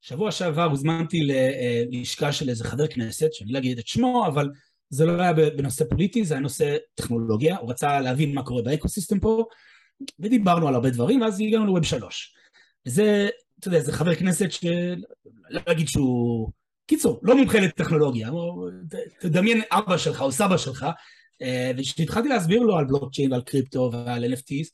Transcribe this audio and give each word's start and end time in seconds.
שבוע 0.00 0.30
שעבר 0.30 0.64
הוזמנתי 0.64 1.20
ללשכה 1.22 2.32
של 2.32 2.48
איזה 2.48 2.64
חבר 2.64 2.86
כנסת, 2.86 3.32
שאני 3.32 3.52
לא 3.52 3.58
אגיד 3.58 3.78
את 3.78 3.86
שמו, 3.86 4.26
אבל 4.26 4.48
זה 4.90 5.04
לא 5.06 5.22
היה 5.22 5.32
בנושא 5.32 5.84
פוליטי, 5.84 6.24
זה 6.24 6.34
היה 6.34 6.40
נושא 6.40 6.76
טכנולוגיה, 6.94 7.56
הוא 7.56 7.70
רצה 7.70 8.00
להבין 8.00 8.34
מה 8.34 8.42
קורה 8.42 8.62
באקוסיסטם 8.62 9.20
פה, 9.20 9.44
ודיברנו 10.18 10.68
על 10.68 10.74
הרבה 10.74 10.90
דברים, 10.90 11.20
ואז 11.20 11.40
הגענו 11.40 11.66
לווב 11.66 11.84
שלוש. 11.84 12.34
וזה, 12.86 13.28
אתה 13.60 13.68
יודע, 13.68 13.80
זה 13.80 13.92
חבר 13.92 14.14
כנסת 14.14 14.52
שלא 14.52 15.60
אגיד 15.66 15.88
שהוא... 15.88 16.50
קיצור, 16.86 17.20
לא 17.22 17.36
מומחה 17.36 17.60
לטכנולוגיה, 17.60 18.30
תדמיין 19.20 19.62
אבא 19.70 19.96
שלך 19.96 20.22
או 20.22 20.32
סבא 20.32 20.56
שלך, 20.56 20.86
אה, 21.42 21.70
וכשהתחלתי 21.76 22.28
להסביר 22.28 22.60
לו 22.60 22.78
על 22.78 22.84
בלוקצ'יין 22.84 23.32
ועל 23.32 23.42
קריפטו 23.42 23.90
ועל 23.92 24.24
NFTs, 24.24 24.68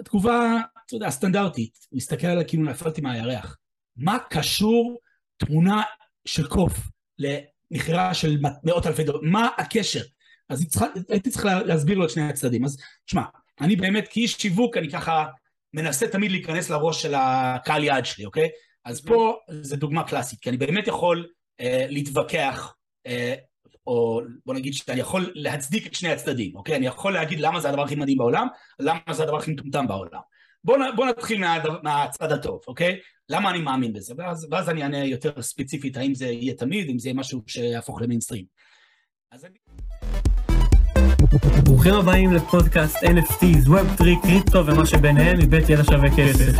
התגובה, 0.00 0.60
אתה 0.86 0.94
יודע, 0.94 1.06
הסטנדרטית, 1.06 1.78
הוא 1.90 1.96
הסתכל 1.96 2.26
עליה 2.26 2.44
כאילו 2.44 2.64
נפלתי 2.64 3.00
מהירח. 3.00 3.56
מה 4.00 4.18
קשור 4.30 4.98
תמונה 5.36 5.82
של 6.24 6.46
קוף 6.48 6.72
למכירה 7.18 8.14
של 8.14 8.38
מאות 8.64 8.86
אלפי 8.86 9.04
דולר? 9.04 9.20
מה 9.22 9.48
הקשר? 9.58 10.02
אז 10.48 10.66
הייתי 11.08 11.30
צריך 11.30 11.44
להסביר 11.44 11.98
לו 11.98 12.04
את 12.04 12.10
שני 12.10 12.22
הצדדים. 12.22 12.64
אז 12.64 12.76
תשמע, 13.06 13.22
אני 13.60 13.76
באמת 13.76 14.08
כאיש 14.08 14.32
שיווק, 14.32 14.76
אני 14.76 14.90
ככה 14.90 15.26
מנסה 15.74 16.08
תמיד 16.08 16.30
להיכנס 16.30 16.70
לראש 16.70 17.02
של 17.02 17.14
הקהל 17.16 17.84
יעד 17.84 18.06
שלי, 18.06 18.24
אוקיי? 18.24 18.48
אז 18.84 19.00
פה 19.00 19.36
זו 19.48 19.76
דוגמה 19.76 20.08
קלאסית, 20.08 20.40
כי 20.40 20.48
אני 20.48 20.56
באמת 20.56 20.86
יכול 20.86 21.26
אה, 21.60 21.86
להתווכח, 21.88 22.74
אה, 23.06 23.34
או 23.86 24.20
בוא 24.46 24.54
נגיד 24.54 24.74
שאני 24.74 25.00
יכול 25.00 25.32
להצדיק 25.34 25.86
את 25.86 25.94
שני 25.94 26.12
הצדדים, 26.12 26.56
אוקיי? 26.56 26.76
אני 26.76 26.86
יכול 26.86 27.12
להגיד 27.12 27.40
למה 27.40 27.60
זה 27.60 27.68
הדבר 27.68 27.82
הכי 27.82 27.94
מדהים 27.94 28.18
בעולם, 28.18 28.46
למה 28.80 29.00
זה 29.12 29.22
הדבר 29.22 29.36
הכי 29.36 29.52
מטומטם 29.52 29.86
בעולם. 29.86 30.20
בוא, 30.64 30.76
בוא 30.96 31.06
נתחיל 31.06 31.40
מה, 31.40 31.58
מהצד 31.82 32.32
הטוב, 32.32 32.60
אוקיי? 32.68 32.98
למה 33.30 33.50
אני 33.50 33.62
מאמין 33.62 33.92
בזה? 33.92 34.14
ואז, 34.16 34.46
ואז 34.50 34.68
אני 34.68 34.82
אענה 34.82 35.04
יותר 35.04 35.42
ספציפית 35.42 35.96
האם 35.96 36.14
זה 36.14 36.26
יהיה 36.26 36.54
תמיד, 36.54 36.90
אם 36.90 36.98
זה 36.98 37.08
יהיה 37.08 37.18
משהו 37.18 37.42
שיהפוך 37.46 38.02
למיינסטרים. 38.02 38.44
אז. 39.32 39.46
ברוכים 41.64 41.94
הבאים 41.94 42.32
לפודקאסט 42.32 42.96
NFTs, 42.96 43.68
Web3, 43.68 44.04
קריפטו 44.22 44.66
ומה 44.66 44.86
שביניהם 44.86 45.38
מבית 45.38 45.70
ידע 45.70 45.84
שווה 45.84 46.08
כסף. 46.16 46.52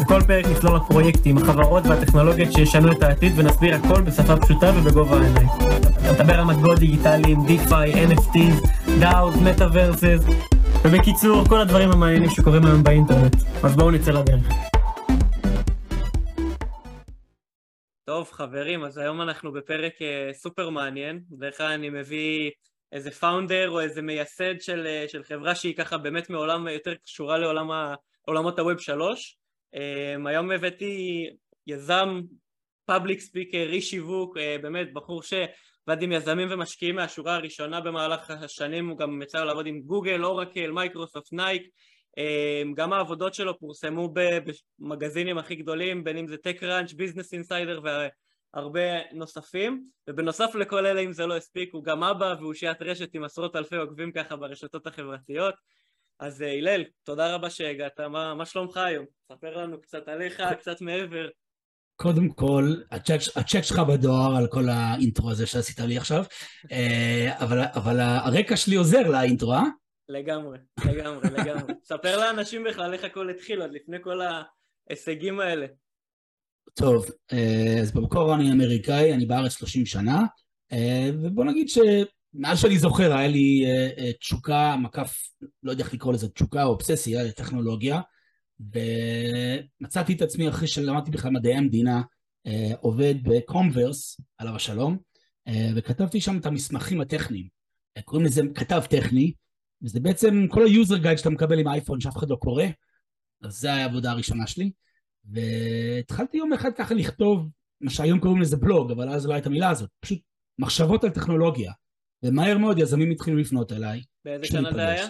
בכל 0.00 0.20
פרק 0.26 0.46
נסלול 0.46 0.74
על 0.74 0.80
פרויקטים, 0.88 1.38
החברות 1.38 1.86
והטכנולוגיות 1.86 2.52
שישנו 2.52 2.92
את 2.92 3.02
העתיד 3.02 3.32
ונסביר 3.36 3.74
הכל 3.74 4.02
בשפה 4.02 4.36
פשוטה 4.36 4.72
ובגובה 4.76 5.16
העיניים. 5.16 5.48
נדבר 6.12 6.40
על 6.40 6.44
מטבעות 6.44 6.78
דיגיטליים, 6.78 7.38
DeFi, 7.38 7.94
NFTs, 8.10 8.68
DAOs, 9.00 9.36
Metaverses, 9.36 10.32
ובקיצור, 10.84 11.48
כל 11.48 11.60
הדברים 11.60 11.90
המעניינים 11.90 12.30
שקורים 12.30 12.66
היום 12.66 12.82
באינטרנט. 12.82 13.36
אז 13.62 13.76
בואו 13.76 13.90
נצא 13.90 14.10
לדרך. 14.10 14.71
טוב 18.04 18.30
חברים, 18.30 18.84
אז 18.84 18.98
היום 18.98 19.20
אנחנו 19.22 19.52
בפרק 19.52 19.92
uh, 19.96 20.34
סופר 20.34 20.70
מעניין, 20.70 21.20
בדרך 21.30 21.56
כלל 21.56 21.72
אני 21.72 21.90
מביא 21.90 22.50
איזה 22.92 23.10
founder 23.10 23.70
או 23.70 23.80
איזה 23.80 24.02
מייסד 24.02 24.60
של, 24.60 24.86
uh, 24.86 25.10
של 25.10 25.22
חברה 25.22 25.54
שהיא 25.54 25.76
ככה 25.76 25.98
באמת 25.98 26.30
מעולם 26.30 26.68
יותר 26.68 26.94
קשורה 26.94 27.38
לעולם 27.38 27.70
עולמות 28.22 28.58
ה 28.58 28.63
web 28.63 28.78
שלוש. 28.78 29.36
Um, 29.74 30.28
היום 30.28 30.50
הבאתי 30.50 31.26
יזם, 31.66 32.20
public 32.84 33.20
speaker, 33.20 33.68
איש 33.72 33.90
שיווק, 33.90 34.36
uh, 34.36 34.62
באמת 34.62 34.92
בחור 34.92 35.22
שעבד 35.22 36.02
עם 36.02 36.12
יזמים 36.12 36.48
ומשקיעים 36.50 36.96
מהשורה 36.96 37.34
הראשונה 37.34 37.80
במהלך 37.80 38.30
השנים, 38.30 38.88
הוא 38.88 38.98
גם 38.98 39.22
יצא 39.22 39.44
לעבוד 39.44 39.66
עם 39.66 39.80
גוגל, 39.80 40.24
אורקל, 40.24 40.70
מייקרוסופט, 40.70 41.32
נייק, 41.32 41.62
גם 42.74 42.92
העבודות 42.92 43.34
שלו 43.34 43.58
פורסמו 43.58 44.14
במגזינים 44.78 45.38
הכי 45.38 45.54
גדולים, 45.54 46.04
בין 46.04 46.16
אם 46.16 46.26
זה 46.26 46.36
TechCrunch, 46.48 46.96
ביזנס 46.96 47.32
אינסיידר 47.32 47.80
והרבה 48.54 48.80
נוספים, 49.12 49.84
ובנוסף 50.08 50.54
לכל 50.54 50.86
אלה, 50.86 51.00
אם 51.00 51.12
זה 51.12 51.26
לא 51.26 51.36
הספיק, 51.36 51.74
הוא 51.74 51.84
גם 51.84 52.02
אבא 52.02 52.34
ואושיית 52.40 52.82
רשת 52.82 53.14
עם 53.14 53.24
עשרות 53.24 53.56
אלפי 53.56 53.76
עוקבים 53.76 54.12
ככה 54.12 54.36
ברשתות 54.36 54.86
החברתיות. 54.86 55.54
אז 56.18 56.42
אה, 56.42 56.52
הלל, 56.58 56.84
תודה 57.02 57.34
רבה 57.34 57.50
שהגעת, 57.50 58.00
מה, 58.00 58.34
מה 58.34 58.46
שלומך 58.46 58.76
היום? 58.76 59.04
ספר 59.32 59.56
לנו 59.56 59.80
קצת 59.80 60.08
עליך, 60.08 60.42
קצת 60.58 60.80
מעבר. 60.80 61.28
קודם 61.96 62.28
כל, 62.28 62.74
הצ'ק, 62.90 63.36
הצ'ק 63.36 63.62
שלך 63.62 63.78
בדואר 63.78 64.36
על 64.36 64.46
כל 64.46 64.68
האינטרו 64.68 65.30
הזה 65.30 65.46
שעשית 65.46 65.80
לי 65.80 65.96
עכשיו, 65.96 66.24
אה, 66.72 67.36
אבל, 67.38 67.60
אבל 67.74 68.00
הרקע 68.00 68.56
שלי 68.56 68.76
עוזר 68.76 69.08
לאינטרו, 69.08 69.52
אה? 69.52 69.62
לגמרי, 70.08 70.58
לגמרי, 70.86 71.30
לגמרי. 71.30 71.74
ספר 71.84 72.18
לאנשים 72.18 72.64
בכלל 72.64 72.92
איך 72.92 73.04
הכל 73.04 73.30
התחיל 73.30 73.62
עוד 73.62 73.70
לפני 73.72 73.96
כל 74.02 74.20
ההישגים 74.20 75.40
האלה. 75.40 75.66
טוב, 76.74 77.06
אה, 77.32 77.76
אז 77.80 77.92
במקור 77.92 78.34
אני 78.34 78.52
אמריקאי, 78.52 79.14
אני 79.14 79.26
בארץ 79.26 79.52
30 79.52 79.86
שנה, 79.86 80.22
ובוא 81.22 81.44
נגיד 81.44 81.68
ש... 81.68 81.78
מאז 82.34 82.60
שאני 82.60 82.78
זוכר, 82.78 83.16
היה 83.16 83.28
לי 83.28 83.64
uh, 83.66 84.18
תשוקה, 84.20 84.76
מקף, 84.76 85.16
לא 85.62 85.70
יודע 85.70 85.84
איך 85.84 85.94
לקרוא 85.94 86.12
לזה, 86.12 86.28
תשוקה 86.28 86.64
או 86.64 86.68
אובססיה 86.68 87.22
לטכנולוגיה, 87.22 88.00
ומצאתי 88.60 90.12
את 90.12 90.22
עצמי 90.22 90.48
אחרי 90.48 90.68
שלמדתי 90.68 91.10
בכלל 91.10 91.30
מדעי 91.30 91.54
המדינה, 91.54 92.02
עובד 92.80 93.14
בקומברס, 93.22 94.20
עליו 94.38 94.56
השלום, 94.56 94.96
וכתבתי 95.76 96.20
שם 96.20 96.38
את 96.38 96.46
המסמכים 96.46 97.00
הטכניים. 97.00 97.46
קוראים 98.04 98.26
לזה 98.26 98.42
כתב 98.54 98.82
טכני, 98.90 99.32
וזה 99.82 100.00
בעצם 100.00 100.46
כל 100.48 100.66
ה 100.66 100.72
user 100.72 100.96
guide 100.96 101.18
שאתה 101.18 101.30
מקבל 101.30 101.58
עם 101.58 101.68
אייפון 101.68 102.00
שאף 102.00 102.16
אחד 102.16 102.30
לא 102.30 102.36
קורא, 102.36 102.64
אז 103.42 103.60
זו 103.60 103.68
העבודה 103.68 104.10
הראשונה 104.10 104.46
שלי. 104.46 104.70
והתחלתי 105.24 106.36
יום 106.36 106.52
אחד 106.52 106.70
ככה 106.76 106.94
לכתוב, 106.94 107.48
מה 107.80 107.90
שהיום 107.90 108.20
קוראים 108.20 108.42
לזה 108.42 108.56
בלוג, 108.56 108.90
אבל 108.90 109.08
אז 109.08 109.26
לא 109.26 109.34
הייתה 109.34 109.48
המילה 109.48 109.70
הזאת, 109.70 109.90
פשוט 110.00 110.20
מחשבות 110.58 111.04
על 111.04 111.10
טכנולוגיה. 111.10 111.72
ומהר 112.22 112.58
מאוד 112.58 112.78
יזמים 112.78 113.10
התחילו 113.10 113.36
לפנות 113.36 113.72
אליי. 113.72 114.02
באיזה 114.24 114.46
שנה 114.46 114.72
זה 114.72 114.88
היה? 114.88 115.06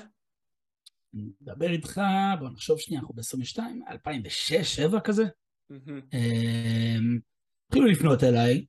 אני 1.14 1.22
מדבר 1.40 1.70
איתך, 1.70 2.00
בוא 2.38 2.48
נחשוב 2.48 2.78
שנייה, 2.78 3.00
אנחנו 3.00 3.14
ב-22, 3.14 3.58
2006, 3.90 4.78
2007 4.78 5.00
כזה. 5.00 5.24
אמ, 5.70 7.18
התחילו 7.66 7.86
לפנות 7.86 8.24
אליי, 8.24 8.64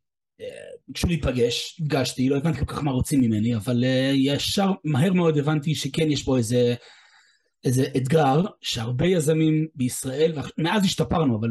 ביקשו 0.88 1.08
להיפגש, 1.08 1.82
הגשתי, 1.82 2.30
לא 2.30 2.38
הבנתי 2.38 2.60
כל 2.60 2.66
כך 2.66 2.84
מה 2.84 2.92
רוצים 2.92 3.22
ממני, 3.22 3.56
אבל 3.56 3.84
אה, 3.84 4.12
ישר, 4.16 4.72
מהר 4.84 5.14
מאוד 5.14 5.38
הבנתי 5.38 5.76
שכן 5.76 6.12
יש 6.12 6.24
פה 6.24 6.38
איזה, 6.38 6.76
איזה 7.64 7.86
אתגר, 7.98 8.42
שהרבה 8.62 9.06
יזמים 9.06 9.68
בישראל, 9.76 10.34
ומאז 10.58 10.86
השתפרנו, 10.86 11.40
אבל 11.40 11.50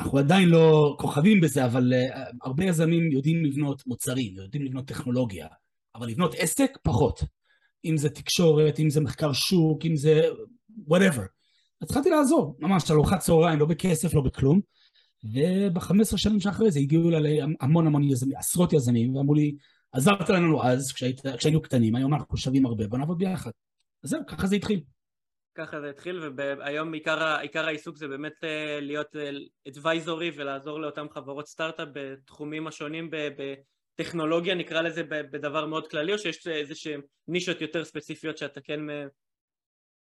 אנחנו 0.00 0.18
עדיין 0.18 0.48
לא 0.48 0.96
כוכבים 0.98 1.40
בזה, 1.40 1.64
אבל 1.64 1.92
uh, 1.92 2.18
הרבה 2.42 2.64
יזמים 2.64 3.12
יודעים 3.12 3.44
לבנות 3.44 3.86
מוצרים, 3.86 4.36
יודעים 4.36 4.64
לבנות 4.64 4.86
טכנולוגיה. 4.88 5.46
אבל 5.94 6.08
לבנות 6.08 6.34
עסק, 6.38 6.78
פחות. 6.82 7.20
אם 7.84 7.96
זה 7.96 8.10
תקשורת, 8.10 8.80
אם 8.80 8.90
זה 8.90 9.00
מחקר 9.00 9.32
שוק, 9.32 9.84
אם 9.86 9.96
זה 9.96 10.22
whatever. 10.90 11.22
התחלתי 11.82 12.10
לעזור, 12.10 12.56
ממש, 12.58 12.90
על 12.90 12.96
ארוחת 12.96 13.18
צהריים, 13.18 13.58
לא 13.58 13.66
בכסף, 13.66 14.14
לא 14.14 14.20
בכלום. 14.20 14.60
וב-15 15.32 16.16
שנים 16.16 16.40
שאחרי 16.40 16.70
זה 16.70 16.80
הגיעו 16.80 17.10
אליי 17.10 17.40
המון 17.60 17.86
המון 17.86 18.04
יזמים, 18.04 18.36
עשרות 18.36 18.72
יזמים, 18.72 19.16
ואמרו 19.16 19.34
לי, 19.34 19.56
עזרת 19.92 20.30
לנו 20.30 20.64
אז, 20.64 20.92
כשהיית, 20.92 21.20
כשהיינו 21.36 21.62
קטנים, 21.62 21.96
היום 21.96 22.14
אנחנו 22.14 22.36
שווים 22.36 22.66
הרבה, 22.66 22.86
בוא 22.86 22.98
נעבוד 22.98 23.18
ביחד. 23.18 23.50
אז 24.04 24.10
זהו, 24.10 24.20
ככה 24.26 24.46
זה 24.46 24.56
התחיל. 24.56 24.80
ככה 25.54 25.80
זה 25.80 25.90
התחיל, 25.90 26.22
והיום 26.36 26.92
עיקר, 26.92 27.36
עיקר 27.40 27.66
העיסוק 27.66 27.96
זה 27.96 28.08
באמת 28.08 28.44
אה, 28.44 28.80
להיות 28.80 29.16
אה, 29.16 29.30
ולעזור 30.36 30.80
לאותן 30.80 31.06
חברות 31.10 31.46
סטארט-אפ 31.46 31.88
בתחומים 31.92 32.66
השונים 32.66 33.10
טכנולוגיה 33.94 34.54
נקרא 34.54 34.82
לזה 34.82 35.02
בדבר 35.02 35.66
מאוד 35.66 35.90
כללי 35.90 36.12
או 36.12 36.18
שיש 36.18 36.46
איזה 36.46 36.74
שהן 36.74 37.00
נישות 37.28 37.60
יותר 37.60 37.84
ספציפיות 37.84 38.38
שאתה 38.38 38.60
כן 38.60 38.80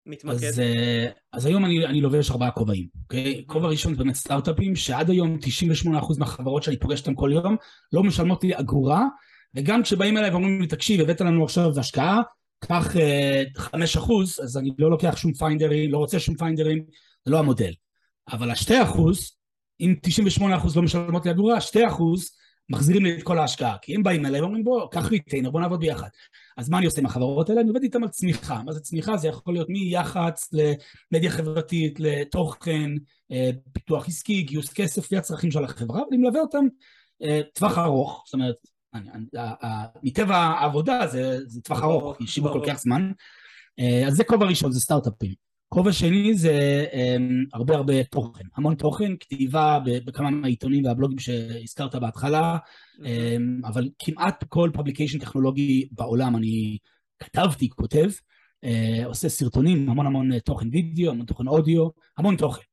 מתמקד? 0.05 0.43
אז, 0.43 0.59
אה, 0.59 1.07
אז 1.33 1.45
היום 1.45 1.65
אני, 1.65 1.85
אני 1.85 2.01
לובש 2.01 2.31
ארבעה 2.31 2.51
כובעים, 2.51 2.87
אוקיי? 3.03 3.39
Mm-hmm. 3.39 3.45
כובע 3.45 3.67
ראשון 3.67 3.93
זה 3.93 4.03
באמת 4.03 4.15
סטארט-אפים 4.15 4.75
שעד 4.75 5.09
היום 5.09 5.37
98% 5.85 6.19
מהחברות 6.19 6.63
שאני 6.63 6.79
פוגש 6.79 6.99
אותן 6.99 7.15
כל 7.15 7.29
יום 7.33 7.55
לא 7.93 8.03
משלמות 8.03 8.43
לי 8.43 8.59
אגורה 8.59 9.03
וגם 9.55 9.83
כשבאים 9.83 10.17
אליי 10.17 10.29
ואומרים 10.29 10.61
לי 10.61 10.67
תקשיב 10.67 11.01
הבאת 11.01 11.21
לנו 11.21 11.43
עכשיו 11.43 11.79
השקעה 11.79 12.21
קח 12.59 12.97
אה, 12.97 13.43
חמש 13.57 13.97
אחוז 13.97 14.39
אז 14.43 14.57
אני 14.57 14.69
לא 14.79 14.89
לוקח 14.89 15.17
שום 15.17 15.33
פיינדרים, 15.33 15.91
לא 15.91 15.97
רוצה 15.97 16.19
שום 16.19 16.35
פיינדרים, 16.35 16.83
זה 17.25 17.31
לא 17.31 17.39
המודל. 17.39 17.73
אבל 18.31 18.51
השתי 18.51 18.81
אחוז, 18.83 19.31
אם 19.79 19.95
98% 20.39 20.41
לא 20.75 20.81
משלמות 20.81 21.25
לי 21.25 21.31
אגורה, 21.31 21.61
שתי 21.61 21.87
אחוז 21.87 22.29
מחזירים 22.69 23.05
לי 23.05 23.17
את 23.17 23.23
כל 23.23 23.39
ההשקעה, 23.39 23.77
כי 23.81 23.95
הם 23.95 24.03
באים 24.03 24.25
אליי 24.25 24.41
ואומרים 24.41 24.63
בוא, 24.63 24.87
קח 24.91 25.05
retainer, 25.05 25.49
בוא 25.49 25.61
נעבוד 25.61 25.79
ביחד. 25.79 26.07
אז 26.57 26.69
מה 26.69 26.77
אני 26.77 26.85
עושה 26.85 27.01
עם 27.01 27.05
החברות 27.05 27.49
האלה? 27.49 27.61
אני 27.61 27.69
עובד 27.69 27.83
איתם 27.83 28.03
על 28.03 28.09
צמיחה. 28.09 28.63
מה 28.63 28.71
זה 28.71 28.79
צמיחה? 28.79 29.17
זה 29.17 29.27
יכול 29.27 29.53
להיות 29.53 29.69
מיח"צ, 29.69 30.49
מדיה 31.11 31.31
חברתית, 31.31 31.99
לתוכן, 31.99 32.91
אה, 33.31 33.49
פיתוח 33.71 34.07
עסקי, 34.07 34.41
גיוס 34.43 34.73
כסף, 34.73 35.03
לפי 35.03 35.17
הצרכים 35.17 35.51
של 35.51 35.63
החברה, 35.63 36.03
ואני 36.03 36.17
מלווה 36.17 36.41
אותם 36.41 36.65
אה, 37.23 37.41
טווח 37.53 37.77
ארוך, 37.77 38.23
זאת 38.25 38.33
אומרת, 38.33 38.55
מטבע 40.03 40.37
העבודה 40.37 41.07
זה, 41.07 41.39
זה 41.45 41.61
טווח 41.61 41.83
ארוך, 41.83 42.17
שיווק 42.25 42.53
כל 42.53 42.63
כך 42.67 42.79
זמן. 42.79 43.11
אה, 43.79 44.07
אז 44.07 44.13
זה 44.13 44.23
כובע 44.23 44.45
ראשון, 44.45 44.71
זה 44.71 44.79
סטארט-אפים. 44.79 45.45
כובע 45.75 45.91
שני 45.91 46.33
זה 46.33 46.85
אמ, 46.91 47.49
הרבה 47.53 47.75
הרבה 47.75 48.03
תוכן, 48.03 48.43
המון 48.57 48.75
תוכן, 48.75 49.17
כתיבה 49.19 49.79
בכמה 50.05 50.29
מהעיתונים 50.29 50.85
והבלוגים 50.85 51.19
שהזכרת 51.19 51.95
בהתחלה, 51.95 52.57
mm-hmm. 52.57 53.03
אמ, 53.03 53.67
אבל 53.67 53.89
כמעט 53.99 54.43
כל 54.49 54.69
publication 54.73 55.19
טכנולוגי 55.19 55.87
בעולם 55.91 56.35
אני 56.35 56.77
כתבתי, 57.19 57.69
כותב, 57.69 58.09
אה, 58.65 59.05
עושה 59.05 59.29
סרטונים, 59.29 59.89
המון 59.89 60.05
המון 60.05 60.39
תוכן 60.39 60.67
וידאו, 60.71 61.11
המון 61.11 61.25
תוכן 61.25 61.47
אודיו, 61.47 61.87
המון 62.17 62.35
תוכן. 62.35 62.63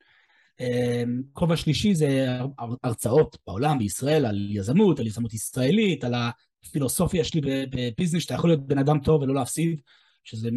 אמ, 0.60 1.22
כובע 1.32 1.56
שלישי 1.56 1.94
זה 1.94 2.38
הרצאות 2.84 3.36
בעולם, 3.46 3.78
בישראל, 3.78 4.26
על 4.26 4.48
יזמות, 4.50 5.00
על 5.00 5.06
יזמות 5.06 5.34
ישראלית, 5.34 6.04
על 6.04 6.14
הפילוסופיה 6.14 7.24
שלי 7.24 7.40
ב 7.70 7.75
business, 7.75 8.22
שאתה 8.22 8.34
יכול 8.34 8.50
להיות 8.50 8.66
בן 8.66 8.78
אדם 8.78 8.98
טוב 8.98 9.22
ולא 9.22 9.34
להפסיד, 9.34 9.80
שזה 10.24 10.48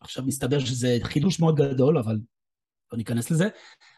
עכשיו 0.00 0.24
מסתבר 0.24 0.58
שזה 0.58 0.98
חידוש 1.02 1.40
מאוד 1.40 1.56
גדול, 1.56 1.98
אבל 1.98 2.18
לא 2.92 2.98
ניכנס 2.98 3.30
לזה. 3.30 3.48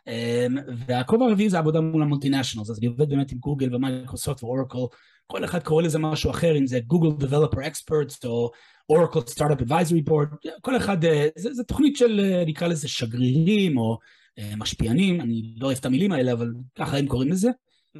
אמ, 0.07 0.57
והכובע 0.87 1.27
הרביעי 1.27 1.51
זה 1.51 1.59
עבודה 1.59 1.81
מול 1.81 2.03
ה 2.03 2.07
multinationals, 2.07 2.71
אז 2.71 2.79
אני 2.79 2.87
עובד 2.87 3.09
באמת 3.09 3.33
עם 3.33 3.39
גוגל 3.39 3.75
ומייקרוסופט 3.75 4.43
ואורקל, 4.43 4.79
כל 5.27 5.45
אחד 5.45 5.63
קורא 5.63 5.83
לזה 5.83 5.99
משהו 5.99 6.31
אחר, 6.31 6.59
אם 6.59 6.67
זה 6.67 6.81
גוגל 6.87 7.27
Developer 7.27 7.57
Experts 7.57 8.27
או 8.27 8.51
אורקל 8.89 9.19
Startup 9.19 9.61
Advisory 9.61 10.11
Board, 10.11 10.51
כל 10.61 10.77
אחד, 10.77 11.05
אה, 11.05 11.29
זה, 11.37 11.53
זה 11.53 11.65
תוכנית 11.65 11.97
של 11.97 12.21
אה, 12.21 12.45
נקרא 12.47 12.69
לזה 12.69 12.89
שגרירים 12.89 13.79
או 13.79 13.99
אה, 14.39 14.53
משפיענים, 14.57 15.21
אני 15.21 15.55
לא 15.57 15.67
אוהב 15.67 15.79
את 15.79 15.87
המילים 15.87 16.13
האלה, 16.13 16.33
אבל 16.33 16.53
ככה 16.75 16.99
הם 16.99 17.07
קוראים 17.07 17.31
לזה. 17.31 17.51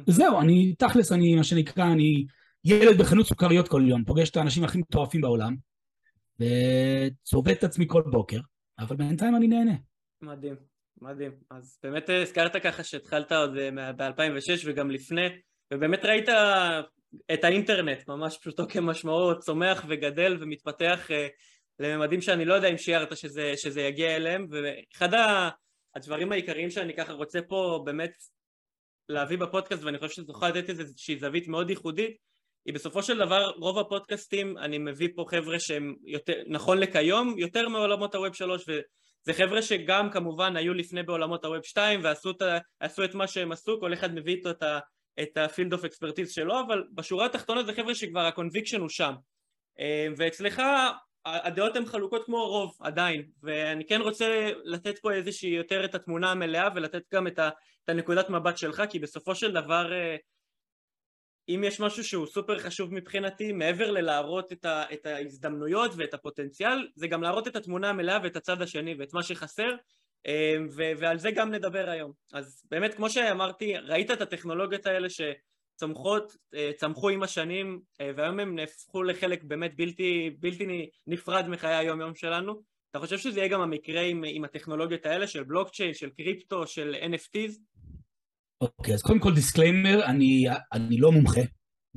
וזהו, 0.07 0.39
אני, 0.39 0.73
תכלס, 0.77 1.11
אני, 1.11 1.35
מה 1.35 1.43
שנקרא, 1.43 1.91
אני 1.91 2.25
ילד 2.65 2.97
בחנות 2.97 3.27
סוכריות 3.27 3.67
כל 3.67 3.85
יום, 3.87 4.03
פוגש 4.05 4.29
את 4.29 4.37
האנשים 4.37 4.63
הכי 4.63 4.77
מטורפים 4.77 5.21
בעולם, 5.21 5.55
וצובט 6.39 7.57
את 7.57 7.63
עצמי 7.63 7.85
כל 7.87 8.03
בוקר, 8.11 8.39
אבל 8.79 8.95
בינתיים 8.95 9.35
אני 9.35 9.47
נהנה. 9.47 9.75
מדהים, 10.21 10.55
מדהים. 11.01 11.31
אז 11.51 11.79
באמת 11.83 12.09
אה, 12.09 12.21
הזכרת 12.21 12.55
ככה 12.63 12.83
שהתחלת 12.83 13.31
עוד 13.31 13.57
אה, 13.57 13.93
ב-2006 13.93 14.65
וגם 14.65 14.91
לפני, 14.91 15.27
ובאמת 15.73 16.05
ראית 16.05 16.29
את 17.33 17.43
האינטרנט, 17.43 18.07
ממש 18.07 18.37
פשוטו 18.37 18.67
כמשמעו, 18.69 19.39
צומח 19.39 19.85
וגדל 19.89 20.37
ומתפתח 20.39 21.09
לממדים 21.79 22.21
שאני 22.21 22.45
לא 22.45 22.53
יודע 22.53 22.67
אם 22.67 22.77
שיערת 22.77 23.17
שזה, 23.17 23.53
שזה 23.55 23.81
יגיע 23.81 24.15
אליהם, 24.15 24.47
ואחד. 24.49 25.09
הדברים 25.95 26.31
העיקריים 26.31 26.69
שאני 26.69 26.95
ככה 26.95 27.13
רוצה 27.13 27.41
פה 27.41 27.83
באמת 27.85 28.11
להביא 29.09 29.37
בפודקאסט 29.37 29.83
ואני 29.83 29.97
חושב 29.97 30.21
שתוכל 30.23 30.49
לתת 30.49 30.69
איזושהי 30.69 31.19
זווית 31.19 31.47
מאוד 31.47 31.69
ייחודית 31.69 32.17
היא 32.65 32.73
בסופו 32.73 33.03
של 33.03 33.17
דבר 33.17 33.51
רוב 33.57 33.79
הפודקאסטים 33.79 34.57
אני 34.57 34.77
מביא 34.77 35.09
פה 35.15 35.25
חבר'ה 35.29 35.59
שהם 35.59 35.95
יותר, 36.05 36.33
נכון 36.47 36.77
לכיום 36.77 37.37
יותר 37.37 37.69
מעולמות 37.69 38.15
ה 38.15 38.19
web 38.19 38.33
שלוש 38.33 38.65
וזה 38.69 39.33
חבר'ה 39.33 39.61
שגם 39.61 40.09
כמובן 40.11 40.55
היו 40.55 40.73
לפני 40.73 41.03
בעולמות 41.03 41.45
ה 41.45 41.50
web 41.50 41.63
שתיים 41.63 41.99
ועשו 42.03 42.31
את, 42.31 42.41
את 43.05 43.15
מה 43.15 43.27
שהם 43.27 43.51
עשו 43.51 43.79
כל 43.79 43.93
אחד 43.93 44.13
מביא 44.13 44.35
איתו 44.35 44.49
את, 44.49 44.63
את 45.21 45.37
ה 45.37 45.43
field 45.43 45.73
of 45.73 45.85
expertise 45.85 46.31
שלו 46.31 46.59
אבל 46.67 46.83
בשורה 46.93 47.25
התחתונה 47.25 47.63
זה 47.63 47.73
חבר'ה 47.73 47.95
שכבר 47.95 48.25
ה 48.25 48.30
conviction 48.30 48.79
הוא 48.79 48.89
שם. 48.89 49.13
אה, 49.79 50.07
ואצלך 50.17 50.61
הדעות 51.25 51.75
הן 51.75 51.85
חלוקות 51.85 52.25
כמו 52.25 52.47
רוב 52.47 52.77
עדיין. 52.79 53.23
ואני 53.43 53.85
כן 53.85 54.01
רוצה 54.01 54.51
לתת 54.63 54.99
פה 54.99 55.13
איזושהי 55.13 55.49
יותר 55.49 55.85
את 55.85 55.95
התמונה 55.95 56.31
המלאה 56.31 56.67
ולתת 56.75 57.03
גם 57.13 57.27
את, 57.27 57.39
ה, 57.39 57.49
את 57.83 57.89
הנקודת 57.89 58.29
מבט 58.29 58.57
שלך 58.57 58.83
כי 58.89 58.99
בסופו 58.99 59.35
של 59.35 59.51
דבר 59.51 59.93
אה, 59.93 60.15
אם 61.49 61.63
יש 61.63 61.79
משהו 61.79 62.03
שהוא 62.03 62.27
סופר 62.27 62.59
חשוב 62.59 62.93
מבחינתי 62.93 63.51
מעבר 63.51 63.91
ללהראות 63.91 64.51
את, 64.51 64.65
ה, 64.65 64.83
את 64.93 65.05
ההזדמנויות 65.05 65.91
ואת 65.97 66.13
הפוטנציאל 66.13 66.87
זה 66.95 67.07
גם 67.07 67.23
להראות 67.23 67.47
את 67.47 67.55
התמונה 67.55 67.89
המלאה 67.89 68.19
ואת 68.23 68.35
הצד 68.35 68.61
השני 68.61 68.95
ואת 68.99 69.13
מה 69.13 69.23
שחסר 69.23 69.75
אה, 70.27 70.55
ו, 70.69 70.83
ועל 70.97 71.17
זה 71.19 71.31
גם 71.31 71.51
נדבר 71.51 71.89
היום 71.89 72.11
אז 72.33 72.63
באמת 72.71 72.93
כמו 72.93 73.09
שאמרתי 73.09 73.77
ראית 73.77 74.11
את 74.11 74.21
הטכנולוגיות 74.21 74.85
האלה 74.85 75.09
ש 75.09 75.21
צומחות, 75.79 76.35
אה, 76.53 76.71
צמחו 76.75 77.09
עם 77.09 77.23
השנים 77.23 77.81
אה, 78.01 78.11
והיום 78.15 78.39
הם 78.39 78.55
נהפכו 78.55 79.03
לחלק 79.03 79.43
באמת 79.43 79.75
בלתי, 79.75 80.29
בלתי 80.39 80.89
נפרד 81.07 81.47
מחיי 81.47 81.75
היום 81.75 82.01
יום 82.01 82.15
שלנו. 82.15 82.61
אתה 82.91 82.99
חושב 82.99 83.17
שזה 83.17 83.39
יהיה 83.39 83.49
גם 83.49 83.61
המקרה 83.61 84.01
עם, 84.01 84.23
עם 84.27 84.43
הטכנולוגיות 84.43 85.05
האלה 85.05 85.27
של 85.27 85.43
בלוקצ'יין, 85.43 85.93
של 85.93 86.09
קריפטו, 86.09 86.67
של 86.67 86.95
NFTs? 87.01 87.59
אוקיי, 88.61 88.93
okay, 88.93 88.95
אז 88.95 89.01
קודם 89.01 89.19
כל 89.19 89.33
disclaimer, 89.33 90.05
אני, 90.05 90.45
אני 90.73 90.97
לא 90.97 91.11
מומחה. 91.11 91.41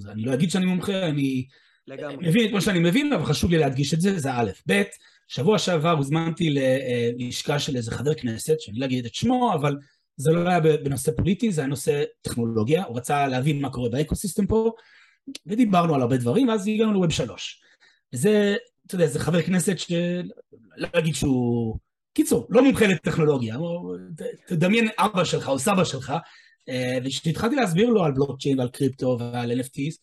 אני 0.09 0.23
לא 0.23 0.35
אגיד 0.35 0.51
שאני 0.51 0.67
מומחה, 0.67 1.07
אני 1.09 1.47
לגמרי. 1.87 2.29
מבין 2.29 2.49
את 2.49 2.53
מה 2.53 2.61
שאני 2.61 2.79
מבין, 2.79 3.13
אבל 3.13 3.25
חשוב 3.25 3.51
לי 3.51 3.59
להדגיש 3.59 3.95
את 3.95 4.01
זה, 4.01 4.19
זה 4.19 4.33
א', 4.33 4.51
ב', 4.69 4.83
שבוע 5.29 5.59
שעבר 5.59 5.91
הוזמנתי 5.91 6.51
ללשכה 6.51 7.59
של 7.59 7.77
איזה 7.77 7.91
חבר 7.91 8.15
כנסת, 8.15 8.61
שאני 8.61 8.79
לא 8.79 8.85
אגיד 8.85 9.07
את 9.07 9.15
שמו, 9.15 9.55
אבל 9.55 9.77
זה 10.17 10.33
לא 10.33 10.49
היה 10.49 10.61
בנושא 10.61 11.13
פוליטי, 11.17 11.53
זה 11.53 11.61
היה 11.61 11.69
נושא 11.69 12.03
טכנולוגיה, 12.23 12.85
הוא 12.85 12.97
רצה 12.97 13.27
להבין 13.27 13.61
מה 13.61 13.71
קורה 13.71 13.89
ב 13.89 13.94
ecosystem 13.94 14.47
פה, 14.47 14.73
ודיברנו 15.47 15.95
על 15.95 16.01
הרבה 16.01 16.17
דברים, 16.17 16.49
ואז 16.49 16.67
הגענו 16.67 16.93
ל 16.93 16.97
web 16.97 17.11
שלוש. 17.11 17.63
וזה, 18.13 18.57
אתה 18.87 18.95
יודע, 18.95 19.07
זה 19.07 19.19
חבר 19.19 19.43
כנסת 19.43 19.79
שלא 19.79 20.89
אגיד 20.99 21.15
שהוא... 21.15 21.79
קיצור, 22.15 22.47
לא 22.51 22.65
מומחה 22.65 22.87
לטכנולוגיה, 22.87 23.57
תדמיין 24.47 24.89
אבא 24.99 25.25
שלך 25.25 25.49
או 25.49 25.59
סבא 25.59 25.85
שלך, 25.85 26.11
אה, 26.11 26.19
וכשהתחלתי 27.05 27.57
להסביר 27.57 27.89
לו 27.89 28.05
על 28.05 28.13
בלוקצ'יין 28.13 28.59
ועל 28.59 28.69
קריפטו 28.69 29.17
ועל 29.21 29.53
NFTs, 29.61 29.97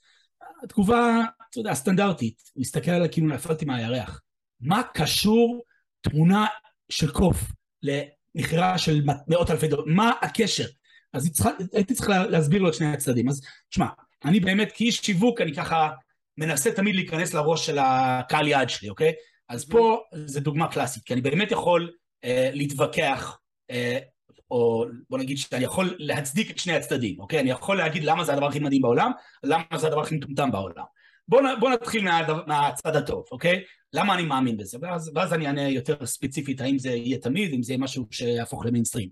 התגובה, 0.64 1.22
אתה 1.50 1.60
יודע, 1.60 1.74
סטנדרטית, 1.74 2.42
הוא 2.54 2.62
הסתכל 2.62 2.92
עליה 2.92 3.08
כאילו 3.08 3.28
נפלתי 3.28 3.66
מהירח. 3.66 4.22
מה 4.62 4.82
קשור 4.94 5.64
תמונה 6.02 6.48
של 6.90 7.12
קוף 7.12 7.38
מכירה 8.36 8.78
של 8.78 9.02
מאות 9.28 9.52
אלפי 9.52 9.68
דולר, 9.68 9.84
מה 9.86 10.12
הקשר? 10.22 10.66
אז 11.14 11.30
הייתי 11.74 11.94
צריך 11.94 12.10
להסביר 12.10 12.62
לו 12.62 12.70
את 12.70 12.74
שני 12.74 12.88
הצדדים. 12.88 13.30
אז 13.30 13.42
תשמע, 13.70 13.88
אני 14.26 14.40
באמת 14.40 14.72
כאיש 14.72 14.98
שיווק, 14.98 15.42
אני 15.42 15.54
ככה 15.54 15.90
מנסה 16.38 16.72
תמיד 16.72 16.96
להיכנס 16.96 17.34
לראש 17.34 17.66
של 17.66 17.78
הקהל 17.82 18.48
יעד 18.48 18.70
שלי, 18.70 18.90
אוקיי? 18.90 19.14
אז 19.50 19.70
פה 19.70 20.02
זו 20.26 20.40
דוגמה 20.40 20.72
קלאסית, 20.72 21.04
כי 21.04 21.14
אני 21.14 21.22
באמת 21.22 21.52
יכול 21.52 21.92
אה, 22.24 22.50
להתווכח, 22.54 23.38
אה, 23.72 24.00
או 24.52 24.86
בוא 25.10 25.20
נגיד 25.20 25.38
שאני 25.38 25.64
יכול 25.64 25.96
להצדיק 26.00 26.52
את 26.52 26.60
שני 26.60 26.74
הצדדים, 26.74 27.20
אוקיי? 27.20 27.40
אני 27.40 27.50
יכול 27.50 27.78
להגיד 27.78 28.04
למה 28.04 28.24
זה 28.24 28.34
הדבר 28.34 28.48
הכי 28.48 28.60
מדהים 28.60 28.82
בעולם, 28.82 29.12
למה 29.44 29.64
זה 29.76 29.88
הדבר 29.88 30.02
הכי 30.02 30.16
מטומטם 30.16 30.52
בעולם. 30.52 30.84
בוא, 31.28 31.42
בוא 31.60 31.70
נתחיל 31.70 32.04
מה, 32.04 32.22
מהצד 32.48 32.96
הטוב, 32.96 33.24
אוקיי? 33.32 33.64
למה 33.94 34.14
אני 34.14 34.24
מאמין 34.24 34.58
בזה? 34.58 34.78
ואז, 34.82 35.12
ואז 35.16 35.34
אני 35.34 35.48
אענה 35.48 35.70
יותר 35.70 36.06
ספציפית 36.06 36.62
האם 36.62 36.80
זה 36.80 36.90
יהיה 36.90 37.18
תמיד, 37.18 37.54
אם 37.54 37.64
זה 37.64 37.74
יהיה 37.74 37.82
משהו 37.82 38.08
שיהפוך 38.12 38.66
למיינסטרים. 38.66 39.10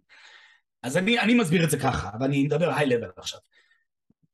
אז 0.83 0.97
אני, 0.97 1.19
אני 1.19 1.33
מסביר 1.33 1.63
את 1.63 1.69
זה 1.69 1.77
ככה, 1.79 2.09
ואני 2.19 2.43
מדבר 2.43 2.73
היי 2.73 2.87
לבל 2.87 3.09
עכשיו. 3.17 3.39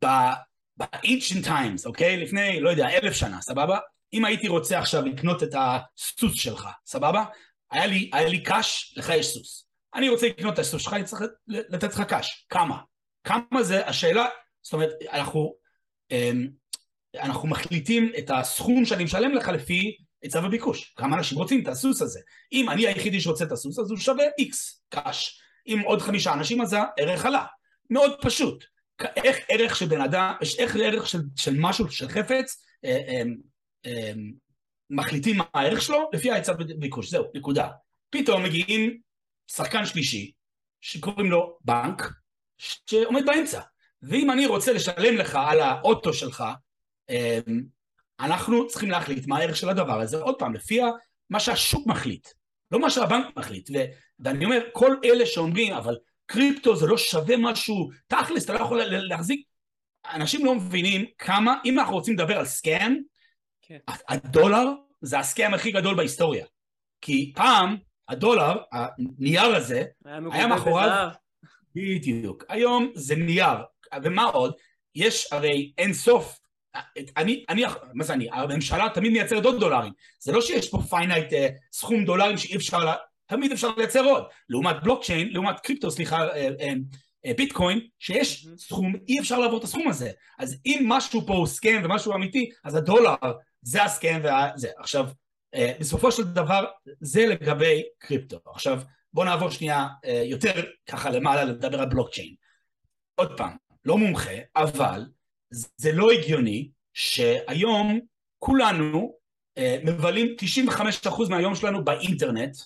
ב-ancient 0.03 1.45
times, 1.45 1.85
אוקיי? 1.85 2.17
לפני, 2.17 2.59
לא 2.59 2.69
יודע, 2.69 2.89
אלף 2.89 3.13
שנה, 3.13 3.41
סבבה? 3.41 3.79
אם 4.13 4.25
הייתי 4.25 4.47
רוצה 4.47 4.79
עכשיו 4.79 5.05
לקנות 5.05 5.43
את 5.43 5.55
הסוס 5.57 6.33
שלך, 6.35 6.67
סבבה? 6.85 7.23
היה 7.71 7.85
לי, 7.85 8.09
היה 8.13 8.29
לי 8.29 8.43
קאש, 8.43 8.93
לך 8.97 9.09
יש 9.09 9.27
סוס. 9.27 9.67
אני 9.95 10.09
רוצה 10.09 10.27
לקנות 10.27 10.53
את 10.53 10.59
הסוס 10.59 10.81
שלך, 10.81 10.93
אני 10.93 11.03
צריך 11.03 11.21
לתת 11.47 11.93
לך 11.93 12.01
קאש. 12.01 12.45
כמה? 12.49 12.77
כמה 13.23 13.63
זה, 13.63 13.87
השאלה, 13.87 14.25
זאת 14.61 14.73
אומרת, 14.73 14.89
אנחנו, 15.11 15.55
אמ, 16.11 16.47
אנחנו 17.15 17.47
מחליטים 17.47 18.11
את 18.17 18.31
הסכום 18.33 18.85
שאני 18.85 19.03
משלם 19.03 19.31
לך 19.31 19.47
לפי 19.47 19.97
היצע 20.21 20.41
וביקוש. 20.45 20.93
כמה 20.95 21.17
אנשים 21.17 21.37
רוצים 21.37 21.63
את 21.63 21.67
הסוס 21.67 22.01
הזה. 22.01 22.19
אם 22.53 22.69
אני 22.69 22.87
היחידי 22.87 23.21
שרוצה 23.21 23.45
את 23.45 23.51
הסוס, 23.51 23.79
אז 23.79 23.89
הוא 23.89 23.97
שווה 23.97 24.25
איקס 24.37 24.83
קאש. 24.89 25.41
אם 25.67 25.79
עוד 25.85 26.01
חמישה 26.01 26.33
אנשים, 26.33 26.61
אז 26.61 26.75
הערך 26.97 27.25
עלה. 27.25 27.45
מאוד 27.89 28.11
פשוט. 28.21 28.63
איך 29.15 29.37
ערך 29.49 29.75
של 29.75 29.85
בן 29.85 30.01
אדם, 30.01 30.33
איך 30.59 30.75
ערך 30.75 31.07
של, 31.07 31.19
של 31.35 31.55
משהו, 31.59 31.91
של 31.91 32.07
חפץ, 32.07 32.65
אה, 32.85 33.01
אה, 33.07 33.21
אה, 33.85 34.13
מחליטים 34.89 35.37
מה 35.37 35.43
הערך 35.53 35.81
שלו? 35.81 36.09
לפי 36.13 36.31
ההיצע 36.31 36.53
וביקוש. 36.59 37.09
זהו, 37.09 37.25
נקודה. 37.35 37.67
פתאום 38.09 38.43
מגיעים 38.43 38.99
שחקן 39.47 39.85
שלישי, 39.85 40.31
שקוראים 40.81 41.31
לו 41.31 41.57
בנק, 41.61 42.11
שעומד 42.57 43.25
באמצע. 43.25 43.61
ואם 44.01 44.31
אני 44.31 44.45
רוצה 44.45 44.73
לשלם 44.73 45.17
לך 45.17 45.39
על 45.47 45.59
האוטו 45.59 46.13
שלך, 46.13 46.43
אה, 47.09 47.39
אנחנו 48.19 48.67
צריכים 48.67 48.91
להחליט 48.91 49.27
מה 49.27 49.37
הערך 49.37 49.55
של 49.55 49.69
הדבר 49.69 50.01
הזה, 50.01 50.17
עוד 50.17 50.35
פעם, 50.39 50.53
לפי 50.53 50.79
מה 51.29 51.39
שהשוק 51.39 51.87
מחליט, 51.87 52.27
לא 52.71 52.79
מה 52.79 52.89
שהבנק 52.89 53.37
מחליט. 53.37 53.69
ו- 53.69 53.85
ואני 54.19 54.45
אומר, 54.45 54.61
כל 54.73 54.95
אלה 55.03 55.25
שאומרים, 55.25 55.73
אבל 55.73 55.97
קריפטו 56.25 56.75
זה 56.75 56.87
לא 56.87 56.97
שווה 56.97 57.37
משהו, 57.37 57.89
תכלס, 58.07 58.45
אתה 58.45 58.53
לא 58.53 58.59
יכול 58.59 58.83
להחזיק, 58.83 59.47
אנשים 60.13 60.45
לא 60.45 60.55
מבינים 60.55 61.05
כמה, 61.17 61.55
אם 61.65 61.79
אנחנו 61.79 61.93
רוצים 61.93 62.13
לדבר 62.13 62.37
על 62.37 62.45
סקאם, 62.45 62.97
כן. 63.61 63.77
הדולר 64.07 64.65
זה 65.01 65.19
הסקאם 65.19 65.53
הכי 65.53 65.71
גדול 65.71 65.95
בהיסטוריה. 65.95 66.45
כי 67.01 67.33
פעם, 67.35 67.77
הדולר, 68.09 68.57
הנייר 68.71 69.55
הזה, 69.55 69.83
היה, 70.05 70.47
מאחוריו... 70.47 71.07
בדיוק. 71.75 72.43
היום 72.49 72.91
זה 72.95 73.15
נייר, 73.15 73.57
ומה 74.03 74.23
עוד? 74.23 74.53
יש 74.95 75.27
הרי 75.31 75.71
אין 75.77 75.93
סוף 75.93 76.39
אני, 77.17 77.45
אני, 77.49 77.65
מה 77.93 78.03
זה 78.03 78.13
אני, 78.13 78.29
הממשלה 78.31 78.87
תמיד 78.93 79.11
מייצרת 79.11 79.45
עוד 79.45 79.59
דולרים, 79.59 79.91
זה 80.19 80.31
לא 80.31 80.41
שיש 80.41 80.69
פה 80.69 80.79
finite 80.89 81.33
אה, 81.33 81.35
סכום 81.73 82.05
דולרים 82.05 82.37
שאי 82.37 82.55
אפשר 82.55 82.79
תמיד 83.25 83.51
אפשר 83.51 83.69
לייצר 83.77 84.03
עוד. 84.03 84.23
לעומת 84.49 84.75
בלוקצ'יין, 84.83 85.29
לעומת 85.33 85.59
קריפטו, 85.59 85.91
סליחה, 85.91 86.23
אה, 86.23 86.49
אה, 86.59 86.73
אה, 87.25 87.31
ביטקוין, 87.37 87.79
שיש 87.99 88.47
סכום, 88.57 88.93
אי 89.07 89.19
אפשר 89.19 89.39
לעבור 89.39 89.59
את 89.59 89.63
הסכום 89.63 89.87
הזה. 89.87 90.11
אז 90.39 90.57
אם 90.65 90.85
משהו 90.87 91.25
פה 91.25 91.33
הוא 91.33 91.47
הסכם 91.47 91.81
ומשהו 91.83 92.13
אמיתי, 92.13 92.49
אז 92.63 92.75
הדולר 92.75 93.15
זה 93.61 93.83
הסכם 93.83 94.21
וזה. 94.23 94.69
עכשיו, 94.77 95.09
בסופו 95.79 96.11
של 96.11 96.23
דבר, 96.23 96.65
זה 97.01 97.25
לגבי 97.25 97.83
קריפטו. 97.99 98.37
עכשיו, 98.45 98.81
בואו 99.13 99.25
נעבור 99.25 99.49
שנייה 99.49 99.87
יותר 100.25 100.51
ככה 100.89 101.09
למעלה 101.09 101.43
לדבר 101.43 101.81
על 101.81 101.89
בלוקצ'יין. 101.89 102.35
עוד 103.15 103.37
פעם, 103.37 103.55
לא 103.85 103.97
מומחה, 103.97 104.35
אבל 104.55 105.05
זה 105.77 105.91
לא 105.91 106.11
הגיוני 106.11 106.69
שהיום 106.93 107.99
כולנו 108.39 109.15
מבלים 109.83 110.35
95% 111.09 111.29
מהיום 111.29 111.55
שלנו 111.55 111.83
באינטרנט, 111.83 112.57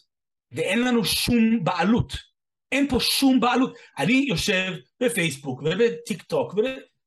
ואין 0.51 0.84
לנו 0.84 1.06
שום 1.06 1.63
בעלות. 1.63 2.13
אין 2.72 2.88
פה 2.89 3.00
שום 3.00 3.39
בעלות. 3.39 3.74
אני 3.98 4.25
יושב 4.29 4.74
בפייסבוק 5.03 5.62
ובטיק 5.65 6.24
טוק. 6.24 6.53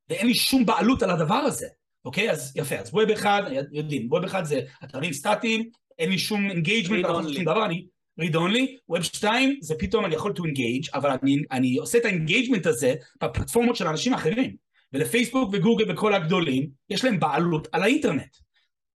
ואין 0.08 0.26
לי 0.26 0.34
שום 0.34 0.66
בעלות 0.66 1.02
על 1.02 1.10
הדבר 1.10 1.34
הזה, 1.34 1.68
אוקיי? 2.04 2.30
אז 2.30 2.57
יפה, 2.57 2.76
אז 2.76 2.90
ווב 2.95 3.11
אחד, 3.11 3.42
יודעים, 3.73 4.12
ווב 4.12 4.25
אחד 4.25 4.45
זה 4.45 4.61
אתרים 4.85 5.12
סטטיים, 5.12 5.71
אין 5.99 6.11
לי 6.11 6.19
שום 6.19 6.50
engagement, 6.50 7.04
לא 7.04 7.33
שום 7.33 7.45
דבר, 7.45 7.64
אני 7.64 7.87
read 8.21 8.35
only, 8.35 8.66
web 8.88 9.02
שתיים 9.02 9.59
זה 9.62 9.75
פתאום 9.78 10.04
אני 10.04 10.14
יכול 10.14 10.33
to 10.37 10.40
engage, 10.40 10.90
אבל 10.95 11.11
אני, 11.23 11.42
אני 11.50 11.76
עושה 11.76 11.99
את 11.99 12.04
ה 12.04 12.10
engagement 12.10 12.66
הזה 12.66 12.95
בפלטפורמות 13.23 13.76
של 13.76 13.87
אנשים 13.87 14.14
אחרים. 14.14 14.57
ולפייסבוק 14.92 15.50
וגוגל 15.52 15.92
וכל 15.92 16.14
הגדולים, 16.14 16.71
יש 16.90 17.04
להם 17.04 17.21
בעלות 17.21 17.69
על 17.73 17.83
האינטרנט. 17.83 18.37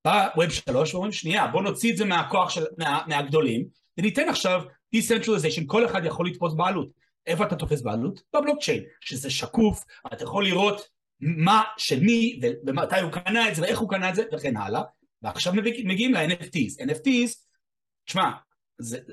בא 0.04 0.28
web 0.36 0.50
שלוש 0.50 0.94
ואומרים, 0.94 1.12
שנייה, 1.12 1.46
בוא 1.46 1.62
נוציא 1.62 1.92
את 1.92 1.96
זה 1.96 2.04
מהכוח 2.04 2.50
של, 2.50 2.64
מה, 2.78 3.00
מהגדולים, 3.06 3.66
וניתן 3.98 4.28
עכשיו 4.28 4.62
decentralization, 4.96 5.62
כל 5.66 5.86
אחד 5.86 6.04
יכול 6.04 6.26
לתפוס 6.26 6.54
בעלות. 6.54 6.88
איפה 7.26 7.44
אתה 7.44 7.56
תופס 7.56 7.82
בעלות? 7.82 8.22
בבלוקצ'יין, 8.36 8.82
שזה 9.00 9.30
שקוף, 9.30 9.84
אתה 10.12 10.24
יכול 10.24 10.44
לראות 10.44 10.88
מה, 11.20 11.62
של 11.76 12.00
מי, 12.00 12.40
ומתי 12.66 13.00
הוא 13.00 13.12
קנה 13.12 13.48
את 13.48 13.54
זה, 13.54 13.62
ואיך 13.62 13.78
הוא 13.78 13.90
קנה 13.90 14.10
את 14.10 14.14
זה, 14.14 14.22
וכן 14.32 14.56
הלאה. 14.56 14.82
ועכשיו 15.22 15.52
מגיעים 15.84 16.14
ל-NFTs. 16.14 16.82
NFTs, 16.82 17.46
תשמע, 18.06 18.30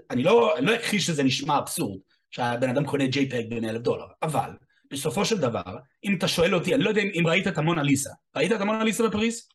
אני 0.10 0.24
לא, 0.24 0.56
לא 0.60 0.76
אכחיש 0.76 1.06
שזה 1.06 1.24
נשמע 1.24 1.58
אבסורד, 1.58 2.00
שהבן 2.32 2.70
אדם 2.70 2.86
קונה 2.86 3.04
JPEG 3.04 3.50
בין 3.50 3.66
אלף 3.66 3.82
דולר, 3.82 4.06
אבל 4.24 4.50
בסופו 4.92 5.26
של 5.26 5.38
דבר, 5.38 5.78
אם 6.04 6.16
אתה 6.18 6.28
שואל 6.28 6.56
אותי, 6.56 6.76
אני 6.76 6.84
לא 6.84 6.90
יודע 6.90 7.02
אם 7.02 7.28
ראית 7.28 7.48
את 7.48 7.58
המונה 7.58 7.84
ליסה. 7.84 8.10
ראית 8.36 8.52
את 8.52 8.62
המונה 8.62 8.84
ליסה 8.84 9.08
בפריז? 9.08 9.48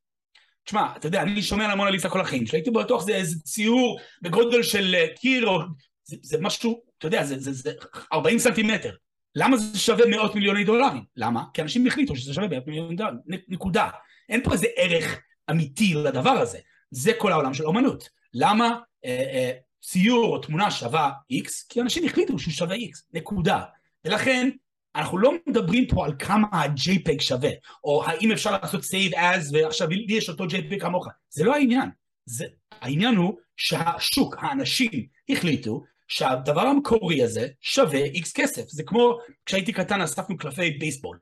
תשמע, 0.64 0.96
אתה 0.96 1.06
יודע, 1.06 1.22
אני 1.22 1.42
שומע 1.42 1.64
על 1.64 1.70
המונה 1.70 1.90
ליסה 1.90 2.08
כל 2.08 2.20
החיים 2.20 2.46
שלי, 2.46 2.58
הייתי 2.58 2.70
בטוח 2.70 3.02
זה 3.02 3.14
איזה 3.14 3.36
ציור 3.40 3.98
בגודל 4.22 4.62
של 4.62 4.94
אה, 4.94 5.06
קיר, 5.16 5.46
או 5.46 5.58
זה, 6.04 6.16
זה 6.22 6.38
משהו, 6.40 6.82
אתה 6.98 7.06
יודע, 7.06 7.24
זה, 7.24 7.38
זה, 7.38 7.52
זה 7.52 7.72
40 8.12 8.38
סנטימטר. 8.38 8.94
למה 9.34 9.56
זה 9.56 9.78
שווה 9.78 10.06
מאות 10.10 10.34
מיליוני 10.34 10.64
דולרים? 10.64 11.04
למה? 11.16 11.44
כי 11.54 11.62
אנשים 11.62 11.86
החליטו 11.86 12.16
שזה 12.16 12.34
שווה 12.34 12.48
מאות 12.48 12.66
מיליוני 12.66 12.96
דולרים, 12.96 13.18
נקודה. 13.48 13.88
אין 14.28 14.42
פה 14.44 14.52
איזה 14.52 14.66
ערך 14.76 15.20
אמיתי 15.50 15.94
לדבר 15.94 16.30
הזה. 16.30 16.58
זה 16.90 17.12
כל 17.18 17.32
העולם 17.32 17.54
של 17.54 17.66
אומנות. 17.66 18.08
למה 18.34 18.78
אה, 19.04 19.10
אה, 19.10 19.52
ציור 19.82 20.24
או 20.24 20.38
תמונה 20.38 20.70
שווה 20.70 21.10
X? 21.32 21.50
כי 21.68 21.80
אנשים 21.80 22.04
החליטו 22.04 22.38
שהוא 22.38 22.52
שווה 22.52 22.76
X, 22.76 22.90
נקודה. 23.14 23.62
ולכן 24.04 24.50
אנחנו 24.96 25.18
לא 25.18 25.32
מדברים 25.46 25.86
פה 25.88 26.04
על 26.04 26.12
כמה 26.18 26.46
ה-JPEG 26.52 27.20
שווה, 27.20 27.50
או 27.84 28.04
האם 28.04 28.32
אפשר 28.32 28.50
לעשות 28.50 28.82
save 28.82 29.14
as 29.14 29.52
ועכשיו 29.52 29.88
לי 29.88 30.06
יש 30.08 30.28
אותו 30.28 30.44
JPEG 30.44 30.80
כמוך, 30.80 31.08
זה 31.30 31.44
לא 31.44 31.54
העניין. 31.54 31.90
זה, 32.26 32.44
העניין 32.80 33.16
הוא 33.16 33.38
שהשוק, 33.56 34.36
האנשים 34.38 35.06
החליטו 35.30 35.84
שהדבר 36.08 36.60
המקורי 36.60 37.22
הזה 37.22 37.48
שווה 37.60 38.04
איקס 38.04 38.32
כסף. 38.32 38.68
זה 38.68 38.82
כמו 38.82 39.18
כשהייתי 39.46 39.72
קטן 39.72 40.00
אספנו 40.00 40.36
קלפי 40.36 40.70
בייסבול. 40.70 41.18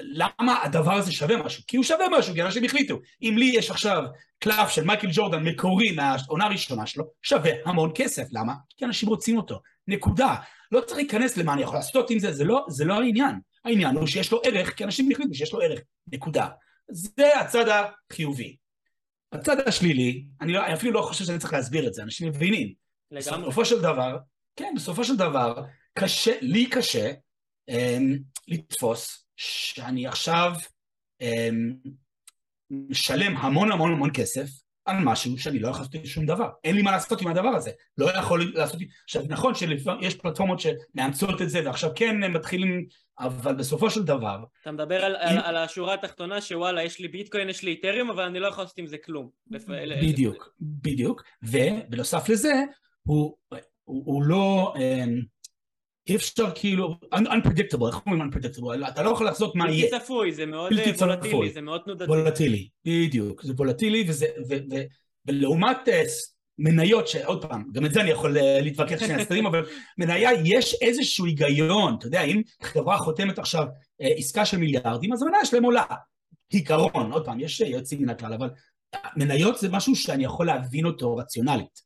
למה 0.00 0.62
הדבר 0.62 0.92
הזה 0.92 1.12
שווה 1.12 1.36
משהו? 1.36 1.62
כי 1.66 1.76
הוא 1.76 1.84
שווה 1.84 2.06
משהו, 2.18 2.34
כי 2.34 2.42
אנשים 2.42 2.64
החליטו. 2.64 3.00
אם 3.22 3.34
לי 3.38 3.52
יש 3.54 3.70
עכשיו 3.70 4.02
קלף 4.38 4.68
של 4.68 4.84
מייקל 4.84 5.08
ג'ורדן 5.12 5.42
מקורי 5.42 5.90
מהעונה 5.90 6.44
הראשונה 6.44 6.86
שלו, 6.86 7.04
שווה 7.22 7.50
המון 7.64 7.90
כסף. 7.94 8.26
למה? 8.32 8.52
כי 8.76 8.84
אנשים 8.84 9.08
רוצים 9.08 9.36
אותו. 9.36 9.60
נקודה. 9.88 10.34
לא 10.72 10.80
צריך 10.80 10.96
להיכנס 10.96 11.36
למה 11.36 11.52
אני 11.52 11.62
יכול 11.62 11.74
לעשות 11.74 12.10
עם 12.10 12.18
זה, 12.18 12.32
זה 12.32 12.44
לא, 12.44 12.64
זה 12.68 12.84
לא 12.84 12.94
העניין. 12.94 13.34
העניין 13.64 13.96
הוא 13.96 14.06
שיש 14.06 14.32
לו 14.32 14.40
ערך, 14.44 14.76
כי 14.76 14.84
אנשים 14.84 15.10
החליטו 15.10 15.34
שיש 15.34 15.52
לו 15.52 15.60
ערך. 15.60 15.80
נקודה. 16.12 16.48
זה 16.88 17.40
הצד 17.40 17.64
החיובי. 17.68 18.56
הצד 19.32 19.68
השלילי, 19.68 20.24
אני, 20.40 20.52
לא, 20.52 20.66
אני 20.66 20.74
אפילו 20.74 20.92
לא 20.92 21.02
חושב 21.02 21.24
שאני 21.24 21.38
צריך 21.38 21.52
להסביר 21.52 21.86
את 21.86 21.94
זה, 21.94 22.02
אנשים 22.02 22.28
מבינים. 22.28 22.81
לגמרי. 23.12 23.42
בסופו 23.42 23.64
של 23.64 23.80
דבר, 23.80 24.16
כן, 24.56 24.72
בסופו 24.76 25.04
של 25.04 25.16
דבר, 25.16 25.62
קשה, 25.98 26.32
לי 26.40 26.66
קשה 26.66 27.12
אמ, 27.68 28.18
לתפוס 28.48 29.26
שאני 29.36 30.06
עכשיו 30.06 30.52
אמ, 31.20 31.74
משלם 32.70 33.36
המון 33.36 33.72
המון 33.72 33.92
המון 33.92 34.10
כסף 34.14 34.46
על 34.84 34.96
משהו 35.04 35.38
שאני 35.38 35.58
לא 35.58 35.68
יכול 35.68 35.80
לעשות 35.80 36.06
שום 36.06 36.26
דבר. 36.26 36.48
אין 36.64 36.76
לי 36.76 36.82
מה 36.82 36.90
לעשות 36.90 37.20
עם 37.20 37.28
הדבר 37.28 37.48
הזה. 37.48 37.70
לא 37.98 38.18
יכול 38.18 38.52
לעשות... 38.54 38.80
עכשיו, 39.04 39.22
נכון 39.28 39.54
שיש 39.54 40.14
פלטפורמות 40.14 40.60
שמאמצות 40.60 41.42
את 41.42 41.50
זה, 41.50 41.60
ועכשיו 41.64 41.90
כן 41.94 42.22
הם 42.22 42.32
מתחילים... 42.32 42.86
אבל 43.18 43.54
בסופו 43.54 43.90
של 43.90 44.02
דבר... 44.02 44.44
אתה 44.62 44.72
מדבר 44.72 45.04
על, 45.04 45.16
אם... 45.16 45.28
על, 45.28 45.38
על 45.38 45.56
השורה 45.56 45.94
התחתונה 45.94 46.40
שוואלה, 46.40 46.82
יש 46.82 47.00
לי 47.00 47.08
ביטקוין, 47.08 47.48
יש 47.48 47.62
לי 47.62 47.70
איתריום, 47.70 48.10
אבל 48.10 48.22
אני 48.22 48.38
לא 48.38 48.46
יכול 48.46 48.64
לעשות 48.64 48.78
עם 48.78 48.86
זה 48.86 48.98
כלום. 48.98 49.28
בדיוק, 50.02 50.54
בדיוק. 50.60 51.22
ובנוסף 51.42 52.28
לזה, 52.28 52.52
הוא, 53.02 53.36
הוא, 53.84 54.02
הוא 54.06 54.22
לא... 54.22 54.74
אמ, 54.76 55.20
אי 56.08 56.16
אפשר 56.16 56.50
כאילו, 56.54 56.94
unpredictable, 57.14 57.86
איך 57.86 58.06
אומרים 58.06 58.30
unpredictable? 58.30 58.88
אתה 58.88 59.02
לא 59.02 59.10
יכול 59.10 59.26
לעשות 59.26 59.54
מה 59.54 59.70
יהיה. 59.70 59.86
בלתי 59.90 60.04
צפוי, 60.04 60.32
זה 60.32 60.46
מאוד 60.46 60.72
וולטילי, 60.72 61.50
זה 61.50 61.60
מאוד 61.60 61.80
תנודתי. 61.84 62.10
וולטילי, 62.10 62.68
בדיוק, 62.84 63.42
זה 63.42 63.52
וולטילי, 63.52 64.04
וזה, 64.08 64.26
ו, 64.48 64.54
ו, 64.70 64.76
ולעומת 65.26 65.88
אה, 65.88 66.02
מניות, 66.58 67.08
שעוד 67.08 67.44
פעם, 67.44 67.64
גם 67.72 67.86
את 67.86 67.92
זה 67.92 68.00
אני 68.00 68.10
יכול 68.10 68.38
אה, 68.38 68.60
להתווכח 68.60 68.98
שני 68.98 69.14
הצדדים, 69.14 69.46
אבל 69.50 69.66
מניה 69.98 70.30
יש 70.44 70.76
איזשהו 70.80 71.26
היגיון, 71.26 71.94
אתה 71.98 72.06
יודע, 72.06 72.22
אם 72.22 72.42
חברה 72.62 72.98
חותמת 72.98 73.38
עכשיו 73.38 73.66
אה, 74.00 74.08
עסקה 74.16 74.44
של 74.44 74.56
מיליארדים, 74.56 75.12
אז 75.12 75.22
המניה 75.22 75.44
שלהם 75.44 75.64
עולה. 75.64 75.84
עיקרון, 76.48 77.12
עוד 77.12 77.24
פעם, 77.24 77.40
יש 77.40 77.60
יוצאים 77.60 78.02
מן 78.02 78.08
הכלל, 78.08 78.32
אבל 78.32 78.50
מניות 79.16 79.58
זה 79.58 79.68
משהו 79.68 79.96
שאני 79.96 80.24
יכול 80.24 80.46
להבין 80.46 80.86
אותו 80.86 81.16
רציונלית. 81.16 81.80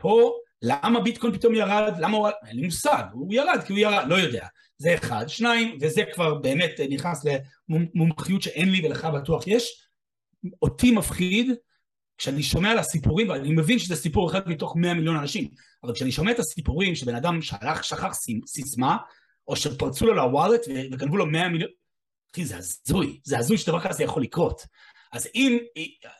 פה 0.00 0.32
למה 0.62 1.00
ביטקוין 1.00 1.32
פתאום 1.32 1.54
ירד? 1.54 1.94
למה 1.98 2.16
הוא... 2.16 2.28
אין 2.48 2.56
לי 2.56 2.62
מושג, 2.62 3.04
הוא 3.12 3.34
ירד 3.34 3.60
כי 3.66 3.72
הוא 3.72 3.80
ירד, 3.80 4.04
לא 4.08 4.14
יודע. 4.14 4.46
זה 4.78 4.94
אחד. 4.94 5.24
שניים, 5.28 5.78
וזה 5.80 6.02
כבר 6.14 6.34
באמת 6.34 6.80
נכנס 6.90 7.24
למומחיות 7.68 8.42
שאין 8.42 8.72
לי 8.72 8.86
ולך 8.86 9.04
בטוח 9.04 9.46
יש, 9.46 9.88
אותי 10.62 10.90
מפחיד 10.90 11.50
כשאני 12.18 12.42
שומע 12.42 12.70
על 12.70 12.78
הסיפורים, 12.78 13.28
ואני 13.28 13.52
מבין 13.52 13.78
שזה 13.78 13.96
סיפור 13.96 14.30
אחד 14.30 14.48
מתוך 14.48 14.76
100 14.76 14.94
מיליון 14.94 15.16
אנשים, 15.16 15.48
אבל 15.84 15.94
כשאני 15.94 16.12
שומע 16.12 16.30
את 16.30 16.38
הסיפורים 16.38 16.94
שבן 16.94 17.14
אדם 17.14 17.42
שלח, 17.42 17.82
שכח 17.82 18.12
סיסמה, 18.46 18.96
או 19.48 19.56
שפרצו 19.56 20.06
לו 20.06 20.14
לוואלט 20.14 20.60
וגנבו 20.92 21.16
לו 21.16 21.26
100 21.26 21.48
מיליון, 21.48 21.70
אחי 22.34 22.44
זה 22.44 22.56
הזוי, 22.56 23.20
זה 23.24 23.38
הזוי 23.38 23.58
שדבר 23.58 23.80
כזה 23.80 24.04
יכול 24.04 24.22
לקרות. 24.22 24.66
אז 25.12 25.28
אם, 25.34 25.58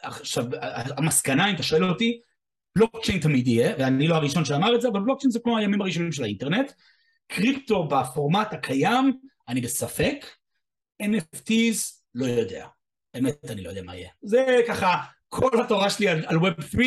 עכשיו, 0.03 0.45
המסקנה, 0.97 1.51
אם 1.51 1.55
אתה 1.55 1.63
שואל 1.63 1.85
אותי, 1.85 2.21
בלוקצ'יין 2.77 3.21
תמיד 3.21 3.47
יהיה, 3.47 3.75
ואני 3.79 4.09
לא 4.09 4.15
הראשון 4.15 4.45
שאמר 4.45 4.75
את 4.75 4.81
זה, 4.81 4.89
אבל 4.89 5.01
בלוקצ'יין 5.01 5.31
זה 5.31 5.39
כמו 5.41 5.59
הימים 5.59 5.81
הראשונים 5.81 6.13
של 6.13 6.23
האינטרנט. 6.23 6.73
קריפטו 7.27 7.89
בפורמט 7.89 8.53
הקיים, 8.53 9.13
אני 9.49 9.61
בספק. 9.61 10.27
NFTs, 11.03 12.03
לא 12.15 12.27
יודע. 12.27 12.67
באמת 13.15 13.51
אני 13.51 13.63
לא 13.63 13.69
יודע 13.69 13.83
מה 13.83 13.97
יהיה. 13.97 14.09
זה 14.23 14.61
ככה 14.69 14.95
כל 15.29 15.61
התורה 15.65 15.91
שלי 15.91 16.09
על, 16.09 16.25
על 16.27 16.37
Web 16.37 16.63
3, 16.63 16.87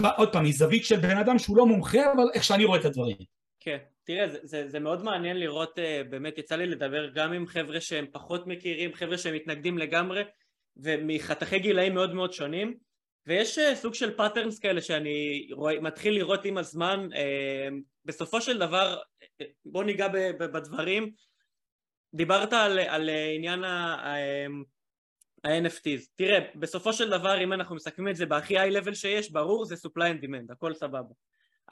ועוד 0.00 0.32
פעם, 0.32 0.44
מזווית 0.44 0.84
של 0.84 0.96
בן 0.96 1.16
אדם 1.16 1.38
שהוא 1.38 1.56
לא 1.56 1.66
מומחה, 1.66 2.12
אבל 2.12 2.24
איך 2.34 2.44
שאני 2.44 2.64
רואה 2.64 2.80
את 2.80 2.84
הדברים. 2.84 3.16
כן, 3.60 3.78
תראה, 4.04 4.28
זה, 4.28 4.38
זה, 4.42 4.68
זה 4.68 4.80
מאוד 4.80 5.04
מעניין 5.04 5.40
לראות, 5.40 5.78
אה, 5.78 6.10
באמת 6.10 6.38
יצא 6.38 6.56
לי 6.56 6.66
לדבר 6.66 7.10
גם 7.14 7.32
עם 7.32 7.46
חבר'ה 7.46 7.80
שהם 7.80 8.06
פחות 8.12 8.46
מכירים, 8.46 8.94
חבר'ה 8.94 9.18
שהם 9.18 9.34
מתנגדים 9.34 9.78
לגמרי, 9.78 10.22
ומחתכי 10.76 11.58
גילאים 11.58 11.94
מאוד 11.94 12.14
מאוד 12.14 12.32
שונים. 12.32 12.74
ויש 13.26 13.58
אה, 13.58 13.76
סוג 13.76 13.94
של 13.94 14.16
patterns 14.16 14.58
כאלה 14.58 14.82
שאני 14.82 15.48
רוא, 15.52 15.70
מתחיל 15.80 16.14
לראות 16.14 16.44
עם 16.44 16.58
הזמן, 16.58 17.08
אה, 17.14 17.68
בסופו 18.04 18.40
של 18.40 18.58
דבר, 18.58 18.98
אה, 19.40 19.46
בוא 19.64 19.84
ניגע 19.84 20.08
בדברים, 20.38 21.10
דיברת 22.14 22.52
על, 22.52 22.78
על 22.78 23.10
עניין 23.36 23.64
ה-NFTs, 23.64 26.08
תראה, 26.14 26.38
בסופו 26.54 26.92
של 26.92 27.10
דבר 27.10 27.44
אם 27.44 27.52
אנחנו 27.52 27.76
מסכמים 27.76 28.08
את 28.08 28.16
זה 28.16 28.26
בהכי 28.26 28.58
high 28.58 28.70
level 28.70 28.94
שיש, 28.94 29.30
ברור 29.30 29.64
זה 29.64 29.74
supply 29.74 30.02
and 30.02 30.24
demand, 30.24 30.52
הכל 30.52 30.74
סבבה. 30.74 31.14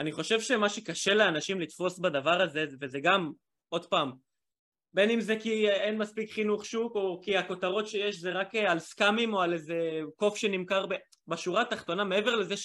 אני 0.00 0.12
חושב 0.12 0.40
שמה 0.40 0.68
שקשה 0.68 1.14
לאנשים 1.14 1.60
לתפוס 1.60 1.98
בדבר 1.98 2.42
הזה, 2.42 2.64
וזה 2.80 3.00
גם, 3.00 3.32
עוד 3.68 3.86
פעם, 3.86 4.12
בין 4.94 5.10
אם 5.10 5.20
זה 5.20 5.36
כי 5.36 5.68
אין 5.68 5.98
מספיק 5.98 6.32
חינוך 6.32 6.66
שוק 6.66 6.94
או 6.94 7.20
כי 7.22 7.36
הכותרות 7.36 7.88
שיש 7.88 8.16
זה 8.16 8.32
רק 8.32 8.54
על 8.54 8.78
scam-ים 8.78 9.34
או 9.34 9.40
על 9.40 9.52
איזה 9.52 10.00
קוף 10.16 10.36
שנמכר 10.36 10.86
ב... 10.86 10.94
בשורה 11.28 11.62
התחתונה 11.62 12.04
מעבר 12.04 12.36
לזה 12.36 12.56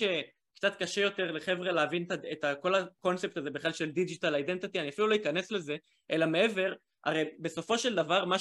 קצת 0.56 0.76
קשה 0.76 1.02
יותר 1.02 1.32
לחבר'ה 1.32 1.72
להבין 1.72 2.06
את, 2.14 2.26
את 2.32 2.46
כל 2.62 2.76
הקונספט 2.76 3.38
הזה 3.38 3.50
בכלל 3.50 3.72
של 3.72 3.92
digital 3.92 4.36
identity, 4.36 4.80
אני 4.80 4.90
אפילו 4.90 5.08
לא 5.08 5.16
אכנס 5.16 5.52
לזה, 5.52 5.76
אלא 6.12 6.26
מעבר, 6.26 6.74
הרי 7.06 7.24
בסופו 7.40 7.78
של 7.78 7.96
דבר 7.96 8.26
מה 8.26 8.40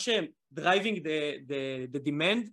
the, 1.49 1.97
the 1.97 2.09
demand 2.09 2.51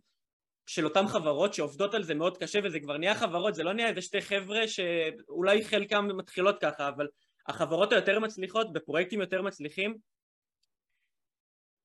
של 0.65 0.85
אותן 0.85 1.07
חברות 1.07 1.53
שעובדות 1.53 1.93
על 1.93 2.03
זה 2.03 2.15
מאוד 2.15 2.37
קשה 2.37 2.59
וזה 2.63 2.79
כבר 2.79 2.97
נהיה 2.97 3.15
חברות, 3.15 3.55
זה 3.55 3.63
לא 3.63 3.73
נהיה 3.73 3.89
איזה 3.89 4.01
שתי 4.01 4.21
חבר'ה 4.21 4.67
שאולי 4.67 5.65
חלקם 5.65 6.07
מתחילות 6.17 6.61
ככה, 6.61 6.87
אבל 6.87 7.07
החברות 7.47 7.91
היותר 7.91 8.19
מצליחות 8.19 8.73
בפרויקטים 8.73 9.21
יותר 9.21 9.41
מצליחים 9.41 9.97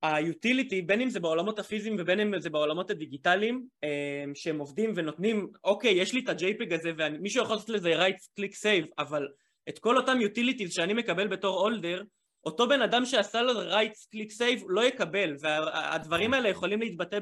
היוטיליטי 0.02 0.82
בין 0.82 1.00
אם 1.00 1.10
זה 1.10 1.20
בעולמות 1.20 1.58
הפיזיים 1.58 1.96
ובין 1.98 2.20
אם 2.20 2.40
זה 2.40 2.50
בעולמות 2.50 2.90
הדיגיטליים 2.90 3.66
אה, 3.84 4.24
שהם 4.34 4.58
עובדים 4.58 4.92
ונותנים 4.96 5.48
אוקיי 5.64 5.90
יש 5.90 6.14
לי 6.14 6.20
את 6.20 6.28
ה-JPEG 6.28 6.74
הזה 6.74 6.90
ומישהו 6.98 7.42
יכול 7.42 7.56
לעשות 7.56 7.68
לזה 7.68 8.06
right 8.06 8.40
click 8.40 8.52
save 8.52 8.86
אבל 8.98 9.28
את 9.68 9.78
כל 9.78 9.96
אותם 9.96 10.18
utilities 10.18 10.70
שאני 10.70 10.94
מקבל 10.94 11.28
בתור 11.28 11.60
אולדר 11.60 12.02
אותו 12.44 12.68
בן 12.68 12.82
אדם 12.82 13.04
שעשה 13.04 13.42
לו 13.42 13.52
right 13.52 14.16
click 14.16 14.30
save 14.40 14.64
לא 14.68 14.84
יקבל 14.84 15.34
והדברים 15.40 16.34
האלה 16.34 16.48
יכולים 16.48 16.80
להתבטא 16.80 17.18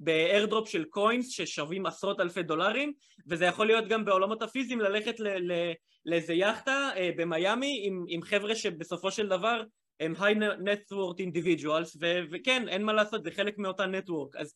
ב-airdrop 0.00 0.66
של 0.66 0.84
coins 0.96 1.26
ששווים 1.30 1.86
עשרות 1.86 2.20
אלפי 2.20 2.42
דולרים 2.42 2.92
וזה 3.28 3.44
יכול 3.44 3.66
להיות 3.66 3.88
גם 3.88 4.04
בעולמות 4.04 4.42
הפיזיים 4.42 4.80
ללכת 4.80 5.14
לאיזה 6.06 6.34
יאכטה 6.34 6.90
אה, 6.96 7.10
במיאמי 7.16 7.82
עם, 7.86 8.04
עם 8.08 8.22
חבר'ה 8.22 8.54
שבסופו 8.54 9.10
של 9.10 9.28
דבר 9.28 9.62
הם 10.00 10.14
high 10.16 10.36
network 10.64 11.18
individuals 11.18 11.96
ו- 12.00 12.20
וכן 12.30 12.68
אין 12.68 12.82
מה 12.82 12.92
לעשות 12.92 13.24
זה 13.24 13.30
חלק 13.30 13.58
מאותה 13.58 13.86
נטוורק 13.86 14.36
אז 14.36 14.54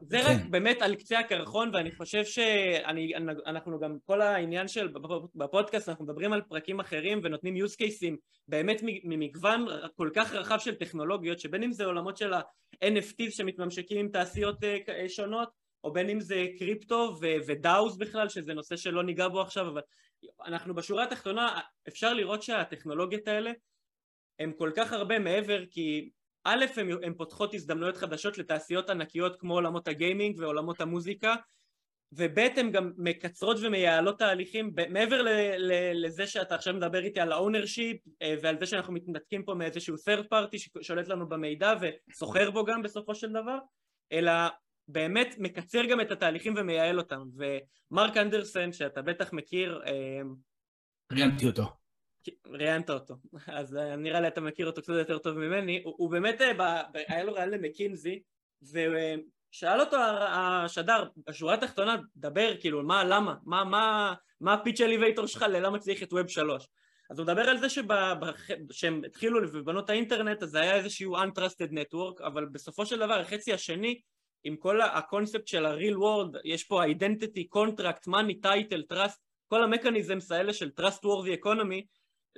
זה 0.00 0.20
רק 0.20 0.36
כן. 0.42 0.50
באמת 0.50 0.82
על 0.82 0.94
קצה 0.94 1.18
הקרחון 1.18 1.70
ואני 1.74 1.92
חושב 1.92 2.24
שאנחנו 2.24 3.80
גם 3.80 3.96
כל 4.06 4.20
העניין 4.20 4.68
של 4.68 4.88
בפודקאסט 5.34 5.88
אנחנו 5.88 6.04
מדברים 6.04 6.32
על 6.32 6.42
פרקים 6.42 6.80
אחרים 6.80 7.20
ונותנים 7.24 7.64
use 7.64 7.74
cases 7.82 8.16
באמת 8.48 8.80
ממגוון 8.82 9.66
כל 9.96 10.10
כך 10.14 10.32
רחב 10.32 10.58
של 10.58 10.74
טכנולוגיות 10.74 11.40
שבין 11.40 11.62
אם 11.62 11.72
זה 11.72 11.84
עולמות 11.84 12.16
של 12.16 12.32
ה-NFTs 12.32 13.30
שמתממשקים 13.30 13.98
עם 13.98 14.08
תעשיות 14.08 14.64
אה, 14.64 14.78
אה, 14.88 15.08
שונות 15.08 15.48
או 15.84 15.92
בין 15.92 16.10
אם 16.10 16.20
זה 16.20 16.46
קריפטו 16.58 17.16
ודאוס 17.46 17.96
בכלל 17.96 18.28
שזה 18.28 18.54
נושא 18.54 18.76
שלא 18.76 19.02
ניגע 19.02 19.28
בו 19.28 19.40
עכשיו 19.40 19.68
אבל 19.68 19.80
אנחנו 20.46 20.74
בשורה 20.74 21.04
התחתונה 21.04 21.60
אפשר 21.88 22.14
לראות 22.14 22.42
שהטכנולוגיות 22.42 23.28
האלה 23.28 23.50
הם 24.38 24.52
כל 24.52 24.70
כך 24.76 24.92
הרבה 24.92 25.18
מעבר 25.18 25.66
כי 25.70 26.10
א', 26.44 26.64
הן 27.02 27.14
פותחות 27.14 27.54
הזדמנויות 27.54 27.96
חדשות 27.96 28.38
לתעשיות 28.38 28.90
ענקיות 28.90 29.40
כמו 29.40 29.54
עולמות 29.54 29.88
הגיימינג 29.88 30.38
ועולמות 30.38 30.80
המוזיקה 30.80 31.34
וב' 32.12 32.38
הן 32.38 32.72
גם 32.72 32.92
מקצרות 32.96 33.56
ומייעלות 33.62 34.18
תהליכים. 34.18 34.74
מעבר 34.90 35.22
ל- 35.22 35.28
ל- 35.58 36.06
לזה 36.06 36.26
שאתה 36.26 36.54
עכשיו 36.54 36.74
מדבר 36.74 37.04
איתי 37.04 37.20
על 37.20 37.32
ה-ownership 37.32 38.10
אה, 38.22 38.34
ועל 38.42 38.58
זה 38.58 38.66
שאנחנו 38.66 38.92
מתנתקים 38.92 39.44
פה 39.44 39.54
מאיזשהו 39.54 39.94
third 39.96 40.24
party 40.24 40.58
ששולט 40.58 41.08
לנו 41.08 41.28
במידע 41.28 41.74
וסוחר 41.80 42.50
בו 42.50 42.64
גם 42.64 42.82
בסופו 42.82 43.14
של 43.14 43.30
דבר 43.30 43.58
אלא 44.12 44.32
באמת 44.88 45.34
מקצר 45.38 45.84
גם 45.84 46.00
את 46.00 46.10
התהליכים 46.10 46.54
ומייעל 46.56 46.98
אותם. 46.98 47.22
ומרק 47.90 48.16
אנדרסן 48.16 48.72
שאתה 48.72 49.02
בטח 49.02 49.32
מכיר 49.32 49.82
אה, 49.86 50.20
ראיינתי 51.12 51.46
אותו 51.46 51.64
ראיינת 52.46 52.90
אותו, 52.90 53.14
אז 53.46 53.76
אה, 53.76 53.96
נראה 53.96 54.20
לי 54.20 54.28
אתה 54.28 54.40
מכיר 54.40 54.66
אותו 54.66 54.82
קצת 54.82 54.92
יותר 54.98 55.18
טוב 55.18 55.38
ממני, 55.38 55.82
הוא, 55.84 55.94
הוא 55.96 56.10
באמת, 56.10 56.40
אה, 56.40 56.82
היה 56.94 57.24
לו 57.24 57.32
ראיין 57.32 57.50
למקינזי, 57.50 58.22
ושאל 58.62 59.80
אותו 59.80 59.96
השדר, 60.28 61.04
בשורה 61.26 61.54
התחתונה, 61.54 61.96
דבר, 62.16 62.56
כאילו, 62.60 62.82
מה, 62.82 63.04
למה, 63.04 63.34
מה, 63.44 63.64
מה, 63.64 64.14
מה 64.40 64.54
הפיץ' 64.54 64.80
אליבייטור 64.80 65.26
שלך 65.26 65.42
ללמה 65.42 65.78
צריך 65.78 66.02
את 66.02 66.12
ווב 66.12 66.28
שלוש? 66.28 66.68
אז 67.10 67.18
הוא 67.18 67.24
מדבר 67.24 67.42
על 67.42 67.58
זה 67.58 67.68
שכשהם 67.68 69.02
התחילו 69.06 69.40
לבנות 69.40 69.84
את 69.84 69.90
האינטרנט 69.90 70.42
אז 70.42 70.50
זה 70.50 70.60
היה 70.60 70.74
איזשהו 70.76 71.16
untrusted 71.16 71.72
network 71.72 72.26
אבל 72.26 72.44
בסופו 72.44 72.86
של 72.86 72.98
דבר 72.98 73.20
החצי 73.20 73.52
השני 73.52 74.00
עם 74.44 74.56
כל 74.56 74.80
הקונספט 74.80 75.46
של 75.46 75.66
ה-real 75.66 75.96
world 75.96 76.38
יש 76.44 76.64
פה 76.64 76.84
identity, 76.84 77.58
contract, 77.58 78.08
money, 78.08 78.46
title, 78.46 78.94
trust 78.94 79.18
כל 79.48 79.62
המכניזמס 79.62 80.32
האלה 80.32 80.52
של 80.52 80.70
trustworthy 80.80 81.44
economy 81.44 81.82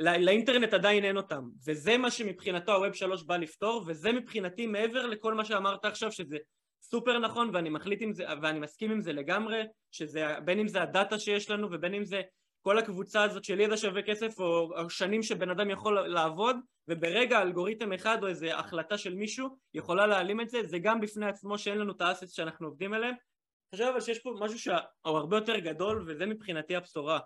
לאינטרנט 0.00 0.74
עדיין 0.74 1.04
אין 1.04 1.16
אותם, 1.16 1.48
וזה 1.66 1.98
מה 1.98 2.10
שמבחינתו 2.10 2.74
הווב 2.74 2.92
שלוש 2.92 3.22
בא 3.22 3.36
לפתור, 3.36 3.84
וזה 3.86 4.12
מבחינתי 4.12 4.66
מעבר 4.66 5.06
לכל 5.06 5.34
מה 5.34 5.44
שאמרת 5.44 5.84
עכשיו, 5.84 6.12
שזה 6.12 6.36
סופר 6.82 7.18
נכון 7.18 7.50
ואני 7.52 7.70
מחליט 7.70 8.02
עם 8.02 8.12
זה, 8.12 8.24
ואני 8.42 8.58
מסכים 8.58 8.90
עם 8.90 9.00
זה 9.00 9.12
לגמרי, 9.12 9.62
שזה 9.90 10.26
בין 10.44 10.58
אם 10.58 10.68
זה 10.68 10.82
הדאטה 10.82 11.18
שיש 11.18 11.50
לנו 11.50 11.68
ובין 11.70 11.94
אם 11.94 12.04
זה 12.04 12.22
כל 12.62 12.78
הקבוצה 12.78 13.22
הזאת 13.22 13.44
של 13.44 13.60
ידע 13.60 13.76
שווה 13.76 14.02
כסף 14.02 14.38
או, 14.38 14.70
או 14.78 14.90
שנים 14.90 15.22
שבן 15.22 15.50
אדם 15.50 15.70
יכול 15.70 16.08
לעבוד 16.08 16.56
וברגע 16.88 17.42
אלגוריתם 17.42 17.92
אחד 17.92 18.22
או 18.22 18.28
איזה 18.28 18.56
החלטה 18.56 18.98
של 18.98 19.14
מישהו 19.14 19.48
יכולה 19.74 20.06
להעלים 20.06 20.40
את 20.40 20.48
זה, 20.48 20.62
זה 20.62 20.78
גם 20.78 21.00
בפני 21.00 21.26
עצמו 21.26 21.58
שאין 21.58 21.78
לנו 21.78 21.92
את 21.92 22.00
האסס 22.00 22.32
שאנחנו 22.32 22.66
עובדים 22.66 22.92
עליהם. 22.92 23.14
חושב 23.74 23.84
אבל 23.84 24.00
שיש 24.00 24.18
פה 24.18 24.34
משהו 24.40 24.58
שהוא 24.58 24.76
הרבה 25.04 25.36
יותר 25.36 25.58
גדול 25.58 26.04
וזה 26.06 26.26
מבחינתי 26.26 26.76
הבשורה. 26.76 27.18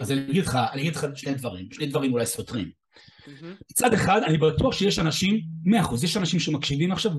אז 0.00 0.12
אני 0.12 0.20
אגיד 0.30 0.46
לך, 0.46 0.58
אני 0.72 0.82
אגיד 0.82 0.96
לך 0.96 1.06
שני 1.14 1.34
דברים, 1.34 1.68
שני 1.72 1.86
דברים 1.86 2.12
אולי 2.12 2.26
סותרים. 2.26 2.70
מצד 3.70 3.94
אחד, 3.94 4.20
אני 4.26 4.38
בטוח 4.38 4.74
שיש 4.74 4.98
אנשים, 4.98 5.40
מאה 5.64 5.80
אחוז, 5.80 6.04
יש 6.04 6.16
אנשים 6.16 6.40
שמקשיבים 6.40 6.92
עכשיו 6.92 7.12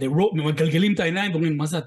ומגלגלים 0.00 0.94
את 0.94 1.00
העיניים 1.00 1.32
ואומרים, 1.32 1.56
מה 1.56 1.66
זה 1.66 1.78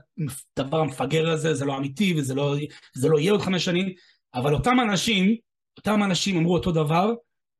הדבר 0.58 0.80
המפגר 0.80 1.30
הזה, 1.30 1.54
זה 1.54 1.66
לא 1.66 1.78
אמיתי 1.78 2.14
וזה 2.18 2.36
לא, 2.36 2.56
לא 3.04 3.20
יהיה 3.20 3.32
עוד 3.32 3.42
חמש 3.42 3.66
שנים, 3.66 3.90
אבל 4.34 4.54
אותם 4.54 4.78
אנשים, 4.80 5.36
אותם 5.78 6.04
אנשים 6.04 6.38
אמרו 6.38 6.54
אותו 6.54 6.72
דבר 6.72 7.14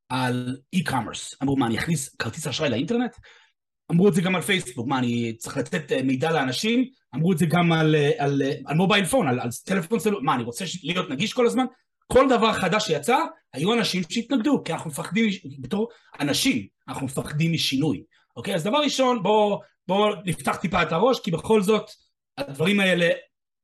על 0.10 0.58
e-commerce. 0.76 1.36
אמרו, 1.44 1.58
מה, 1.58 1.68
אני 1.68 1.78
אכניס 1.78 2.16
כרטיס 2.16 2.48
אשראי 2.48 2.70
לאינטרנט? 2.70 3.12
אמרו 3.92 4.08
את 4.08 4.14
זה 4.14 4.22
גם 4.22 4.36
על 4.36 4.42
פייסבוק, 4.42 4.88
מה, 4.88 5.00
אני 5.00 5.34
צריך 5.38 5.58
לתת 5.58 5.92
אה, 5.92 6.04
מידע 6.04 6.32
לאנשים? 6.32 6.86
אמרו 7.16 7.32
את 7.32 7.38
זה 7.38 7.46
גם 7.46 7.72
על, 7.72 7.96
אה, 7.96 8.12
על, 8.18 8.42
אה, 8.42 8.54
על 8.66 8.76
מובייל 8.76 9.06
פון, 9.06 9.28
על, 9.28 9.40
על 9.40 9.50
טלפון 9.66 10.00
סלול, 10.00 10.24
מה, 10.24 10.36
אני 10.36 10.44
רוצה 10.44 10.66
להיות 10.84 11.10
נגיש 11.10 11.34
כל 11.34 11.46
הזמן? 11.46 11.66
כל 12.14 12.30
דבר 12.30 12.54
חדש 12.54 12.88
שיצא, 12.88 13.18
היו 13.54 13.74
אנשים 13.74 14.04
שהתנגדו, 14.10 14.64
כי 14.64 14.74
אנחנו 14.74 14.90
מפחדים, 14.90 15.30
בתור 15.60 15.90
אנשים, 16.20 16.68
אנחנו 16.88 17.06
מפחדים 17.06 17.54
משינוי. 17.54 18.04
אוקיי? 18.36 18.56
אז 18.56 18.64
דבר 18.64 18.78
ראשון, 18.78 19.24
בואו 19.24 19.60
בוא 19.88 20.16
נפתח 20.26 20.56
טיפה 20.56 20.82
את 20.82 20.92
הראש, 20.92 21.20
כי 21.20 21.32
בכל 21.32 21.62
זאת, 21.62 21.90
הדברים 22.38 22.80
האלה 22.80 23.10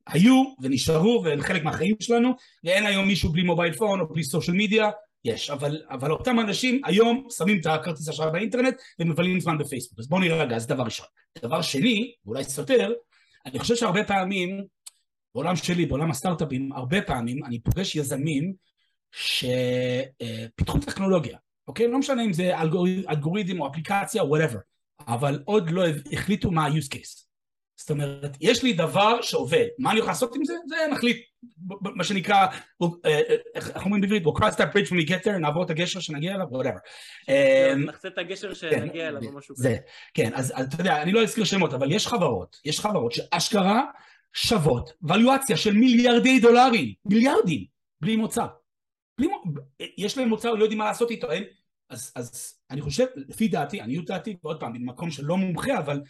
היו 0.06 0.44
ונשארו 0.60 1.22
והם 1.24 1.40
חלק 1.40 1.64
מהחיים 1.64 1.96
שלנו, 2.00 2.34
ואין 2.64 2.86
היום 2.86 3.06
מישהו 3.06 3.32
בלי 3.32 3.42
mobile 3.42 3.72
phone 3.72 4.00
או 4.00 4.08
בלי 4.08 4.24
social 4.24 4.56
media, 4.56 4.90
יש, 5.24 5.50
אבל, 5.50 5.82
אבל 5.90 6.10
אותם 6.10 6.40
אנשים 6.40 6.80
היום 6.84 7.26
שמים 7.30 7.60
את 7.60 7.66
הכרטיס 7.66 8.08
אשראי 8.08 8.30
באינטרנט 8.30 8.74
ומבלים 8.98 9.40
זמן 9.40 9.58
בפייסבוק. 9.58 9.98
אז 9.98 10.08
בואו 10.08 10.20
נראה 10.20 10.42
רגע, 10.42 10.58
זה 10.58 10.68
דבר 10.68 10.82
ראשון. 10.82 11.06
דבר 11.42 11.62
שני, 11.62 12.14
ואולי 12.24 12.44
סותר, 12.44 12.92
אני 13.46 13.58
חושב 13.58 13.76
שהרבה 13.76 14.04
פעמים, 14.04 14.64
בעולם 15.34 15.56
שלי, 15.56 15.86
בעולם 15.86 16.10
הסטארט-אפים, 16.10 16.72
הרבה 16.72 17.02
פעמים 17.02 17.44
אני 17.44 17.60
פוגש 17.60 17.96
יזמים 17.96 18.54
שפיתחו 19.12 20.78
טכנולוגיה, 20.78 21.38
אוקיי? 21.68 21.88
לא 21.88 21.98
משנה 21.98 22.24
אם 22.24 22.32
זה 22.32 22.58
אלגוריתם 23.08 23.60
או 23.60 23.66
אפליקציה 23.66 24.22
או 24.22 24.28
whatever, 24.28 24.58
אבל 25.08 25.42
עוד 25.44 25.70
לא 25.70 25.82
החליטו 26.12 26.50
מה 26.50 26.66
ה-use 26.66 26.94
case. 26.94 27.24
זאת 27.76 27.90
אומרת, 27.90 28.36
יש 28.40 28.62
לי 28.62 28.72
דבר 28.72 29.22
שעובד, 29.22 29.66
מה 29.78 29.90
אני 29.90 29.98
יכול 29.98 30.10
לעשות 30.10 30.36
עם 30.36 30.44
זה? 30.44 30.54
זה 30.68 30.76
נחליט, 30.92 31.16
מה 31.80 32.04
שנקרא, 32.04 32.46
אה, 32.82 32.88
אה, 33.04 33.20
איך 33.54 33.84
אומרים 33.84 34.00
בעברית? 34.00 34.24
we'll 34.24 34.38
cross 34.38 34.54
that 34.56 34.74
bridge 34.74 34.90
when 34.90 35.06
we 35.06 35.08
get 35.08 35.24
there, 35.24 35.38
נעבור 35.40 35.64
את 35.64 35.70
הגשר 35.70 36.00
שנגיע 36.00 36.34
אליו, 36.34 36.46
whatever. 36.46 36.78
כן, 37.26 37.80
נחצה 37.86 38.08
את 38.08 38.18
הגשר 38.18 38.54
שנגיע 38.54 39.08
אליו 39.08 39.22
או 39.24 39.32
משהו 39.32 39.54
כזה. 39.54 39.76
כן, 40.14 40.30
אז 40.34 40.52
אתה 40.60 40.80
יודע, 40.80 41.02
אני 41.02 41.12
לא 41.12 41.22
אזכיר 41.22 41.44
שמות, 41.44 41.74
אבל 41.74 41.92
יש 41.92 42.06
חברות, 42.06 42.56
יש 42.64 42.80
חברות 42.80 43.12
שאשכרה 43.12 43.82
שוות 44.32 44.90
ולואציה 45.02 45.56
של 45.56 45.72
מיליארדי 45.72 46.40
דולרים, 46.40 46.92
מיליארדים, 47.04 47.64
בלי. 48.00 48.16
בלי, 49.18 49.28
יש 49.98 50.18
להם 50.18 50.28
מוצר, 50.28 50.54
לא 50.54 50.62
יודעים 50.62 50.78
מה 50.78 50.84
לעשות 50.84 51.10
איתו, 51.10 51.28
אז 51.90 52.54
אני 52.70 52.80
חושב, 52.80 53.06
לפי 53.16 53.48
דעתי, 53.48 53.80
עניות 53.80 54.06
דעתי, 54.06 54.36
ועוד 54.44 54.60
פעם, 54.60 54.72
במקום 54.72 55.10
שלא 55.10 55.36
מומחה, 55.36 55.78
אבל 55.78 56.00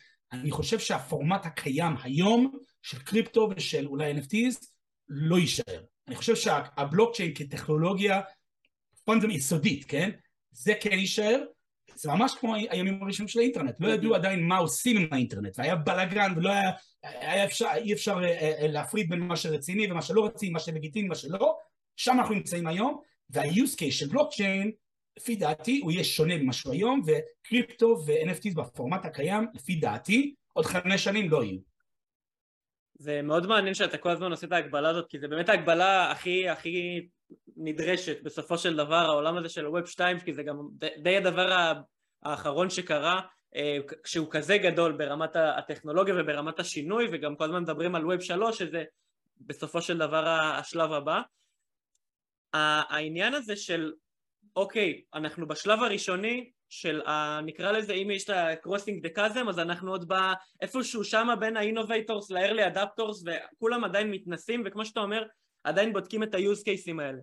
אני 0.41 0.51
חושב 0.51 0.79
שהפורמט 0.79 1.47
הקיים 1.47 1.93
היום 2.03 2.59
של 2.83 2.99
קריפטו 2.99 3.51
ושל 3.57 3.87
אולי 3.87 4.13
NFTs 4.13 4.67
לא 5.09 5.39
יישאר. 5.39 5.85
אני 6.09 6.17
חושב 6.17 6.37
שהבלוקצ'יין 6.37 7.33
כטכנולוגיה 7.35 8.21
פונדם 9.05 9.31
יסודית, 9.31 9.85
כן? 9.85 10.11
זה 10.51 10.73
כן 10.81 10.99
יישאר. 10.99 11.45
זה 11.95 12.11
ממש 12.11 12.35
כמו 12.41 12.55
הימים 12.55 13.03
הראשונים 13.03 13.29
של 13.29 13.39
האינטרנט, 13.39 13.75
לא 13.81 13.89
ידעו 13.89 14.15
עדיין 14.15 14.43
מה 14.43 14.57
עושים 14.57 14.97
עם 14.97 15.09
האינטרנט, 15.13 15.59
והיה 15.59 15.77
בלאגן 15.77 16.33
ולא 16.37 16.51
היה, 16.51 16.71
היה 17.03 17.45
אפשר, 17.45 17.67
אי 17.77 17.93
אפשר 17.93 18.19
אה, 18.25 18.63
אה, 18.63 18.67
להפריד 18.69 19.09
בין 19.09 19.21
מה 19.21 19.37
שרציני 19.37 19.91
ומה 19.91 20.03
שלא 20.03 20.25
רציני, 20.25 20.53
מה 20.53 20.59
שלגיטימי 20.59 21.07
ומה 21.07 21.15
שלא, 21.15 21.57
שם 21.97 22.17
אנחנו 22.19 22.35
נמצאים 22.35 22.67
היום, 22.67 23.01
וה-use 23.31 23.75
case 23.81 23.91
של 23.91 24.09
בלוקצ'יין 24.09 24.71
לפי 25.17 25.37
דעתי 25.37 25.81
הוא 25.83 25.93
יהיה 25.93 26.05
שונה 26.05 26.37
ממה 26.37 26.53
שהוא 26.53 26.73
היום 26.73 27.03
וקריפטו 27.07 27.97
ו-NFTs 28.07 28.55
בפורמט 28.55 29.05
הקיים 29.05 29.47
לפי 29.55 29.75
דעתי 29.75 30.35
עוד 30.53 30.67
חמש 30.67 31.05
שנים 31.05 31.31
לא 31.31 31.45
יהיו 31.45 31.61
זה 32.99 33.23
מאוד 33.23 33.47
מעניין 33.47 33.75
שאתה 33.75 33.99
כל 33.99 34.11
הזמן 34.11 34.31
עושה 34.31 34.47
את 34.47 34.53
ההגבלה 34.53 34.89
הזאת, 34.89 35.07
כי 35.09 35.19
זה 35.19 35.29
באמת 35.29 35.49
ההגבלה 35.49 36.11
הכי 36.11 36.49
הכי 36.49 37.07
נדרשת 37.57 38.23
בסופו 38.23 38.59
של 38.59 38.77
דבר, 38.77 38.95
העולם 38.95 39.37
הזה 39.37 39.49
של 39.49 39.67
ווב 39.67 39.87
2, 39.87 40.21
כי 40.21 40.35
זה 40.35 40.43
גם 40.43 40.69
די 41.03 41.17
הדבר 41.17 41.77
האחרון 42.23 42.71
שקרה, 42.71 43.21
אה, 43.57 43.79
שהוא 44.05 44.27
כזה 44.31 44.59
גדול 44.59 44.93
ברמת 44.93 45.37
הטכנולוגיה 45.37 46.15
וברמת 46.19 46.61
השינוי, 46.61 47.09
וגם 47.13 47.37
כל 47.37 47.45
הזמן 47.45 47.63
מדברים 47.63 47.95
על 47.95 48.07
ווב 48.07 48.21
3, 48.21 48.59
שזה 48.59 48.85
בסופו 49.41 49.83
של 49.83 49.99
דבר 49.99 50.29
השלב 50.29 50.93
הבא. 50.93 51.21
העניין 52.53 53.35
הזה 53.35 53.57
של, 53.57 53.93
אוקיי, 54.57 55.03
אנחנו 55.15 55.49
בשלב 55.49 55.83
הראשוני 55.83 56.51
של, 56.69 57.01
ה, 57.01 57.41
נקרא 57.41 57.73
לזה, 57.73 57.93
אם 57.93 58.11
יש 58.11 58.25
את 58.25 58.31
ה-crossing 58.31 59.07
the 59.07 59.17
chasm, 59.17 59.49
אז 59.49 59.59
אנחנו 59.59 59.91
עוד 59.91 60.09
בא 60.09 60.33
איפשהו 60.61 61.05
שמה 61.05 61.37
בין 61.37 61.57
ה-innovators 61.57 62.27
ל-early 62.31 62.75
adapters, 62.75 63.25
וכולם 63.27 63.85
עדיין 63.85 64.11
מתנסים, 64.11 64.63
וכמו 64.67 64.85
שאתה 64.85 65.01
אומר, 65.01 65.25
עדיין 65.65 65.93
בודקים 65.93 66.23
את 66.23 66.35
ה-use 66.35 66.61
cases 66.61 67.03
האלה. 67.03 67.19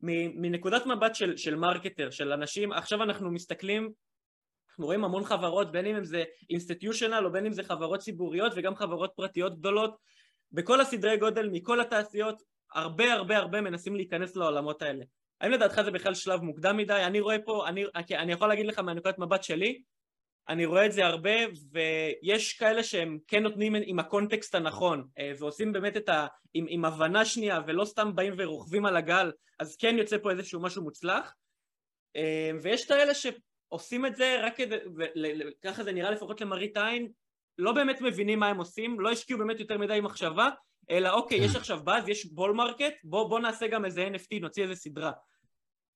מנקודת 0.00 0.86
מבט 0.86 1.14
של, 1.14 1.36
של 1.36 1.54
מרקטר, 1.54 2.10
של 2.10 2.32
אנשים, 2.32 2.72
עכשיו 2.72 3.02
אנחנו 3.02 3.30
מסתכלים, 3.30 3.90
אנחנו 4.68 4.86
רואים 4.86 5.04
המון 5.04 5.24
חברות, 5.24 5.72
בין 5.72 5.86
אם 5.86 6.04
זה 6.04 6.24
institutional 6.52 7.24
או 7.24 7.32
בין 7.32 7.46
אם 7.46 7.52
זה 7.52 7.62
חברות 7.62 8.00
ציבוריות 8.00 8.52
וגם 8.56 8.76
חברות 8.76 9.12
פרטיות 9.16 9.58
גדולות, 9.58 9.96
בכל 10.52 10.80
הסדרי 10.80 11.16
גודל, 11.16 11.48
מכל 11.52 11.80
התעשיות, 11.80 12.42
הרבה 12.74 13.12
הרבה 13.12 13.36
הרבה 13.36 13.60
מנסים 13.60 13.96
להיכנס 13.96 14.36
לעולמות 14.36 14.82
האלה. 14.82 15.04
האם 15.40 15.50
לדעתך 15.50 15.82
זה 15.84 15.90
בכלל 15.90 16.14
שלב 16.14 16.40
מוקדם 16.40 16.76
מדי? 16.76 17.02
אני 17.06 17.20
רואה 17.20 17.38
פה, 17.38 17.68
אני, 17.68 17.84
אני 18.12 18.32
יכול 18.32 18.48
להגיד 18.48 18.66
לך 18.66 18.78
מהנקודת 18.78 19.18
מבט 19.18 19.42
שלי, 19.42 19.82
אני 20.48 20.66
רואה 20.66 20.86
את 20.86 20.92
זה 20.92 21.06
הרבה, 21.06 21.30
ויש 21.72 22.52
כאלה 22.52 22.82
שהם 22.82 23.18
כן 23.28 23.42
נותנים 23.42 23.74
עם 23.84 23.98
ה 23.98 24.05
context 24.05 24.54
הנכון, 24.54 25.04
אה, 25.18 25.32
ועושים 25.38 25.72
באמת 25.72 25.96
את 25.96 26.08
ה... 26.08 26.26
עם, 26.54 26.66
עם 26.68 26.84
הבנה 26.84 27.24
שנייה, 27.24 27.60
ולא 27.66 27.84
סתם 27.84 28.14
באים 28.14 28.34
ורוכבים 28.38 28.86
על 28.86 28.96
הגל, 28.96 29.32
אז 29.58 29.76
כן 29.76 29.98
יוצא 29.98 30.18
פה 30.18 30.30
איזשהו 30.30 30.60
משהו 30.60 30.82
מוצלח. 30.82 31.34
אה, 32.16 32.50
ויש 32.62 32.84
כאלה 32.84 33.12
שעושים 33.14 34.06
את 34.06 34.16
זה 34.16 34.40
רק 34.42 34.56
כדי, 34.56 34.76
וככה 34.96 35.84
זה 35.84 35.92
נראה 35.92 36.10
לפחות 36.10 36.40
למראית 36.40 36.76
עין, 36.76 37.08
לא 37.58 37.72
באמת 37.72 38.00
מבינים 38.00 38.40
מה 38.40 38.48
הם 38.48 38.58
עושים, 38.58 39.00
לא 39.00 39.10
השקיעו 39.10 39.38
באמת 39.38 39.60
יותר 39.60 39.78
מדי 39.78 40.00
מחשבה, 40.00 40.48
אלא 40.90 41.10
אוקיי, 41.10 41.38
יש 41.38 41.56
עכשיו 41.56 41.80
באז, 41.84 42.08
יש 42.08 42.26
bull 42.26 42.52
market, 42.52 42.94
בוא, 43.04 43.28
בוא 43.28 43.40
נעשה 43.40 43.66
גם 43.66 43.84
איזה 43.84 44.08
NFT, 44.12 44.40
נוציא 44.40 44.62
איזה 44.62 44.74
סדרה. 44.74 45.12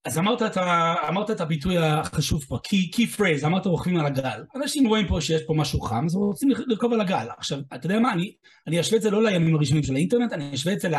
אז 0.04 0.18
אמרת 0.18 0.42
את, 0.42 0.56
ה, 0.56 0.94
אמרת 1.08 1.30
את 1.30 1.40
הביטוי 1.40 1.78
החשוב 1.78 2.44
פה, 2.44 2.56
key, 2.56 2.96
key 2.96 3.18
phrase, 3.18 3.46
אמרת 3.46 3.66
רוכבים 3.66 3.96
על 3.96 4.06
הגל. 4.06 4.44
אנשים 4.56 4.86
רואים 4.86 5.06
פה 5.06 5.20
שיש 5.20 5.42
פה 5.46 5.54
משהו 5.54 5.80
חם, 5.80 6.06
אז 6.06 6.14
רוצים 6.14 6.50
לרכוב 6.66 6.92
על 6.92 7.00
הגל. 7.00 7.26
עכשיו, 7.38 7.58
אתה 7.74 7.86
יודע 7.86 7.98
מה, 7.98 8.12
אני, 8.12 8.34
אני 8.66 8.80
אשווה 8.80 8.96
את 8.96 9.02
זה 9.02 9.10
לא 9.10 9.22
לימים 9.22 9.54
הראשונים 9.54 9.82
של 9.82 9.94
האינטרנט, 9.94 10.32
אני 10.32 10.54
אשווה 10.54 10.72
את 10.72 10.80
זה 10.80 10.88
ל, 10.88 10.94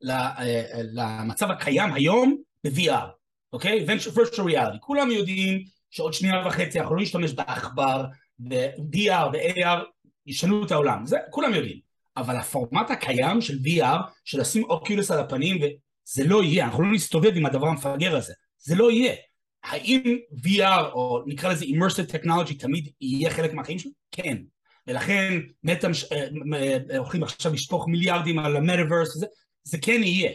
ל, 0.00 0.10
אה, 0.10 0.62
למצב 0.92 1.50
הקיים 1.50 1.92
היום 1.92 2.36
ב-VR, 2.64 3.06
אוקיי? 3.52 3.86
virtual 4.14 4.38
reality. 4.38 4.78
כולם 4.80 5.10
יודעים 5.10 5.64
שעוד 5.90 6.12
שנייה 6.12 6.46
וחצי 6.46 6.80
אנחנו 6.80 6.96
לא 6.96 7.02
נשתמש 7.02 7.32
בעכבר, 7.32 8.04
ב-VR 8.38 9.26
ו-AR, 9.32 9.84
ישנו 10.26 10.64
את 10.64 10.70
העולם. 10.70 11.06
זה 11.06 11.16
כולם 11.30 11.54
יודעים. 11.54 11.85
אבל 12.16 12.36
הפורמט 12.36 12.90
הקיים 12.90 13.40
של 13.40 13.58
VR, 13.64 13.98
של 14.24 14.40
לשים 14.40 14.64
אוקולוס 14.64 15.10
על 15.10 15.20
הפנים, 15.20 15.58
זה 16.04 16.24
לא 16.24 16.42
יהיה, 16.42 16.64
אנחנו 16.64 16.82
לא 16.82 16.92
נסתובב 16.92 17.36
עם 17.36 17.46
הדבר 17.46 17.66
המפגר 17.66 18.16
הזה. 18.16 18.32
זה 18.58 18.74
לא 18.74 18.90
יהיה. 18.90 19.14
האם 19.64 20.18
VR, 20.44 20.92
או 20.92 21.22
נקרא 21.26 21.52
לזה 21.52 21.64
immersive 21.64 22.10
technology, 22.10 22.58
תמיד 22.58 22.88
יהיה 23.00 23.30
חלק 23.30 23.52
מהחיים 23.52 23.78
שלנו? 23.78 23.94
כן. 24.10 24.36
ולכן 24.86 25.40
מטה 25.64 25.88
אה, 26.12 26.26
אה, 26.90 26.98
הולכים 26.98 27.22
עכשיו 27.22 27.52
לשפוך 27.52 27.88
מיליארדים 27.88 28.38
על 28.38 28.56
המטאוורס, 28.56 29.16
זה, 29.16 29.26
זה 29.64 29.78
כן 29.82 30.00
יהיה, 30.02 30.30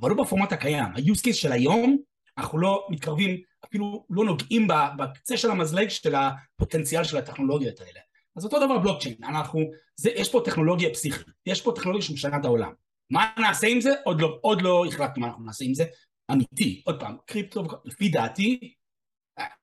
אבל 0.00 0.10
לא 0.10 0.24
בפורמט 0.24 0.52
הקיים. 0.52 0.84
ה-use 0.84 1.26
case 1.26 1.32
של 1.32 1.52
היום, 1.52 1.98
אנחנו 2.38 2.58
לא 2.58 2.86
מתקרבים, 2.90 3.40
אפילו 3.64 4.06
לא 4.10 4.24
נוגעים 4.24 4.68
בקצה 4.98 5.36
של 5.36 5.50
המזלג 5.50 5.88
של 5.88 6.14
הפוטנציאל 6.14 7.04
של 7.04 7.16
הטכנולוגיות 7.16 7.80
האלה. 7.80 8.00
אז 8.36 8.44
אותו 8.44 8.66
דבר 8.66 8.78
בלוקצ'יין, 8.78 9.16
אנחנו, 9.24 9.60
זה, 9.96 10.10
יש 10.10 10.32
פה 10.32 10.42
טכנולוגיה 10.44 10.90
פסיכית, 10.90 11.26
יש 11.46 11.60
פה 11.60 11.72
טכנולוגיה 11.76 12.06
שמשנה 12.06 12.36
את 12.36 12.44
העולם. 12.44 12.72
מה 13.10 13.26
נעשה 13.38 13.66
עם 13.66 13.80
זה? 13.80 13.90
עוד 14.04 14.20
לא, 14.20 14.38
עוד 14.40 14.62
לא 14.62 14.84
החלטנו 14.86 15.20
מה 15.22 15.26
אנחנו 15.26 15.44
נעשה 15.44 15.64
עם 15.64 15.74
זה, 15.74 15.84
אמיתי, 16.32 16.82
עוד 16.86 17.00
פעם, 17.00 17.16
קריפטו, 17.26 17.64
לפי 17.84 18.08
דעתי, 18.08 18.74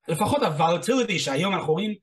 לפחות 0.07 0.41
ה 0.43 0.50
volatility 0.50 1.19
שהיום 1.19 1.53
אנחנו 1.53 1.73
רואים, 1.73 1.95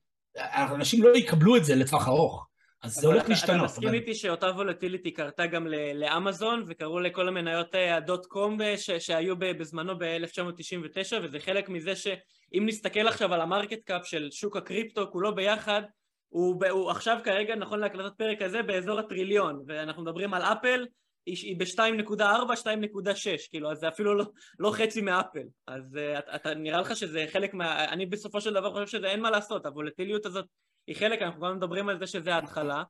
אנשים 0.75 1.03
לא 1.03 1.17
יקבלו 1.17 1.57
את 1.57 1.65
זה 1.65 1.75
לטווח 1.75 2.09
ארוך. 2.09 2.47
אז 2.83 2.95
זה 2.95 3.07
הולך 3.07 3.29
להשתנות. 3.29 3.57
אתה 3.57 3.65
מסכים 3.65 3.95
איתי 3.95 4.15
שאותה 4.15 4.47
volatility 4.47 5.11
קרתה 5.11 5.47
גם 5.47 5.67
לאמזון 5.95 6.65
וקראו 6.69 7.01
לכל 7.01 7.29
המניות 7.29 7.75
אה, 7.75 7.97
ה 7.97 8.04
dot 8.04 8.27
com 8.27 8.63
אה, 8.63 8.75
שהיו 8.99 9.39
בזמנו 9.39 9.99
ב-1999 9.99 11.15
וזה 11.23 11.41
חלק 11.41 11.69
מזה 11.69 11.97
שאם 11.97 12.63
נסתכל 12.67 13.09
עכשיו 13.09 13.35
על 13.35 13.41
ה 13.41 13.47
market 13.47 13.85
cap 13.85 14.07
של 14.07 14.29
שוק 14.31 14.57
הקריפטו 14.57 15.11
כולו 15.13 15.35
ביחד 15.35 15.83
הוא, 16.31 16.67
הוא 16.71 16.91
עכשיו 16.91 17.19
כרגע 17.25 17.55
נכון 17.55 17.81
להקלטת 17.81 18.19
פרק 18.19 18.43
הזה 18.43 18.63
באזור 18.63 18.99
הטריליון 18.99 19.63
ואנחנו 19.67 20.03
מדברים 20.03 20.35
על 20.35 20.43
אפל 20.43 20.87
היא 21.27 21.57
ב-2.4, 21.59 22.23
2.6, 22.63 23.51
כאילו, 23.51 23.73
אז 23.73 23.79
זה 23.79 23.89
אפילו 23.89 24.15
לא, 24.15 24.25
לא 24.59 24.73
חצי 24.73 25.01
מאפל. 25.01 25.43
אז 25.67 25.83
uh, 25.95 26.19
אתה, 26.19 26.37
אתה, 26.37 26.55
נראה 26.55 26.81
לך 26.81 26.97
שזה 26.97 27.27
חלק 27.33 27.55
מה... 27.55 27.85
אני 27.85 28.07
בסופו 28.07 28.41
של 28.41 28.55
דבר 28.55 28.73
חושב 28.73 28.87
שזה 28.87 29.07
אין 29.07 29.21
מה 29.21 29.31
לעשות, 29.31 29.67
הוולטיליות 29.67 30.27
הזאת 30.27 30.45
היא 30.87 30.97
חלק, 30.97 31.23
אנחנו 31.23 31.41
גם 31.41 31.57
מדברים 31.57 31.89
על 31.89 31.99
זה 31.99 32.07
שזה 32.07 32.35
ההתחלה. 32.35 32.83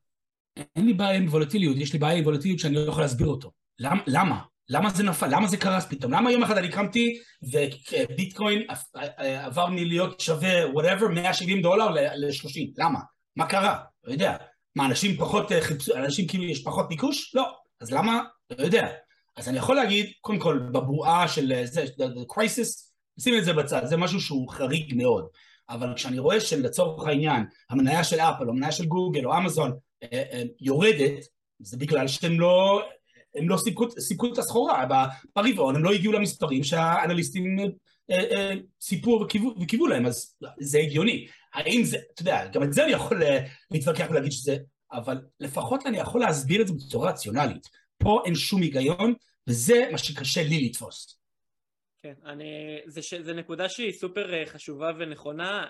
אין 0.76 0.86
לי 0.86 0.92
בעיה 0.92 1.18
עם 1.18 1.28
וולטיליות, 1.28 1.76
יש 1.76 1.92
לי 1.92 1.98
בעיה 1.98 2.18
עם 2.18 2.24
וולטיליות 2.24 2.60
שאני 2.60 2.74
לא 2.74 2.80
יכול 2.80 3.02
להסביר 3.02 3.26
אותו. 3.26 3.50
למ, 3.78 3.98
למה? 4.06 4.40
למה 4.68 4.90
זה 4.90 5.02
נפל? 5.02 5.26
למה 5.30 5.46
זה 5.46 5.56
קרס 5.56 5.86
פתאום? 5.86 6.12
למה 6.12 6.32
יום 6.32 6.42
אחד 6.42 6.58
אני 6.58 6.70
קמתי 6.70 7.18
וביטקוין 7.42 8.62
עבר 9.16 9.66
מלהיות 9.66 10.20
שווה 10.20 10.64
whatever 10.64 11.08
170 11.14 11.62
דולר 11.62 11.90
ל-30? 11.90 12.72
למה? 12.78 12.98
מה 13.36 13.46
קרה? 13.46 13.78
לא 14.04 14.12
יודע. 14.12 14.36
מה, 14.76 14.86
אנשים 14.86 15.16
פחות, 15.16 15.52
אה, 15.52 15.58
אנשים 15.96 16.26
כאילו 16.26 16.44
יש 16.44 16.62
פחות 16.64 16.88
ביקוש? 16.88 17.34
לא. 17.34 17.52
אז 17.80 17.92
למה? 17.92 18.22
לא 18.50 18.64
יודע. 18.64 18.88
אז 19.36 19.48
אני 19.48 19.58
יכול 19.58 19.76
להגיד, 19.76 20.06
קודם 20.20 20.38
כל, 20.38 20.58
בבועה 20.72 21.28
של 21.28 21.52
אה, 21.52 21.66
זה, 21.66 21.84
crisis, 22.32 22.90
שים 23.20 23.38
את 23.38 23.44
זה 23.44 23.52
בצד, 23.52 23.86
זה 23.86 23.96
משהו 23.96 24.20
שהוא 24.20 24.48
חריג 24.48 24.94
מאוד. 24.94 25.26
אבל 25.68 25.94
כשאני 25.96 26.18
רואה 26.18 26.40
שלצורך 26.40 27.06
העניין, 27.06 27.44
המניה 27.70 28.04
של 28.04 28.20
אפל, 28.20 28.44
או 28.44 28.50
המניה 28.50 28.72
של 28.72 28.84
גוגל, 28.84 29.26
או 29.26 29.36
אמזון, 29.36 29.72
אה, 30.02 30.42
יורדת, 30.60 31.24
זה 31.58 31.76
בגלל 31.76 32.08
שהם 32.08 32.40
לא, 32.40 32.82
הם 33.34 33.48
לא 33.48 33.56
סיפקו, 33.56 33.90
סיפקו 33.90 34.32
את 34.32 34.38
הסחורה 34.38 34.84
ברבעון, 35.36 35.76
הם 35.76 35.84
לא 35.84 35.92
הגיעו 35.92 36.12
למספרים 36.12 36.64
שהאנליסטים 36.64 37.56
סיפרו 38.80 39.20
וקיוו, 39.20 39.54
וקיוו 39.60 39.86
להם, 39.86 40.06
אז 40.06 40.36
זה 40.60 40.78
הגיוני. 40.78 41.26
האם 41.54 41.84
זה, 41.84 41.98
אתה 42.14 42.22
יודע, 42.22 42.46
גם 42.46 42.62
את 42.62 42.72
זה 42.72 42.84
אני 42.84 42.92
יכול 42.92 43.22
להתווכח 43.70 44.06
ולהגיד 44.10 44.32
שזה 44.32 44.56
אבל 44.92 45.18
לפחות 45.40 45.86
אני 45.86 45.98
יכול 45.98 46.20
להסביר 46.20 46.62
את 46.62 46.66
זה 46.66 46.74
בצורה 46.74 47.10
רציונלית. 47.10 47.66
פה 47.98 48.22
אין 48.26 48.34
שום 48.34 48.62
היגיון, 48.62 49.14
וזה 49.48 49.88
מה 49.92 49.98
שקשה 49.98 50.42
לי 50.42 50.64
לתפוס. 50.64 51.20
כן, 52.02 52.14
אני, 52.24 52.78
זה, 52.86 53.00
זה 53.22 53.32
נקודה 53.32 53.68
שהיא 53.68 53.92
סופר 53.92 54.34
אה, 54.34 54.46
חשובה 54.46 54.90
ונכונה. 54.98 55.66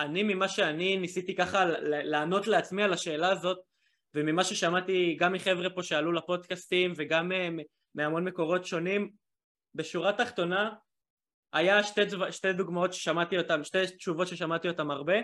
אני 0.00 0.22
ממה 0.22 0.48
שאני 0.48 0.96
ניסיתי 0.96 1.34
ככה 1.34 1.64
לענות 1.82 2.46
לעצמי 2.46 2.82
על 2.82 2.92
השאלה 2.92 3.28
הזאת, 3.28 3.58
וממה 4.14 4.44
ששמעתי 4.44 5.16
גם 5.20 5.32
מחבר'ה 5.32 5.70
פה 5.70 5.82
שעלו 5.82 6.12
לפודקאסטים 6.12 6.92
וגם 6.96 7.32
אה, 7.32 7.48
מהמון 7.94 8.24
מקורות 8.24 8.64
שונים, 8.64 9.10
בשורה 9.74 10.12
תחתונה 10.12 10.70
היה 11.52 11.82
שתי, 11.82 12.00
שתי 12.30 12.52
דוגמאות 12.52 12.92
ששמעתי 12.92 13.38
אותן, 13.38 13.64
שתי 13.64 13.86
תשובות 13.96 14.28
ששמעתי 14.28 14.68
אותן 14.68 14.90
הרבה. 14.90 15.14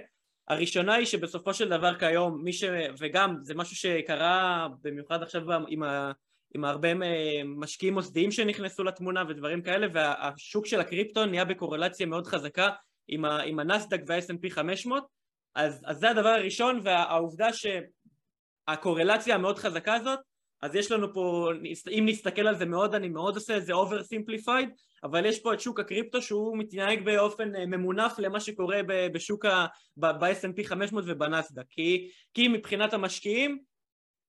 הראשונה 0.49 0.95
היא 0.95 1.07
שבסופו 1.07 1.55
של 1.55 1.69
דבר 1.69 1.99
כיום, 1.99 2.45
מי 2.45 2.53
ש... 2.53 2.65
וגם 2.99 3.37
זה 3.43 3.55
משהו 3.55 3.77
שקרה 3.77 4.69
במיוחד 4.83 5.23
עכשיו 5.23 5.43
עם, 5.69 5.83
ה... 5.83 6.13
עם 6.55 6.65
הרבה 6.65 6.89
משקיעים 7.45 7.95
מוסדיים 7.95 8.31
שנכנסו 8.31 8.85
לתמונה 8.85 9.25
ודברים 9.29 9.63
כאלה, 9.63 9.87
והשוק 9.93 10.67
של 10.67 10.81
הקריפטו 10.81 11.27
נהיה 11.27 11.45
בקורלציה 11.45 12.07
מאוד 12.07 12.27
חזקה 12.27 12.69
עם, 13.09 13.25
ה... 13.25 13.41
עם 13.43 13.59
הנסדק 13.59 14.01
וה-S&P 14.07 14.51
500, 14.51 15.05
אז, 15.55 15.83
אז 15.85 15.99
זה 15.99 16.11
הדבר 16.11 16.29
הראשון, 16.29 16.81
והעובדה 16.83 17.49
שהקורלציה 18.69 19.35
המאוד 19.35 19.59
חזקה 19.59 19.95
הזאת 19.95 20.19
אז 20.63 20.75
יש 20.75 20.93
לנו 20.93 21.15
פה, 21.15 21.51
אם 21.91 22.05
נסתכל 22.07 22.47
על 22.47 22.57
זה 22.57 22.67
מאוד, 22.67 22.95
אני 22.95 23.09
מאוד 23.09 23.35
עושה 23.35 23.57
את 23.57 23.67
זה 23.67 23.73
over 23.73 24.01
simplified, 24.03 24.69
אבל 25.05 25.27
יש 25.27 25.39
פה 25.41 25.55
את 25.55 25.61
שוק 25.61 25.81
הקריפטו 25.81 26.23
שהוא 26.23 26.59
מתנהג 26.59 27.05
באופן 27.05 27.57
אה, 27.57 27.67
ממונף 27.67 28.19
למה 28.19 28.41
שקורה 28.41 28.81
בשוק 29.13 29.45
ה... 29.45 29.67
ב-S&P 29.97 30.65
500 30.65 31.05
ובנסדק, 31.07 31.65
כי, 31.71 32.11
כי 32.35 32.49
מבחינת 32.49 32.93
המשקיעים 32.93 33.59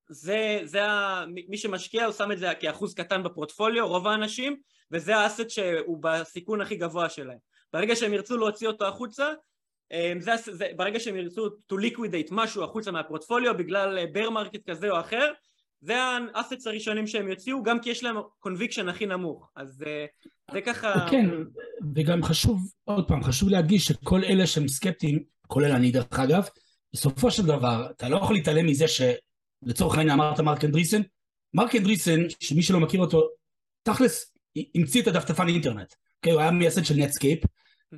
זה, 0.09 0.59
זה 0.63 0.85
ה... 0.85 1.25
מי 1.27 1.57
שמשקיע 1.57 2.05
הוא 2.05 2.13
שם 2.13 2.31
את 2.31 2.39
זה 2.39 2.47
כאחוז 2.59 2.93
קטן 2.93 3.23
בפורטפוליו, 3.23 3.87
רוב 3.87 4.07
האנשים, 4.07 4.57
וזה 4.91 5.17
האסט 5.17 5.49
שהוא 5.49 5.97
בסיכון 6.01 6.61
הכי 6.61 6.75
גבוה 6.75 7.09
שלהם. 7.09 7.37
ברגע 7.73 7.95
שהם 7.95 8.13
ירצו 8.13 8.37
להוציא 8.37 8.67
אותו 8.67 8.87
החוצה, 8.87 9.33
אה, 9.91 10.13
זה, 10.19 10.31
זה, 10.45 10.67
ברגע 10.75 10.99
שהם 10.99 11.15
ירצו 11.15 11.47
to 11.47 11.75
liquidate 11.75 12.27
משהו 12.31 12.63
החוצה 12.63 12.91
מהפורטפוליו 12.91 13.57
בגלל 13.57 13.97
אה, 13.97 14.29
market 14.29 14.69
כזה 14.69 14.89
או 14.89 14.99
אחר, 14.99 15.31
זה 15.81 15.95
ה 16.33 16.38
assets 16.38 16.67
הראשונים 16.67 17.07
שהם 17.07 17.27
יוציאו, 17.27 17.63
גם 17.63 17.79
כי 17.79 17.89
יש 17.89 18.03
להם 18.03 18.15
conviction 18.39 18.89
הכי 18.89 19.05
נמוך, 19.05 19.51
אז 19.55 19.83
אה, 19.87 20.05
זה 20.51 20.61
ככה... 20.61 21.07
כן, 21.11 21.25
וגם 21.95 22.23
חשוב, 22.23 22.71
עוד 22.83 23.07
פעם, 23.07 23.23
חשוב 23.23 23.49
להדגיש 23.49 23.85
שכל 23.85 24.23
אלה 24.23 24.47
שהם 24.47 24.67
סקפטיים, 24.67 25.23
כולל 25.47 25.71
אני 25.71 25.91
דרך 25.91 26.19
אגב, 26.19 26.47
בסופו 26.93 27.31
של 27.31 27.45
דבר, 27.45 27.87
אתה 27.91 28.09
לא 28.09 28.17
יכול 28.17 28.35
להתעלם 28.35 28.65
מזה 28.65 28.85
שלצורך 28.87 29.97
העניין 29.97 30.19
אמרת 30.19 30.39
מרק 30.39 30.65
אנדריסן, 30.65 31.01
מרק 31.53 31.75
אנדריסן, 31.75 32.19
שמי 32.39 32.61
שלא 32.61 32.79
מכיר 32.79 32.99
אותו, 32.99 33.29
תכלס 33.83 34.33
המציא 34.75 35.01
את 35.01 35.07
הדפדפן 35.07 35.47
אינטרנט, 35.47 35.93
אוקיי? 36.17 36.31
הוא 36.31 36.41
היה 36.41 36.51
מייסד 36.51 36.85
של 36.85 36.95
נטסקייפ, 36.97 37.39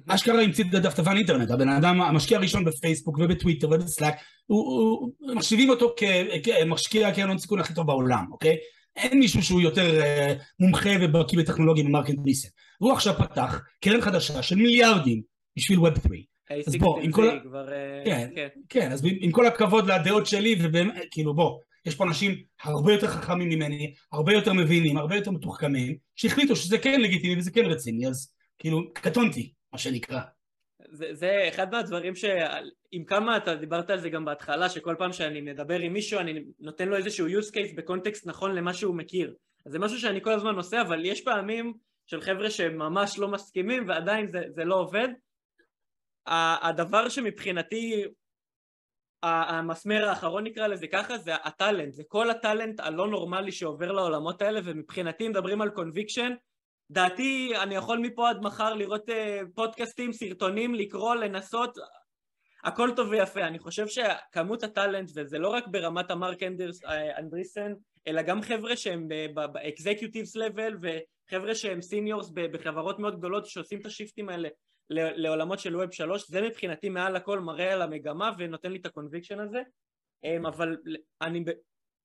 אשכרה 0.07 0.41
המציא 0.41 0.63
את 0.69 0.73
הדפדפן 0.73 1.17
אינטרנט, 1.17 1.51
הבן 1.51 1.69
אדם, 1.69 2.01
המשקיע 2.01 2.37
הראשון 2.37 2.65
בפייסבוק 2.65 3.17
ובטוויטר 3.17 3.69
ובסלאק, 3.69 4.15
מחשיבים 5.35 5.69
אותו 5.69 5.95
כמשקיע 5.97 7.13
קרן 7.13 7.27
הון 7.27 7.37
סיכון 7.37 7.59
הכי 7.59 7.73
טוב 7.73 7.87
בעולם, 7.87 8.25
אוקיי? 8.31 8.55
אין 8.95 9.19
מישהו 9.19 9.43
שהוא 9.43 9.61
יותר 9.61 10.01
uh, 10.01 10.41
מומחה 10.59 10.89
ובקיא 11.01 11.39
בטכנולוגיה 11.39 11.83
ממרק 11.83 12.09
אנדריסן. 12.09 12.49
הוא 12.77 12.93
עכשיו 12.93 13.13
פתח 13.17 13.61
קרן 13.81 14.01
חדשה 14.01 14.41
של 14.41 14.55
מיליארדים 14.55 15.21
בשביל 15.57 15.79
ווב 15.79 15.93
3. 16.07 16.19
אז 16.67 16.75
בוא, 16.75 16.99
עם 16.99 17.11
כל... 17.11 17.39
כבר, 17.43 17.73
אה, 17.73 18.01
כן, 18.05 18.29
כן, 18.35 18.47
כן, 18.69 18.91
אז 18.91 19.05
עם 19.19 19.31
כל 19.31 19.47
הכבוד 19.47 19.91
לדעות 19.91 20.25
שלי, 20.25 20.55
ובאמת, 20.61 21.05
כאילו 21.11 21.33
בוא, 21.33 21.59
יש 21.85 21.95
פה 21.95 22.03
אנשים 22.03 22.35
הרבה 22.63 22.93
יותר 22.93 23.07
חכמים 23.07 23.49
ממני, 23.49 23.93
הרבה 24.11 24.33
יותר 24.33 24.53
מבינים, 24.53 24.97
הרבה 24.97 25.15
יותר 25.15 25.31
מתוחכמים, 25.31 25.95
שהחליטו 26.15 26.55
שזה 26.55 26.77
כן 26.77 27.01
לגיטימי 27.01 27.39
וזה 27.39 27.51
כן 27.51 27.65
רציני, 27.65 28.07
אז 28.07 28.33
כאילו, 28.59 28.93
קטונתי, 28.93 29.51
מה 29.73 29.77
שנקרא. 29.77 30.21
זה, 30.89 31.13
זה 31.13 31.45
אחד 31.49 31.71
מהדברים 31.71 32.15
ש... 32.15 32.25
עם 32.91 33.05
כמה 33.05 33.37
אתה 33.37 33.55
דיברת 33.55 33.89
על 33.89 33.99
זה 33.99 34.09
גם 34.09 34.25
בהתחלה, 34.25 34.69
שכל 34.69 34.95
פעם 34.97 35.13
שאני 35.13 35.41
מדבר 35.41 35.79
עם 35.79 35.93
מישהו 35.93 36.19
אני 36.19 36.43
נותן 36.59 36.87
לו 36.87 36.97
איזשהו 36.97 37.27
use 37.27 37.51
case 37.51 37.75
ב 37.75 37.82
context 37.82 38.27
נכון 38.27 38.55
למה 38.55 38.73
שהוא 38.73 38.95
מכיר. 38.95 39.35
אז 39.65 39.71
זה 39.71 39.79
משהו 39.79 39.99
שאני 39.99 40.21
כל 40.21 40.31
הזמן 40.31 40.55
עושה, 40.55 40.81
אבל 40.81 41.05
יש 41.05 41.21
פעמים 41.21 41.73
של 42.05 42.21
חבר'ה 42.21 42.49
שממש 42.49 43.19
לא 43.19 43.27
מסכימים 43.27 43.87
ועדיין 43.87 44.27
זה, 44.27 44.39
זה 44.49 44.63
לא 44.63 44.75
עובד. 44.75 45.07
הדבר 46.61 47.09
שמבחינתי 47.09 48.05
המסמר 49.23 50.09
האחרון 50.09 50.43
נקרא 50.43 50.67
לזה 50.67 50.87
ככה 50.87 51.17
זה 51.17 51.35
ה 51.35 51.43
talent, 51.43 51.93
זה 51.93 52.03
כל 52.07 52.29
ה 52.29 52.36
talent 52.36 52.79
הלא 52.79 53.07
נורמלי 53.07 53.51
שעובר 53.51 53.91
לעולמות 53.91 54.41
האלה 54.41 54.59
ומבחינתי 54.63 55.27
מדברים 55.27 55.61
על 55.61 55.69
conviction 55.69 56.31
דעתי 56.91 57.53
אני 57.63 57.75
יכול 57.75 57.99
מפה 57.99 58.29
עד 58.29 58.41
מחר 58.41 58.73
לראות 58.73 59.09
uh, 59.09 59.13
פודקאסטים, 59.55 60.13
סרטונים, 60.13 60.75
לקרוא, 60.75 61.15
לנסות 61.15 61.77
הכל 62.63 62.89
טוב 62.95 63.09
ויפה, 63.09 63.41
אני 63.41 63.59
חושב 63.59 63.87
שכמות 63.87 64.63
ה 64.63 64.70
talent 64.70 65.11
וזה 65.15 65.39
לא 65.39 65.49
רק 65.49 65.67
ברמת 65.67 66.11
המרק 66.11 66.43
אנדרס, 66.43 66.85
אה, 66.85 67.19
אנדריסן 67.19 67.73
אלא 68.07 68.21
גם 68.21 68.41
חבר'ה 68.41 68.75
שהם 68.75 69.07
ב 69.33 69.43
executives 69.43 70.35
level 70.35 70.77
וחבר'ה 70.81 71.55
שהם 71.55 71.81
seniors 71.81 72.29
בחברות 72.29 72.99
מאוד 72.99 73.17
גדולות 73.17 73.45
שעושים 73.45 73.79
את 73.79 73.85
ה 73.85 73.91
shiftים 73.91 74.29
האלה 74.29 74.49
לעולמות 74.89 75.59
של 75.59 75.75
Web 75.75 75.91
שלוש, 75.91 76.27
זה 76.29 76.41
מבחינתי 76.41 76.89
מעל 76.89 77.15
הכל 77.15 77.39
מראה 77.39 77.73
על 77.73 77.81
המגמה 77.81 78.31
ונותן 78.37 78.71
לי 78.71 78.79
את 78.79 78.85
ה 78.85 78.90
conviction 78.90 79.39
הזה, 79.39 79.61
אמ, 80.23 80.45
אבל 80.45 80.77
אני 81.21 81.43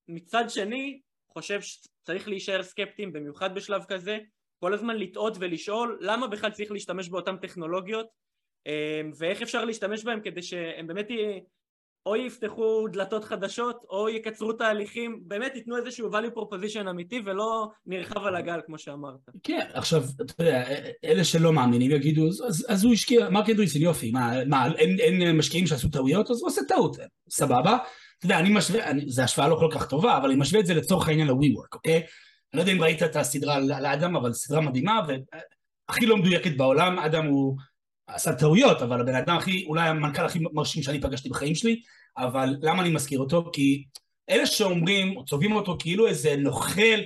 מצד 0.08 0.44
שני 0.48 1.00
חושב 1.28 1.60
שצריך 1.60 2.28
להישאר 2.28 2.62
סקפטיים 2.62 3.12
במיוחד 3.12 3.54
בשלב 3.54 3.84
כזה, 3.84 4.18
כל 4.60 4.74
הזמן 4.74 4.96
לטעות 4.96 5.36
ולשאול 5.40 5.98
למה 6.00 6.26
בכלל 6.26 6.50
צריך 6.50 6.70
להשתמש 6.72 7.08
באותן 7.08 7.36
טכנולוגיות 7.36 8.06
אמ, 8.66 9.10
ואיך 9.18 9.42
אפשר 9.42 9.64
להשתמש 9.64 10.04
בהם 10.04 10.20
כדי 10.20 10.42
שהם 10.42 10.86
באמת 10.86 11.08
או 12.06 12.16
יפתחו 12.16 12.88
דלתות 12.88 13.24
חדשות 13.24 13.84
או 13.90 14.08
יקצרו 14.08 14.52
תהליכים, 14.52 15.20
באמת 15.22 15.54
ייתנו 15.54 15.76
איזשהו 15.76 16.10
value 16.12 16.36
proposition 16.36 16.90
אמיתי 16.90 17.20
ולא 17.24 17.68
נרחב 17.86 18.24
על 18.24 18.36
הגל 18.36 18.60
כמו 18.66 18.78
שאמרת. 18.78 19.20
כן, 19.42 19.66
עכשיו, 19.74 20.02
אתה 20.20 20.42
יודע, 20.42 20.64
אלה 21.04 21.24
שלא 21.24 21.52
מאמינים 21.52 21.90
יגידו, 21.90 22.26
אז, 22.26 22.66
אז 22.68 22.84
הוא 22.84 22.92
השקיע, 22.92 23.30
מרק 23.30 23.50
אנדריסן 23.50 23.80
יופי, 23.80 24.10
מה, 24.10 24.44
מה 24.44 24.66
אין, 24.76 24.98
אין 24.98 25.36
משקיעים 25.36 25.66
שעשו 25.66 25.88
טעויות, 25.88 26.30
אז 26.30 26.40
הוא 26.40 26.48
עושה 26.48 26.60
טעות, 26.68 26.96
סבבה. 27.30 27.78
אתה 28.18 28.26
יודע, 28.26 28.38
אני 28.38 28.50
משווה, 28.50 28.80
זו 29.06 29.22
השוואה 29.22 29.48
לא 29.48 29.56
כל 29.60 29.68
כך 29.70 29.88
טובה, 29.88 30.16
אבל 30.16 30.30
אני 30.30 30.40
משווה 30.40 30.60
את 30.60 30.66
זה 30.66 30.74
לצורך 30.74 31.08
העניין 31.08 31.28
ל-WeWork, 31.28 31.74
אוקיי? 31.74 32.02
אני 32.52 32.58
לא 32.58 32.62
יודע 32.62 32.72
אם 32.72 32.82
ראית 32.82 33.02
את 33.02 33.16
הסדרה 33.16 33.54
על 33.54 33.86
האדם, 33.86 34.16
אבל 34.16 34.32
סדרה 34.32 34.60
מדהימה, 34.60 35.00
והכי 35.08 36.06
לא 36.06 36.16
מדויקת 36.16 36.56
בעולם, 36.56 36.98
אדם 36.98 37.26
הוא 37.26 37.56
עשה 38.06 38.34
טעויות, 38.34 38.82
אבל 38.82 39.00
הבן 39.00 39.14
אדם 39.14 39.36
הכי, 39.36 39.64
אולי 39.66 39.88
המנכ"ל 39.88 40.24
הכי 40.24 40.38
מרשים 40.52 40.82
שאני 40.82 41.00
פגשתי 41.00 41.28
בחיים 41.28 41.54
שלי, 41.54 41.80
אבל 42.18 42.56
למה 42.60 42.82
אני 42.82 42.90
מזכיר 42.90 43.20
אותו? 43.20 43.50
כי 43.52 43.84
אלה 44.30 44.46
שאומרים, 44.46 45.16
או 45.16 45.24
צובעים 45.24 45.52
אותו 45.52 45.76
כאילו 45.78 46.06
איזה 46.06 46.36
נוכל, 46.36 47.00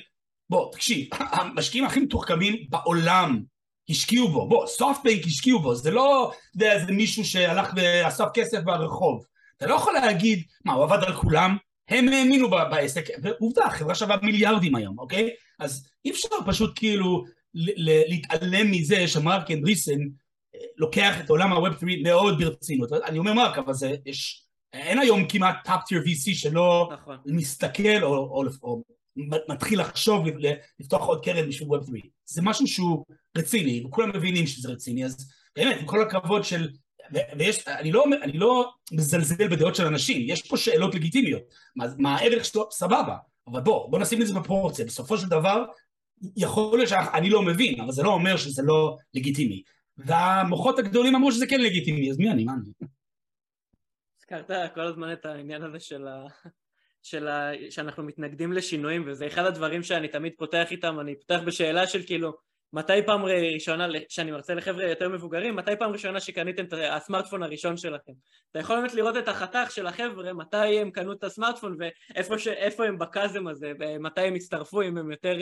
בוא, 0.50 0.72
תקשיב, 0.72 1.09
המשקיעים 1.37 1.85
הכי 1.85 2.00
מתוחכמים 2.00 2.57
בעולם 2.68 3.42
השקיעו 3.90 4.29
בו, 4.29 4.48
בוא, 4.48 4.66
סופטבייק 4.66 5.26
השקיעו 5.26 5.61
בו, 5.61 5.74
זה 5.74 5.90
לא, 5.90 6.33
אתה 6.33 6.57
יודע, 6.57 6.72
איזה 6.72 6.92
מישהו 6.92 7.24
שהלך 7.24 7.72
ואסף 7.76 8.24
כסף 8.35 8.61
ברחוב. 8.64 9.24
אתה 9.57 9.66
לא 9.66 9.74
יכול 9.74 9.92
להגיד, 9.92 10.42
מה, 10.64 10.72
הוא 10.72 10.85
עבד 10.85 11.05
על 11.05 11.14
כולם? 11.14 11.57
הם 11.90 12.09
האמינו 12.09 12.50
בעסק, 12.50 13.05
ועובדה, 13.22 13.64
החברה 13.64 13.94
שווה 13.94 14.16
מיליארדים 14.22 14.74
היום, 14.74 14.98
אוקיי? 14.98 15.31
אז 15.59 15.88
אי 16.05 16.11
אפשר 16.11 16.29
פשוט 16.46 16.72
כאילו 16.76 17.24
להתעלם 17.55 18.70
מזה 18.70 19.09
שמרק 19.09 19.50
אנדריסן 19.50 19.98
לוקח 20.76 21.20
את 21.20 21.31
עולם 21.31 21.53
הווב 21.53 21.79
3 21.81 21.94
מאוד 22.03 22.38
ברצינות. 22.38 22.92
אני 22.92 23.18
אומר 23.18 23.35
מרק, 23.35 23.59
אבל 23.59 23.74
זה, 23.74 23.94
יש, 24.07 24.46
אין 24.72 24.98
היום 24.98 25.29
כמעט 25.29 25.57
טאפ 25.64 25.81
טיר 25.87 26.03
VC 26.03 26.35
שלא 26.35 26.90
נכון. 26.92 27.16
מסתכל 27.26 28.03
או, 28.03 28.14
או, 28.14 28.44
או 28.62 28.83
מתחיל 29.48 29.81
לחשוב 29.81 30.24
לפתוח 30.81 31.03
עוד 31.03 31.24
קרן 31.24 31.48
בשביל 31.48 31.68
ווב 31.68 31.87
3. 31.87 32.00
זה 32.24 32.42
משהו 32.42 32.66
שהוא 32.66 33.05
רציני, 33.37 33.83
וכולם 33.87 34.16
מבינים 34.16 34.46
שזה 34.46 34.68
רציני, 34.68 35.05
אז 35.05 35.31
באמת, 35.57 35.81
עם 35.81 35.87
כל 35.87 36.03
הכבוד 36.03 36.44
של... 36.44 36.68
ויש, 37.38 37.68
אני 37.68 37.92
לא, 37.92 38.05
אני 38.23 38.33
לא 38.33 38.73
מזלזל 38.92 39.49
בדעות 39.49 39.75
של 39.75 39.87
אנשים, 39.87 40.27
יש 40.29 40.49
פה 40.49 40.57
שאלות 40.57 40.94
לגיטימיות, 40.94 41.42
מה, 41.77 41.85
מה 41.99 42.16
הערך 42.16 42.44
שלו, 42.44 42.68
סבבה, 42.70 43.16
אבל 43.46 43.61
בוא, 43.61 43.90
בוא 43.90 43.99
נשים 43.99 44.23
את 44.23 44.27
זה 44.27 44.35
בפרופורציה, 44.35 44.85
בסופו 44.85 45.18
של 45.18 45.29
דבר, 45.29 45.64
יכול 46.37 46.79
להיות 46.79 46.88
שאני 46.88 47.31
לא 47.31 47.42
מבין, 47.42 47.81
אבל 47.81 47.92
זה 47.92 48.03
לא 48.03 48.12
אומר 48.12 48.37
שזה 48.37 48.62
לא 48.62 48.96
לגיטימי. 49.14 49.62
והמוחות 49.96 50.79
הגדולים 50.79 51.14
אמרו 51.14 51.33
שזה 51.33 51.46
כן 51.46 51.61
לגיטימי, 51.61 52.11
אז 52.11 52.18
מי 52.18 52.31
אני? 52.31 52.44
מה 52.44 52.53
אני? 52.53 52.88
הזכרת 54.18 54.75
כל 54.75 54.81
הזמן 54.81 55.12
את 55.12 55.27
העניין 55.27 55.62
הזה 55.62 55.81
של 55.81 56.09
ה... 56.09 56.27
של 57.03 57.29
ה... 57.29 57.51
שאנחנו 57.70 58.03
מתנגדים 58.03 58.53
לשינויים 58.53 59.05
וזה 59.07 59.27
אחד 59.27 59.44
הדברים 59.44 59.83
שאני 59.83 60.09
תמיד 60.09 60.33
פותח 60.38 60.66
איתם, 60.70 61.01
אני 61.01 61.14
פותח 61.14 61.40
בשאלה 61.46 61.87
של 61.87 62.03
כאילו 62.07 62.33
מתי 62.72 63.06
פעם 63.06 63.24
ראשונה, 63.24 63.87
שאני 64.09 64.30
מרצה 64.30 64.54
לחבר'ה 64.54 64.85
יותר 64.85 65.09
מבוגרים, 65.09 65.56
מתי 65.56 65.72
פעם 65.78 65.92
ראשונה 65.92 66.20
שקניתם 66.20 66.64
את 66.64 66.74
הסמארטפון 66.90 67.42
הראשון 67.42 67.76
שלכם? 67.76 68.12
אתה 68.50 68.59
יכול 68.59 68.76
באמת 68.76 68.94
לראות 68.94 69.16
את 69.16 69.28
החתך 69.28 69.70
של 69.70 69.87
החבר'ה, 69.87 70.33
מתי 70.33 70.80
הם 70.80 70.90
קנו 70.90 71.12
את 71.12 71.24
הסמארטפון 71.24 71.76
ואיפה 71.78 72.38
ש... 72.38 72.48
הם 72.78 72.98
בקאזם 72.98 73.46
הזה, 73.46 73.72
ומתי 73.80 74.20
הם 74.20 74.35
הצטרפו, 74.35 74.83
אם 74.83 74.98
הם 74.98 75.11
יותר... 75.11 75.37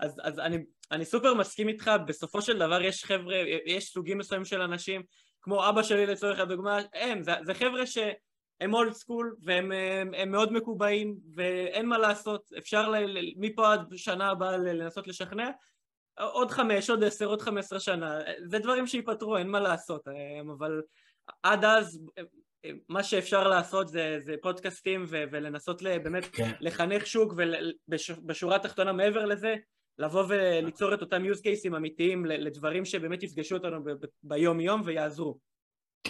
אז, 0.00 0.20
אז 0.22 0.38
אני, 0.38 0.58
אני 0.90 1.04
סופר 1.04 1.34
מסכים 1.34 1.68
איתך, 1.68 1.90
בסופו 2.06 2.42
של 2.42 2.58
דבר 2.58 2.82
יש 2.82 3.04
חבר'ה, 3.04 3.36
יש 3.66 3.84
סוגים 3.84 4.18
מסוימים 4.18 4.44
של 4.44 4.60
אנשים, 4.60 5.02
כמו 5.42 5.68
אבא 5.68 5.82
שלי 5.82 6.06
לצורך 6.06 6.40
הדוגמה, 6.40 6.78
הם, 6.94 7.22
זה, 7.22 7.32
זה 7.42 7.54
חבר'ה 7.54 7.86
ש... 7.86 7.98
הם 8.60 8.74
אולד 8.74 8.92
סקול 8.92 9.36
והם 9.42 9.72
הם, 9.72 10.14
הם 10.14 10.30
מאוד 10.30 10.52
מקובעים 10.52 11.16
ואין 11.34 11.86
מה 11.86 11.98
לעשות, 11.98 12.50
אפשר 12.58 12.88
ל, 12.88 13.18
מפה 13.36 13.72
עד 13.72 13.80
שנה 13.96 14.30
הבאה 14.30 14.56
לנסות 14.56 15.08
לשכנע 15.08 15.50
עוד 16.18 16.50
חמש, 16.50 16.90
עוד 16.90 17.04
עשר, 17.04 17.26
עוד 17.26 17.42
חמש 17.42 17.64
עשרה 17.64 17.80
שנה, 17.80 18.18
זה 18.44 18.58
דברים 18.58 18.86
שייפתרו, 18.86 19.36
אין 19.36 19.50
מה 19.50 19.60
לעשות, 19.60 20.08
אבל 20.56 20.82
עד 21.42 21.64
אז 21.64 22.00
מה 22.88 23.02
שאפשר 23.02 23.48
לעשות 23.48 23.88
זה, 23.88 24.18
זה 24.20 24.34
פודקאסטים 24.42 25.04
ו, 25.08 25.24
ולנסות 25.32 25.82
באמת 25.82 26.24
כן. 26.24 26.52
לחנך 26.60 27.06
שוק 27.06 27.34
ובשורה 27.88 28.56
התחתונה 28.56 28.92
מעבר 28.92 29.24
לזה 29.24 29.54
לבוא 29.98 30.24
וליצור 30.28 30.94
את 30.94 31.00
אותם 31.00 31.22
use 31.32 31.38
cases 31.38 31.76
אמיתיים 31.76 32.26
לדברים 32.26 32.84
שבאמת 32.84 33.22
יפגשו 33.22 33.56
אותנו 33.56 33.78
ביום 34.22 34.60
יום 34.60 34.82
ויעזרו. 34.84 35.38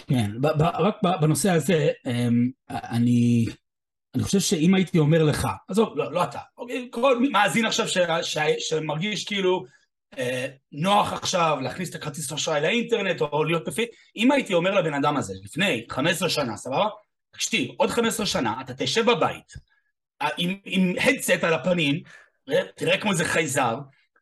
כן, 0.07 0.31
רק 0.61 0.95
בנושא 1.21 1.49
הזה, 1.51 1.89
אמ, 2.07 2.49
אני, 2.69 3.45
אני 4.15 4.23
חושב 4.23 4.39
שאם 4.39 4.75
הייתי 4.75 4.99
אומר 4.99 5.23
לך, 5.23 5.47
עזוב, 5.67 5.97
לא, 5.97 6.11
לא 6.11 6.23
אתה, 6.23 6.39
אוקיי, 6.57 6.87
כל 6.91 7.19
מאזין 7.31 7.65
עכשיו 7.65 7.87
ש, 7.87 7.97
ש, 8.21 8.37
שמרגיש 8.59 9.25
כאילו 9.25 9.63
נוח 10.71 11.13
עכשיו 11.13 11.57
להכניס 11.61 11.89
את 11.89 11.95
הכרטיס 11.95 12.31
אשראי 12.31 12.61
לאינטרנט 12.61 13.21
או 13.21 13.43
להיות 13.43 13.67
בפי... 13.67 13.85
אם 14.15 14.31
הייתי 14.31 14.53
אומר 14.53 14.71
לבן 14.71 14.93
אדם 14.93 15.17
הזה 15.17 15.33
לפני 15.43 15.85
15 15.89 16.29
שנה, 16.29 16.57
סבבה? 16.57 16.87
תקשיב, 17.31 17.71
עוד 17.77 17.89
15 17.89 18.25
שנה 18.25 18.61
אתה 18.61 18.73
תשב 18.73 19.11
בבית 19.11 19.53
אה, 20.21 20.29
עם, 20.37 20.57
עם 20.65 20.93
הדסט 21.01 21.43
על 21.43 21.53
הפנים, 21.53 22.01
תראה 22.75 22.97
כמו 22.97 23.11
איזה 23.11 23.25
חייזר, 23.25 23.77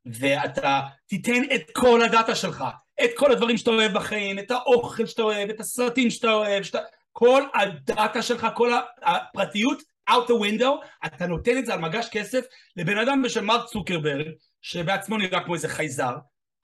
ואתה 0.06 0.82
תיתן 1.08 1.44
את 1.56 1.62
כל 1.74 2.02
הדאטה 2.02 2.36
שלך, 2.36 2.64
את 3.04 3.10
כל 3.16 3.32
הדברים 3.32 3.58
שאתה 3.58 3.72
אוהב 3.72 3.94
בחיים, 3.94 4.40
את 4.40 4.52
האוכל 4.52 5.06
שאתה 5.06 5.22
אוהב, 5.22 5.50
את 5.50 5.60
הסרטים 5.60 6.10
שאתה 6.10 6.32
אוהב, 6.32 6.64
שאתה... 6.64 6.80
כל 7.12 7.44
הדאטה 7.54 8.22
שלך, 8.22 8.48
כל 8.56 8.72
הפרטיות 9.02 9.82
out 10.10 10.28
the 10.28 10.34
window, 10.34 10.86
אתה 11.06 11.28
נותן 11.28 11.58
את 11.58 11.66
זה 11.66 11.74
על 11.74 11.80
מגש 11.80 12.10
כסף 12.12 12.46
לבן 12.76 12.98
אדם 12.98 13.22
בשם 13.22 13.46
מרק 13.46 13.66
צוקרברג, 13.66 14.28
שבעצמו 14.64 15.18
נראה 15.18 15.44
כמו 15.44 15.54
איזה 15.54 15.68
חייזר, 15.68 16.16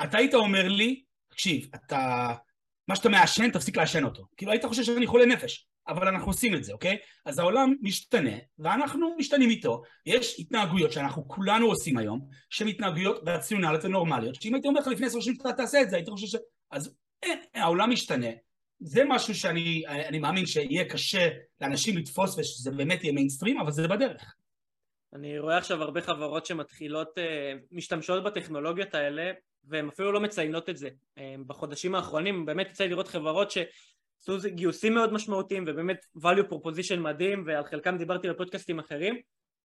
אתה 0.04 0.18
היית 0.18 0.34
אומר 0.34 0.68
לי, 0.68 1.04
תקשיב, 1.30 1.68
אתה, 1.76 2.34
מה 2.88 2.96
שאתה 2.96 3.10
מעשן, 3.10 3.52
תפסיק 3.52 3.78
לעשן 3.78 4.04
אותו. 4.04 4.24
כאילו 4.38 4.52
היית 4.52 4.66
חושב 4.66 4.84
שאני 4.84 5.08
חולה 5.08 5.26
נפש, 5.26 5.68
אבל 5.88 6.08
אנחנו 6.08 6.28
עושים 6.28 6.56
את 6.56 6.64
זה, 6.64 6.74
אוקיי? 6.74 6.98
אז 7.26 7.40
העולם 7.40 7.74
משתנה, 7.82 8.38
ואנחנו 8.60 9.16
משתנים 9.18 9.50
איתו. 9.50 9.82
יש 10.06 10.40
התנהגויות 10.40 10.92
שאנחנו 10.92 11.28
כולנו 11.28 11.66
עושים 11.66 11.98
היום, 11.98 12.28
שהן 12.50 12.68
התנהגויות 12.68 13.22
רציונליות 13.26 13.86
ונורמליות, 13.86 14.36
שאם 14.36 14.54
הייתי 14.54 14.68
אומר 14.68 14.80
לך 14.80 14.88
לפני 14.88 15.08
עשר 15.08 15.20
שנים 15.20 15.36
שאתה 15.36 15.54
תעשה 15.54 15.82
את 15.82 15.90
זה, 15.90 15.96
היית 15.96 16.10
חושב 16.10 16.28
ש... 16.28 16.42
אז 16.72 16.96
אין, 17.24 17.40
העולם 17.54 17.90
משתנה. 17.90 18.28
זה 18.80 19.04
משהו 19.08 19.36
שאני 19.36 19.84
מאמין 20.22 20.46
שיהיה 20.46 20.86
קשה 20.86 21.30
לאנשים 21.62 21.98
לתפוס 21.98 22.38
ושזה 22.38 22.72
באמת 22.72 23.04
יהיה 23.04 23.14
מיינסטרים, 23.14 23.60
אבל 23.60 23.72
זה 23.72 23.88
בדרך. 23.88 24.36
אני 25.14 25.40
רואה 25.40 25.58
עכשיו 25.58 25.84
הרבה 25.84 26.02
חברות 26.02 26.46
שמתחילות, 26.46 27.18
אה, 27.18 27.54
משתמשות 27.72 28.24
בטכנולוגיות 28.24 28.94
האלה 28.94 29.32
והן 29.64 29.88
אפילו 29.88 30.12
לא 30.12 30.20
מציינות 30.20 30.70
את 30.70 30.78
זה. 30.78 30.90
אה, 31.18 31.36
בחודשים 31.48 31.96
האחרונים 31.96 32.46
באמת 32.46 32.70
יצא 32.70 32.84
לראות 32.84 33.08
חברות 33.08 33.52
שעשו 33.52 34.38
גיוסים 34.46 34.94
מאוד 34.94 35.14
משמעותיים 35.14 35.66
ובאמת 35.68 36.06
value 36.18 36.52
proposition 36.52 37.00
מדהים 37.00 37.44
ועל 37.48 37.64
חלקם 37.64 37.98
דיברתי 37.98 38.30
בפודקאסטים 38.30 38.80
אחרים 38.80 39.22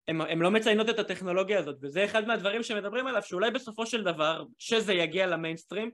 הן 0.09 0.39
לא 0.39 0.51
מציינות 0.51 0.91
את 0.91 0.99
הטכנולוגיה 0.99 1.59
הזאת 1.59 1.77
וזה 1.83 2.05
אחד 2.05 2.27
מהדברים 2.27 2.63
שמדברים 2.63 3.07
עליו 3.07 3.23
שאולי 3.23 3.51
בסופו 3.51 3.87
של 3.87 4.05
דבר 4.05 4.45
שזה 4.59 4.93
יגיע 4.93 5.27
למיינסטרים 5.27 5.91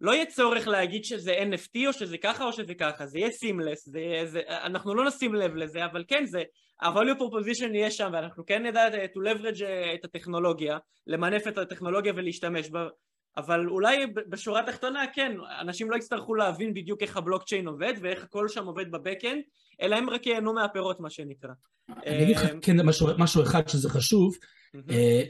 לא 0.00 0.12
יהיה 0.12 0.26
צורך 0.26 0.68
להגיד 0.68 1.04
שזה 1.04 1.38
NFT 1.50 1.86
או 1.86 1.92
שזה 1.92 2.18
ככה 2.18 2.44
או 2.44 2.52
שזה 2.52 2.74
ככה, 2.74 3.06
זה 3.06 3.18
יהיה 3.18 3.30
סימלס, 3.30 3.88
זה 3.88 4.00
יהיה, 4.00 4.26
זה, 4.26 4.40
אנחנו 4.48 4.94
לא 4.94 5.04
נשים 5.04 5.34
לב 5.34 5.56
לזה, 5.56 5.84
אבל 5.84 6.04
כן 6.08 6.26
זה, 6.26 6.42
ה-value 6.80 7.18
proposition 7.18 7.74
יהיה 7.74 7.90
שם 7.90 8.10
ואנחנו 8.12 8.46
כן 8.46 8.66
נדע 8.66 8.88
to 8.88 9.18
leverage 9.18 9.64
את 9.94 10.04
הטכנולוגיה, 10.04 10.78
למנף 11.06 11.46
את 11.46 11.58
הטכנולוגיה 11.58 12.12
ולהשתמש 12.16 12.70
בה, 12.70 12.88
אבל 13.36 13.68
אולי 13.68 14.06
בשורה 14.28 14.60
התחתונה 14.60 15.04
כן, 15.14 15.32
אנשים 15.60 15.90
לא 15.90 15.96
יצטרכו 15.96 16.34
להבין 16.34 16.74
בדיוק 16.74 17.02
איך 17.02 17.16
הבלוקצ'יין 17.16 17.68
עובד 17.68 17.92
ואיך 18.02 18.24
הכל 18.24 18.48
שם 18.48 18.66
עובד 18.66 18.90
בבקאנד, 18.90 19.42
אלא 19.82 19.96
הם 19.96 20.10
רק 20.10 20.26
ייהנו 20.26 20.52
מהפירות 20.54 21.00
מה 21.00 21.10
שנקרא. 21.10 21.50
אני 21.88 22.22
אגיד 22.22 22.36
לך 22.36 22.44
אה, 22.44 22.60
כן 22.62 22.86
משהו, 22.86 23.06
משהו 23.18 23.42
אחד 23.42 23.68
שזה 23.68 23.90
חשוב, 23.90 24.34
אה, 24.34 24.57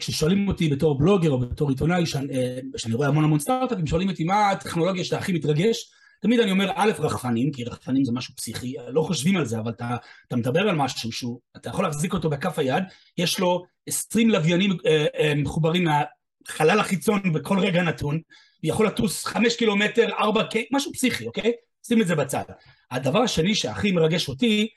כששואלים 0.01 0.49
אותי 0.49 0.69
בתור 0.69 0.99
בלוגר 0.99 1.31
או 1.31 1.39
בתור 1.39 1.69
עיתונאי, 1.71 2.03
אה, 2.03 2.59
שאני 2.77 2.95
רואה 2.95 3.09
המון 3.09 3.25
המון 3.25 3.39
סטארט-אפים, 3.39 3.87
שואלים 3.87 4.09
אותי 4.09 4.25
מה 4.25 4.51
הטכנולוגיה 4.51 5.05
שאתה 5.05 5.19
הכי 5.19 5.33
מתרגש, 5.33 5.91
תמיד 6.21 6.41
אני 6.41 6.51
אומר 6.51 6.71
א', 6.75 6.93
רחפנים, 6.99 7.53
כי 7.53 7.65
רחפנים 7.65 8.05
זה 8.05 8.13
משהו 8.13 8.35
פסיכי, 8.37 8.75
לא 8.89 9.03
חושבים 9.03 9.37
על 9.37 9.45
זה, 9.45 9.59
אבל 9.59 9.71
אתה, 9.71 9.97
אתה 10.29 10.37
מדבר 10.37 10.61
על 10.61 10.77
משהו 10.77 11.13
שהוא, 11.13 11.41
אתה 11.57 11.69
יכול 11.69 11.85
להחזיק 11.85 12.13
אותו 12.13 12.31
בכף 12.31 12.59
היד, 12.59 12.85
יש 13.19 13.39
לו 13.39 13.65
20 13.87 14.31
לוויינים 14.31 14.77
אה, 14.87 15.33
מחוברים 15.37 15.85
מהחלל 15.85 16.81
החיצון 16.81 17.33
בכל 17.33 17.59
רגע 17.59 17.83
נתון, 17.83 18.21
יכול 18.63 18.87
לטוס 18.87 19.25
5 19.25 19.57
קילומטר, 19.57 20.09
4 20.19 20.43
ק... 20.43 20.57
משהו 20.73 20.93
פסיכי, 20.93 21.27
אוקיי? 21.27 21.53
שים 21.87 22.03
את 22.03 22.07
זה 22.07 22.15
בצד. 22.15 22.43
הדבר 22.91 23.19
השני 23.19 23.55
שהכי 23.55 23.93
מרגש 23.93 24.29
אותי, 24.29 24.69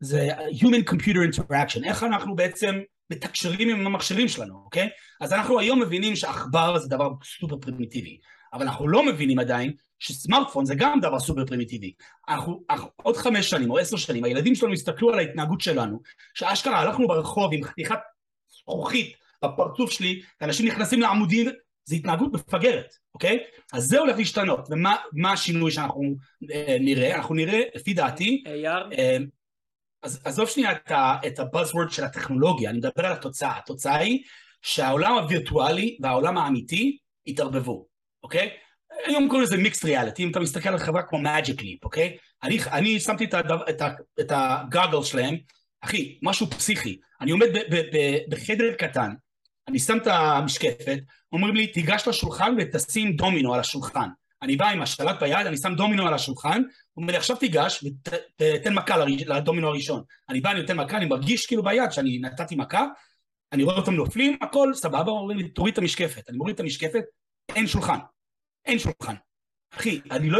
זה 0.00 0.28
Human 0.60 0.90
Computer 0.90 1.36
Interaction, 1.36 1.84
איך 1.84 2.02
אנחנו 2.02 2.36
בעצם 2.36 2.74
מתקשרים 3.10 3.68
עם 3.68 3.86
המכשירים 3.86 4.28
שלנו, 4.28 4.54
אוקיי? 4.64 4.88
אז 5.20 5.32
אנחנו 5.32 5.58
היום 5.58 5.82
מבינים 5.82 6.16
שעכבר 6.16 6.78
זה 6.78 6.88
דבר 6.88 7.10
סופר 7.40 7.56
פרימיטיבי, 7.56 8.18
אבל 8.52 8.62
אנחנו 8.62 8.88
לא 8.88 9.06
מבינים 9.06 9.38
עדיין 9.38 9.72
שסמארטפון 9.98 10.64
זה 10.64 10.74
גם 10.74 11.00
דבר 11.00 11.20
סופר 11.20 11.46
פרימיטיבי. 11.46 11.92
אנחנו, 12.28 12.62
אנחנו 12.70 12.88
עוד 12.96 13.16
חמש 13.16 13.50
שנים 13.50 13.70
או 13.70 13.78
עשר 13.78 13.96
שנים, 13.96 14.24
הילדים 14.24 14.54
שלנו 14.54 14.72
יסתכלו 14.72 15.12
על 15.12 15.18
ההתנהגות 15.18 15.60
שלנו, 15.60 16.00
שאשכרה 16.34 16.78
הלכנו 16.78 17.08
ברחוב 17.08 17.52
עם 17.54 17.64
חתיכת 17.64 17.98
זכוכית 18.48 19.16
בפרצוף 19.44 19.90
שלי, 19.90 20.22
אנשים 20.42 20.66
נכנסים 20.66 21.00
לעמודים, 21.00 21.48
זה 21.84 21.96
התנהגות 21.96 22.32
מפגרת, 22.32 22.94
אוקיי? 23.14 23.38
אז 23.72 23.84
זה 23.84 23.98
הולך 23.98 24.18
להשתנות, 24.18 24.68
ומה 24.70 25.32
השינוי 25.32 25.70
שאנחנו 25.70 26.14
אה, 26.52 26.76
נראה? 26.80 27.16
אנחנו 27.16 27.34
נראה, 27.34 27.60
לפי 27.74 27.94
דעתי, 27.94 28.44
AR? 28.46 28.94
אה, 28.98 29.16
אז 30.02 30.20
עזוב 30.24 30.48
שנייה 30.48 30.72
את, 30.72 30.92
את 31.26 31.38
הבאזוורד 31.38 31.90
של 31.90 32.04
הטכנולוגיה, 32.04 32.70
אני 32.70 32.78
מדבר 32.78 33.06
על 33.06 33.12
התוצאה. 33.12 33.58
התוצאה 33.58 33.96
היא 33.96 34.22
שהעולם 34.62 35.12
הווירטואלי 35.12 35.98
והעולם 36.02 36.38
האמיתי 36.38 36.98
התערבבו, 37.26 37.86
אוקיי? 38.22 38.50
היום 39.06 39.28
קוראים 39.28 39.42
לזה 39.42 39.56
מיקסט 39.56 39.84
ריאליטי, 39.84 40.24
אם 40.24 40.30
אתה 40.30 40.40
מסתכל 40.40 40.68
על 40.68 40.78
חברה 40.78 41.02
כמו 41.02 41.18
Magic 41.18 41.60
Leap, 41.60 41.78
אוקיי? 41.82 42.16
אני, 42.42 42.58
אני 42.72 43.00
שמתי 43.00 43.24
את, 43.24 43.34
הדו, 43.34 43.54
את, 43.68 43.82
את 44.20 44.32
הגאגל 44.34 45.02
שלהם, 45.02 45.36
אחי, 45.80 46.18
משהו 46.22 46.46
פסיכי. 46.46 46.98
אני 47.20 47.30
עומד 47.30 47.46
ב, 47.46 47.58
ב, 47.58 47.76
ב, 47.76 48.16
בחדר 48.30 48.74
קטן, 48.78 49.10
אני 49.68 49.78
שם 49.78 49.96
את 49.96 50.06
המשקפת, 50.06 50.98
אומרים 51.32 51.56
לי, 51.56 51.66
תיגש 51.66 52.08
לשולחן 52.08 52.54
ותשים 52.58 53.16
דומינו 53.16 53.54
על 53.54 53.60
השולחן. 53.60 54.08
אני 54.42 54.56
בא 54.56 54.68
עם 54.68 54.82
השלט 54.82 55.20
ביד, 55.20 55.46
אני 55.46 55.56
שם 55.56 55.74
דומינו 55.74 56.06
על 56.06 56.14
השולחן, 56.14 56.62
הוא 57.00 57.04
אומר 57.04 57.12
לי 57.12 57.18
עכשיו 57.18 57.36
תיגש 57.36 57.84
ותתן 57.84 58.74
מכה 58.74 58.96
לדומינו 59.06 59.68
הראשון. 59.68 60.02
אני 60.28 60.40
בא, 60.40 60.50
אני 60.50 60.60
נותן 60.60 60.76
מכה, 60.76 60.96
אני 60.96 61.06
מרגיש 61.06 61.46
כאילו 61.46 61.62
ביד 61.62 61.92
שאני 61.92 62.18
נתתי 62.18 62.56
מכה, 62.56 62.86
אני 63.52 63.62
רואה 63.62 63.76
אותם 63.76 63.92
נופלים, 63.94 64.38
הכל 64.40 64.74
סבבה, 64.74 65.10
אומרים 65.10 65.38
לי 65.38 65.48
תוריד 65.48 65.72
את 65.72 65.78
המשקפת. 65.78 66.28
אני 66.28 66.36
מוריד 66.36 66.54
את 66.54 66.60
המשקפת, 66.60 67.04
אין 67.54 67.66
שולחן. 67.66 67.98
אין 68.64 68.78
שולחן. 68.78 69.14
אחי, 69.74 70.00
אני 70.10 70.30
לא. 70.30 70.38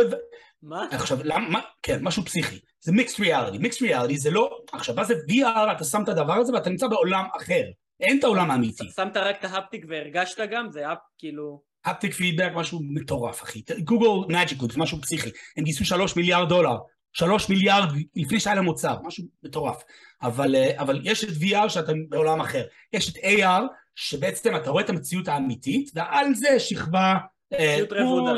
מה? 0.63 0.87
עכשיו, 0.91 1.19
למה? 1.25 1.61
כן, 1.83 1.99
משהו 2.03 2.25
פסיכי. 2.25 2.59
זה 2.81 2.93
mixed 2.93 3.21
reality. 3.21 3.59
mixed 3.59 3.83
reality 3.83 4.21
זה 4.21 4.31
לא... 4.31 4.59
עכשיו, 4.73 4.95
מה 4.95 5.05
זה 5.05 5.15
VR, 5.15 5.73
אתה 5.73 5.85
שם 5.85 6.03
את 6.03 6.09
הדבר 6.09 6.35
הזה 6.35 6.53
ואתה 6.53 6.71
נמצא 6.71 6.87
בעולם 6.87 7.25
אחר. 7.37 7.63
אין 8.01 8.19
את 8.19 8.25
העולם 8.25 8.51
האמיתי. 8.51 8.85
שמת 8.97 9.17
רק 9.17 9.39
את 9.39 9.45
ה 9.45 9.50
haptic 9.50 9.85
והרגשת 9.89 10.39
גם? 10.51 10.71
זה 10.71 10.93
אפ 10.93 10.99
כאילו... 11.19 11.70
haptic 11.85 12.15
feedback 12.15 12.51
משהו 12.55 12.81
מטורף 12.83 13.43
אחי, 13.43 13.63
Google 13.85 14.35
Magic 14.35 14.59
goods 14.59 14.77
משהו 14.77 15.01
פסיכי, 15.03 15.31
הם 15.57 15.65
גייסו 15.65 15.85
שלוש 15.85 16.17
מיליארד 16.17 16.49
דולר, 16.49 16.77
שלוש 17.13 17.49
מיליארד 17.49 17.89
לפני 18.17 18.41
שהיה 18.41 18.57
להם 18.57 18.65
מוצר, 18.65 18.97
משהו 19.03 19.25
מטורף, 19.43 19.83
אבל, 20.23 20.57
אה, 20.57 20.81
אבל 20.81 21.01
יש 21.05 21.25
את 21.25 21.29
VR 21.29 21.69
שאתם 21.69 22.09
בעולם 22.09 22.41
אחר, 22.41 22.65
יש 22.93 23.11
את 23.11 23.17
AR 23.17 23.63
שבעצם 23.95 24.57
אתה 24.57 24.71
רואה 24.71 24.85
את 24.85 24.91
המציאות 24.91 25.29
האמיתית 25.29 25.91
ועל 25.95 26.35
זה 26.35 26.61
שכבה, 26.61 27.17
אה, 27.53 27.73
מציאות 27.73 27.93
רבודה, 27.93 28.33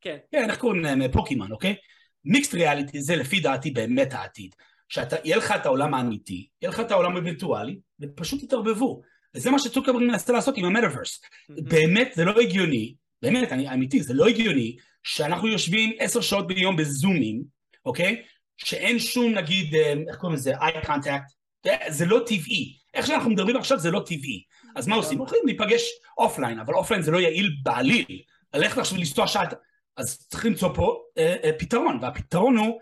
כן, 0.00 0.16
כן, 0.32 0.50
איך 0.50 0.58
קוראים 0.58 0.82
להם, 0.82 1.12
פוקימן, 1.12 1.52
אוקיי? 1.52 1.74
מיקסט 2.24 2.54
ריאליטי 2.54 3.02
זה 3.02 3.16
לפי 3.16 3.40
דעתי 3.40 3.70
באמת 3.70 4.12
העתיד, 4.12 4.54
שיהיה 4.88 5.36
לך 5.36 5.52
את 5.52 5.66
העולם 5.66 5.94
האמיתי, 5.94 6.48
יהיה 6.62 6.70
לך 6.70 6.80
את 6.80 6.90
העולם 6.90 7.16
הווירטואלי 7.16 7.78
ופשוט 8.00 8.44
תתערבבו 8.44 9.02
וזה 9.36 9.50
מה 9.50 9.58
שצוקרברג 9.58 10.02
מנסה 10.02 10.32
לעשות 10.32 10.56
עם 10.56 10.64
המטאוורס. 10.64 11.20
Mm-hmm. 11.20 11.54
באמת 11.62 12.12
זה 12.14 12.24
לא 12.24 12.40
הגיוני, 12.40 12.94
באמת, 13.22 13.52
אני 13.52 13.72
אמיתי, 13.72 14.02
זה 14.02 14.14
לא 14.14 14.26
הגיוני 14.26 14.76
שאנחנו 15.02 15.48
יושבים 15.48 15.92
עשר 15.98 16.20
שעות 16.20 16.46
ביום 16.46 16.76
בזומים, 16.76 17.42
אוקיי? 17.86 18.22
שאין 18.56 18.98
שום 18.98 19.34
נגיד, 19.34 19.74
אה, 19.74 19.94
איך 20.08 20.16
קוראים 20.16 20.36
לזה, 20.36 20.52
eye 20.60 20.72
contact, 20.86 21.24
זה 21.88 22.06
לא 22.06 22.20
טבעי. 22.26 22.76
איך 22.94 23.06
שאנחנו 23.06 23.30
מדברים 23.30 23.56
עכשיו 23.56 23.78
זה 23.78 23.90
לא 23.90 24.02
טבעי. 24.06 24.42
אז 24.76 24.86
מה 24.86 24.96
עושים? 24.96 25.18
הולכים 25.18 25.38
להיפגש 25.44 25.82
offline, 26.18 26.58
אבל 26.58 26.74
offline 26.74 27.02
זה 27.02 27.10
לא 27.10 27.18
יעיל 27.18 27.56
בעליל. 27.62 28.22
ללכת 28.54 28.78
עכשיו 28.78 28.98
לנסוע 28.98 29.26
שעת... 29.26 29.54
אז 29.96 30.26
צריך 30.28 30.44
למצוא 30.44 30.68
פה 30.74 31.02
אה, 31.18 31.36
אה, 31.44 31.50
פתרון, 31.58 31.98
והפתרון 32.02 32.56
הוא 32.56 32.80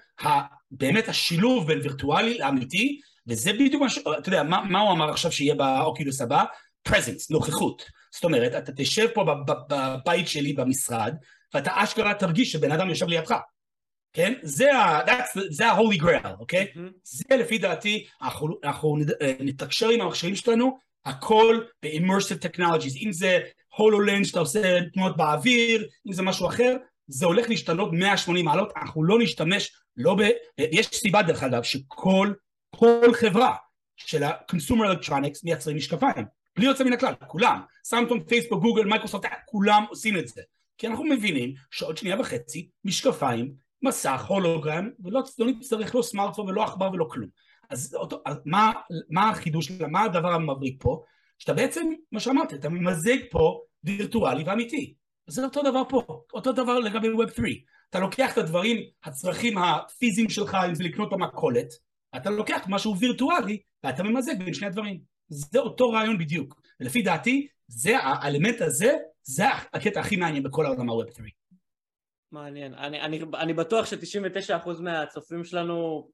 באמת 0.71 1.09
השילוב 1.09 1.67
בין 1.67 1.81
וירטואלי 1.81 2.39
לאמיתי, 2.39 3.01
וזה 3.27 3.53
בדיוק 3.53 3.83
מה 3.83 3.91
ש... 3.91 3.99
אתה 3.99 4.29
יודע, 4.29 4.43
מה, 4.43 4.63
מה 4.71 4.81
הוא 4.81 4.93
אמר 4.93 5.11
עכשיו 5.11 5.33
שיהיה 5.33 5.55
ב 5.55 5.64
Oculus 5.64 6.21
הבא? 6.21 6.45
presence, 6.89 7.27
נוכחות. 7.31 7.83
זאת 8.15 8.25
אומרת, 8.25 8.55
אתה 8.55 8.73
תשב 8.77 9.07
פה 9.15 9.25
בבית 9.69 10.29
שלי 10.29 10.53
במשרד, 10.53 11.15
ואתה 11.55 11.71
אשכרה 11.75 12.15
תרגיש 12.15 12.53
שבן 12.53 12.73
אדם 12.73 12.89
יושב 12.89 13.07
לידך. 13.07 13.35
כן? 14.13 14.35
זה 14.43 14.73
ה-holy 15.67 16.01
grail, 16.03 16.29
אוקיי? 16.39 16.67
Mm-hmm. 16.75 16.93
זה 17.03 17.37
לפי 17.37 17.59
דעתי, 17.59 18.07
אנחנו, 18.23 18.59
אנחנו 18.65 18.99
אה, 19.23 19.33
נתקשר 19.41 19.89
עם 19.89 20.01
המכשירים 20.01 20.37
שלנו, 20.37 20.79
הכל 21.05 21.61
ב-immersive 21.83 22.45
technologies, 22.47 23.05
אם 23.05 23.13
זה 23.13 23.41
הולולנד 23.77 24.25
שאתה 24.25 24.41
עושה 24.41 24.81
תנועות 24.93 25.17
באוויר, 25.17 25.89
אם 26.07 26.13
זה 26.13 26.23
משהו 26.23 26.47
אחר, 26.47 26.77
זה 27.07 27.27
הולך 27.27 27.49
להשתנות 27.49 27.91
180 27.93 28.45
מעלות, 28.45 28.73
אנחנו 28.77 29.05
לא 29.05 29.19
נשתמש, 29.19 29.73
לא 29.97 30.15
ב... 30.15 30.21
יש 30.59 30.87
סיבה 30.87 31.23
דרך 31.23 31.43
אגב, 31.43 31.63
שכל 31.63 32.33
כל 32.75 33.15
חברה 33.15 33.55
של 33.97 34.23
ה-consumer 34.23 34.95
electronics 34.95 35.41
מייצרים 35.45 35.77
משקפיים, 35.77 36.25
בלי 36.57 36.67
יוצא 36.67 36.85
מן 36.85 36.93
הכלל, 36.93 37.15
כולם, 37.27 37.61
סמסונג, 37.85 38.25
Facebook, 38.25 38.63
Google, 38.63 38.85
Microsoft, 38.85 39.29
כולם 39.47 39.85
עושים 39.89 40.19
את 40.19 40.29
זה, 40.29 40.43
כי 40.79 40.87
אנחנו 40.87 41.05
מבינים 41.05 41.55
שעוד 41.71 41.97
שנייה 41.97 42.21
וחצי 42.21 42.69
משקפיים, 42.85 43.55
מסך, 43.83 44.25
hologram, 44.29 44.91
ולא 45.05 45.23
לא 45.39 45.47
נצטרך 45.47 45.95
לא 45.95 46.03
סמארטפון 46.03 46.49
ולא 46.49 46.65
עכבר 46.65 46.91
ולא 46.93 47.07
כלום. 47.11 47.29
אז, 47.71 47.95
אותו, 47.95 48.23
אז 48.27 48.37
מה, 48.45 48.73
מה 49.11 49.31
החידוש, 49.31 49.71
מה 49.71 50.03
הדבר 50.03 50.33
המבריק 50.33 50.77
פה? 50.83 51.03
שאתה 51.39 51.53
בעצם, 51.53 51.93
מה 52.13 52.21
שאמרתי, 52.21 52.55
אתה 52.55 52.69
ממזג 52.69 53.17
פה 53.31 53.61
וירטואלי 53.85 54.45
ואמיתי. 54.47 54.95
זה 55.27 55.45
אותו 55.45 55.63
דבר 55.63 55.83
פה, 55.89 56.03
אותו 56.33 56.53
דבר 56.53 56.79
לגבי 56.79 57.09
Web 57.09 57.37
3. 57.37 57.51
אתה 57.91 57.99
לוקח 57.99 58.33
את 58.33 58.39
הדברים, 58.39 58.77
הצרכים 59.05 59.59
הפיזיים 59.59 60.31
שלך, 60.31 60.57
אם 60.69 60.75
זה 60.75 60.85
לקנות 60.85 61.11
במכולת, 61.11 61.69
אתה 62.17 62.31
לוקח 62.31 62.67
משהו 62.69 62.99
וירטואלי 62.99 63.59
ואתה 63.85 64.03
ממזג 64.03 64.39
בין 64.39 64.55
שני 64.55 64.67
הדברים. 64.67 65.01
זה 65.29 65.59
אותו 65.59 65.91
רעיון 65.91 66.19
בדיוק. 66.19 66.61
ולפי 66.81 67.03
דעתי, 67.03 67.49
זה, 67.69 67.99
האלמנט 67.99 68.61
הזה, 68.61 68.97
זה 69.23 69.45
הקטע 69.49 70.01
הכי 70.01 70.17
מעניין 70.17 70.43
בכל 70.43 70.67
העולם 70.67 70.91
ה-Web 70.91 71.15
3. 71.17 71.31
מעניין. 72.33 72.75
אני, 72.75 73.01
אני, 73.01 73.21
אני 73.35 73.53
בטוח 73.53 73.87
ש-99% 73.87 74.69
מהצופים 74.81 75.45
שלנו 75.45 76.09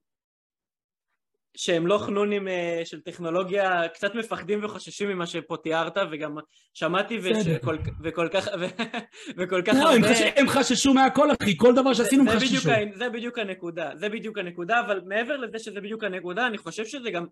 שהם 1.57 1.87
לא 1.87 1.99
חנונים 1.99 2.49
אה, 2.49 2.81
של 2.85 3.01
טכנולוגיה, 3.01 3.89
קצת 3.89 4.15
מפחדים 4.15 4.65
וחוששים 4.65 5.09
ממה 5.09 5.27
שפה 5.27 5.57
תיארת, 5.63 5.97
וגם 6.13 6.37
שמעתי 6.75 7.19
וכל, 7.23 7.77
וכל 8.03 8.29
כך, 8.33 8.49
ו, 8.61 8.67
וכל 9.39 9.63
כך 9.65 9.75
לא, 9.75 9.93
הרבה... 9.93 10.09
הם 10.37 10.49
חששו 10.49 10.95
מהכל, 10.95 11.29
אחי, 11.43 11.57
כל 11.57 11.75
דבר 11.75 11.95
שעשינו 11.95 12.31
הם 12.31 12.39
חששו. 12.39 12.71
זה 12.95 13.09
בדיוק 13.09 13.39
הנקודה, 13.39 13.91
זה 13.97 14.09
בדיוק 14.09 14.39
הנקודה, 14.39 14.81
אבל 14.81 15.01
מעבר 15.07 15.37
לזה 15.37 15.59
שזה 15.59 15.81
בדיוק 15.81 16.05
הנקודה, 16.05 16.47
אני 16.47 16.59
חושב 16.59 16.85
שזה 16.85 17.11
גם 17.11 17.27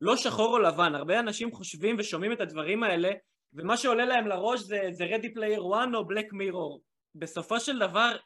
לא 0.00 0.16
שחור 0.16 0.52
או 0.52 0.58
לבן, 0.58 0.94
הרבה 0.94 1.18
אנשים 1.18 1.52
חושבים 1.52 1.96
ושומעים 1.98 2.32
את 2.32 2.40
הדברים 2.40 2.82
האלה, 2.82 3.10
ומה 3.54 3.76
שעולה 3.76 4.04
להם 4.04 4.26
לראש 4.26 4.60
זה, 4.60 4.80
זה 4.90 5.04
Ready 5.04 5.38
Player 5.38 5.76
1 5.76 5.88
או 5.94 6.00
Black 6.00 6.32
Mirror. 6.32 6.80
בסופו 7.14 7.60
של 7.60 7.78
דבר, 7.78 8.16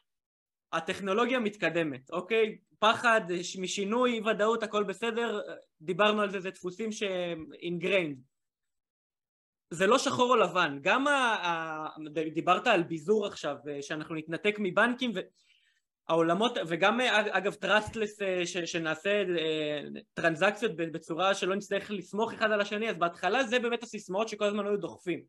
הטכנולוגיה 0.73 1.39
מתקדמת, 1.39 2.09
אוקיי? 2.11 2.57
פחד 2.79 3.21
משינוי, 3.61 4.21
ודאות, 4.21 4.63
הכל 4.63 4.83
בסדר, 4.83 5.41
דיברנו 5.81 6.21
על 6.21 6.31
זה, 6.31 6.39
זה 6.39 6.49
דפוסים 6.49 6.91
שהם 6.91 7.45
ingrained. 7.53 8.17
זה 9.71 9.87
לא 9.87 9.97
שחור 9.97 10.31
או 10.31 10.35
לבן, 10.35 10.79
גם 10.81 11.07
ה... 11.07 11.11
ה... 11.11 11.87
דיברת 12.33 12.67
על 12.67 12.83
ביזור 12.83 13.25
עכשיו, 13.25 13.55
שאנחנו 13.81 14.15
נתנתק 14.15 14.55
מבנקים 14.59 15.11
והעולמות, 16.07 16.57
וגם 16.67 16.99
אגב 17.31 17.53
trustless 17.53 18.19
שנעשה 18.65 19.23
טרנזקציות 20.13 20.75
בצורה 20.75 21.33
שלא 21.33 21.55
נצטרך 21.55 21.91
לסמוך 21.91 22.33
אחד 22.33 22.51
על 22.51 22.61
השני, 22.61 22.89
אז 22.89 22.97
בהתחלה 22.97 23.43
זה 23.43 23.59
באמת 23.59 23.83
הסיסמאות 23.83 24.29
שכל 24.29 24.45
הזמן 24.45 24.65
היו 24.65 24.77
דוחפים. 24.77 25.23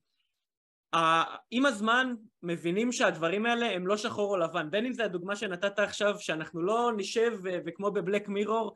עם 1.50 1.66
הזמן 1.66 2.14
מבינים 2.42 2.92
שהדברים 2.92 3.46
האלה 3.46 3.66
הם 3.66 3.86
לא 3.86 3.96
שחור 3.96 4.30
או 4.30 4.36
לבן, 4.36 4.70
בין 4.70 4.86
אם 4.86 4.92
זה 4.92 5.04
הדוגמה 5.04 5.36
שנתת 5.36 5.78
עכשיו 5.78 6.14
שאנחנו 6.18 6.62
לא 6.62 6.92
נשב 6.96 7.38
וכמו 7.42 7.90
ב 7.90 7.97
Black 7.97 8.28
Mirror 8.28 8.74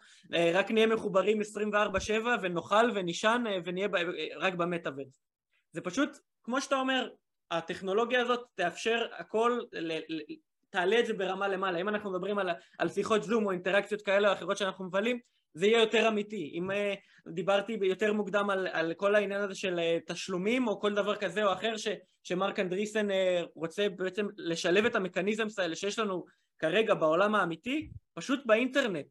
רק 0.55 0.71
נהיה 0.71 0.87
מחוברים 0.87 1.41
24/7 1.41 2.11
ונאכל 2.43 2.91
ונישן 2.95 3.45
ונהיה 3.65 3.89
רק 4.37 4.55
במטאוורס. 4.55 5.09
זה 5.73 5.81
פשוט, 5.81 6.19
כמו 6.45 6.61
שאתה 6.61 6.77
אומר, 6.77 7.09
הטכנולוגיה 7.51 8.21
הזאת 8.21 8.47
תאפשר 8.55 9.07
הכל, 9.19 9.61
תעלה 10.71 11.01
את 11.01 11.07
זה 11.07 11.15
ברמה 11.15 11.49
למעלה. 11.49 11.81
אם 11.81 11.89
אנחנו 11.89 12.11
מדברים 12.13 12.39
על, 12.39 12.51
על 12.79 12.89
שיחות 12.89 13.23
זום 13.23 13.47
או 13.47 13.51
אינטראקציות 13.51 14.03
כאלה 14.03 14.29
או 14.29 14.33
אחרות 14.33 14.57
שאנחנו 14.57 14.85
מבלים, 14.85 15.19
זה 15.55 15.67
יהיה 15.67 15.81
יותר 15.81 16.09
אמיתי. 16.09 16.53
אם 16.55 16.71
uh, 16.71 17.33
דיברתי 17.33 17.79
יותר 17.83 18.13
מוקדם 18.13 18.51
על, 18.51 18.67
על 18.67 18.95
כל 18.95 19.15
העניין 19.15 19.41
הזה 19.41 19.55
של 19.55 19.79
uh, 19.79 20.13
תשלומים 20.13 20.69
או 20.69 20.81
כל 20.81 20.95
דבר 20.95 21.17
כזה 21.17 21.45
או 21.45 21.53
אחר 21.53 21.77
ש, 21.77 21.89
שמרק 22.23 22.61
אנדריסן 22.61 23.11
uh, 23.11 23.15
רוצה 23.55 23.89
בעצם 23.89 24.27
לשלב 24.37 24.85
את 24.85 24.95
המכניזם 24.95 25.47
האלה 25.59 25.77
שיש 25.77 25.99
לנו 25.99 26.25
כרגע 26.59 26.95
בעולם 26.95 27.35
האמיתי, 27.35 27.89
פשוט 28.15 28.41
באינטרנט. 28.47 29.07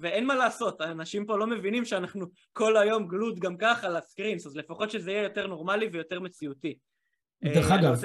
ואין 0.00 0.26
מה 0.26 0.34
לעשות, 0.34 0.80
האנשים 0.80 1.26
פה 1.26 1.38
לא 1.38 1.46
מבינים 1.46 1.84
שאנחנו 1.84 2.26
כל 2.52 2.76
היום 2.76 3.08
גלוד 3.08 3.38
גם 3.38 3.56
ככה 3.56 3.88
לסקרינס, 3.88 4.46
אז 4.46 4.56
לפחות 4.56 4.90
שזה 4.90 5.10
יהיה 5.10 5.22
יותר 5.22 5.46
נורמלי 5.46 5.88
ויותר 5.92 6.20
מציאותי. 6.20 6.78
דרך 7.44 7.70
אגב, 7.70 8.02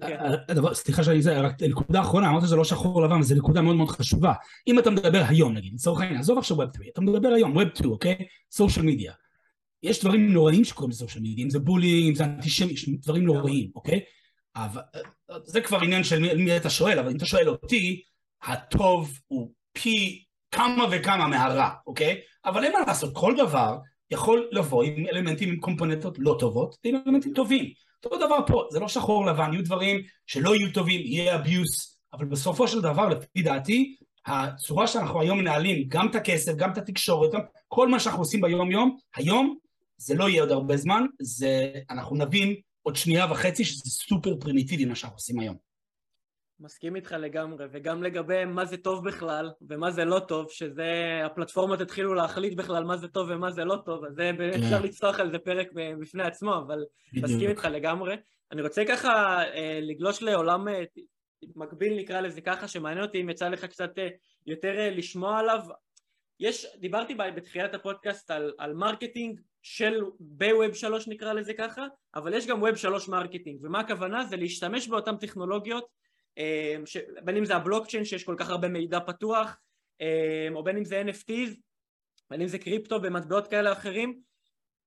כן. 0.00 0.72
סליחה 0.72 1.04
שאני 1.04 1.22
זה, 1.22 1.40
רק 1.40 1.62
נקודה 1.62 2.00
אחרונה, 2.00 2.30
אמרת 2.30 2.42
שזה 2.42 2.56
לא 2.56 2.64
שחור 2.64 3.02
לבן, 3.02 3.22
זו 3.22 3.34
נקודה 3.34 3.62
מאוד 3.62 3.76
מאוד 3.76 3.88
חשובה. 3.88 4.32
אם 4.66 4.78
אתה 4.78 4.90
מדבר 4.90 5.22
היום 5.28 5.54
נגיד, 5.54 5.74
לצורך 5.74 6.00
העניין, 6.00 6.20
עזוב 6.20 6.38
עכשיו 6.38 6.62
Web 6.62 6.76
3, 6.76 6.88
אתה 6.92 7.00
מדבר 7.00 7.28
היום, 7.28 7.58
Web 7.58 7.76
2, 7.76 7.90
אוקיי? 7.90 8.16
סושיאל 8.52 8.84
מדיה. 8.86 9.12
יש 9.82 10.00
דברים 10.00 10.32
נוראים 10.32 10.64
שקורים 10.64 10.90
בסושיאל 10.90 11.24
מדיה, 11.24 11.44
אם 11.44 11.50
זה 11.50 11.58
בולינג, 11.58 12.08
אם 12.08 12.14
זה 12.14 12.24
אנטישמי, 12.24 12.74
דברים 13.02 13.24
נוראים, 13.24 13.70
אוקיי? 13.74 14.00
אבל 14.56 14.82
זה 15.44 15.60
כבר 15.60 15.80
עניין 15.80 16.04
של 16.04 16.34
מי 16.34 16.56
אתה 16.56 16.70
שואל, 16.70 16.98
אבל 16.98 17.10
אם 17.10 17.16
אתה 17.16 17.26
שואל 17.26 17.48
אותי, 17.48 18.02
הטוב 18.42 19.18
הוא 19.26 19.52
פי 19.72 20.24
כמה 20.50 20.84
וכמה 20.90 21.26
מהרע, 21.26 21.70
אוקיי? 21.86 22.20
אבל 22.44 22.64
אין 22.64 22.72
מה 22.72 22.78
לעשות, 22.86 23.14
כל 23.14 23.34
דבר 23.38 23.76
יכול 24.10 24.48
לבוא 24.52 24.84
עם 24.84 25.06
אלמנטים, 25.12 25.48
עם 25.48 25.60
קומפוננטות 25.60 26.18
לא 26.18 26.36
טובות, 26.38 26.76
עם 26.84 26.96
אלמנטים 27.06 27.32
טובים. 27.34 27.85
אותו 28.04 28.26
דבר 28.26 28.38
פה, 28.46 28.64
זה 28.70 28.80
לא 28.80 28.88
שחור 28.88 29.26
לבן, 29.26 29.52
יהיו 29.52 29.64
דברים 29.64 30.02
שלא 30.26 30.56
יהיו 30.56 30.72
טובים, 30.72 31.00
יהיה 31.04 31.42
abuse, 31.42 31.96
אבל 32.12 32.24
בסופו 32.24 32.68
של 32.68 32.80
דבר, 32.80 33.08
לפי 33.08 33.42
דעתי, 33.42 33.96
הצורה 34.26 34.86
שאנחנו 34.86 35.20
היום 35.20 35.38
מנהלים, 35.38 35.84
גם 35.88 36.08
את 36.10 36.14
הכסף, 36.14 36.52
גם 36.56 36.72
את 36.72 36.78
התקשורת, 36.78 37.32
גם 37.32 37.40
כל 37.68 37.88
מה 37.88 38.00
שאנחנו 38.00 38.22
עושים 38.22 38.40
ביום 38.40 38.70
יום, 38.70 38.96
היום 39.16 39.56
זה 39.96 40.14
לא 40.14 40.28
יהיה 40.28 40.42
עוד 40.42 40.50
הרבה 40.50 40.76
זמן, 40.76 41.04
זה, 41.20 41.72
אנחנו 41.90 42.16
נבין 42.16 42.54
עוד 42.82 42.96
שנייה 42.96 43.26
וחצי 43.30 43.64
שזה 43.64 43.90
סופר 43.90 44.36
פרימיטיבי 44.40 44.84
מה 44.84 44.94
שאנחנו 44.94 45.16
עושים 45.16 45.40
היום. 45.40 45.65
מסכים 46.60 46.96
איתך 46.96 47.12
לגמרי, 47.12 47.66
וגם 47.72 48.02
לגבי 48.02 48.44
מה 48.44 48.64
זה 48.64 48.76
טוב 48.76 49.04
בכלל 49.08 49.50
ומה 49.68 49.90
זה 49.90 50.04
לא 50.04 50.18
טוב, 50.18 50.50
שזה 50.50 51.20
הפלטפורמות 51.24 51.80
התחילו 51.80 52.14
להחליט 52.14 52.58
בכלל 52.58 52.84
מה 52.84 52.96
זה 52.96 53.08
טוב 53.08 53.30
ומה 53.30 53.50
זה 53.50 53.64
לא 53.64 53.76
טוב, 53.84 54.04
אז 54.04 54.14
זה 54.14 54.30
כן. 54.38 54.62
אפשר 54.62 54.80
לפתוח 54.82 55.20
על 55.20 55.30
זה 55.30 55.38
פרק 55.38 55.68
בפני 56.00 56.22
עצמו, 56.22 56.54
אבל 56.54 56.84
בדיוק. 57.12 57.24
מסכים 57.24 57.50
איתך 57.50 57.68
לגמרי. 57.72 58.16
אני 58.52 58.62
רוצה 58.62 58.84
ככה 58.88 59.42
אה, 59.54 59.78
לגלוש 59.82 60.22
לעולם 60.22 60.68
אה, 60.68 60.84
מקביל 61.56 61.98
נקרא 61.98 62.20
לזה 62.20 62.40
ככה, 62.40 62.68
שמעניין 62.68 63.04
אותי 63.04 63.20
אם 63.20 63.30
יצא 63.30 63.48
לך 63.48 63.64
קצת 63.64 63.98
אה, 63.98 64.08
יותר 64.46 64.90
לשמוע 64.96 65.38
עליו. 65.38 65.60
יש, 66.40 66.66
דיברתי 66.80 67.14
בתחילת 67.14 67.74
הפודקאסט 67.74 68.30
על, 68.30 68.52
על 68.58 68.74
מרקטינג 68.74 69.40
של 69.62 70.00
ב 70.20 70.34
Web 70.34 70.74
שלוש 70.74 71.08
נקרא 71.08 71.32
לזה 71.32 71.54
ככה, 71.54 71.86
אבל 72.14 72.34
יש 72.34 72.46
גם 72.46 72.62
Web 72.62 72.74
שלוש 72.74 73.08
marketing, 73.08 73.64
ומה 73.64 73.80
הכוונה? 73.80 74.24
זה 74.24 74.36
להשתמש 74.36 74.88
באותן 74.88 75.16
טכנולוגיות 75.16 75.95
ש... 76.84 76.96
בין 77.24 77.36
אם 77.36 77.44
זה 77.44 77.56
הבלוקצ'יין 77.56 78.04
שיש 78.04 78.24
כל 78.24 78.34
כך 78.38 78.50
הרבה 78.50 78.68
מידע 78.68 79.00
פתוח, 79.00 79.56
אמ, 80.00 80.56
או 80.56 80.64
בין 80.64 80.76
אם 80.76 80.84
זה 80.84 81.02
NFTs, 81.06 81.56
בין 82.30 82.40
אם 82.40 82.48
זה 82.48 82.58
קריפטו 82.58 83.00
במטבעות 83.00 83.48
כאלה 83.48 83.72
אחרים, 83.72 84.20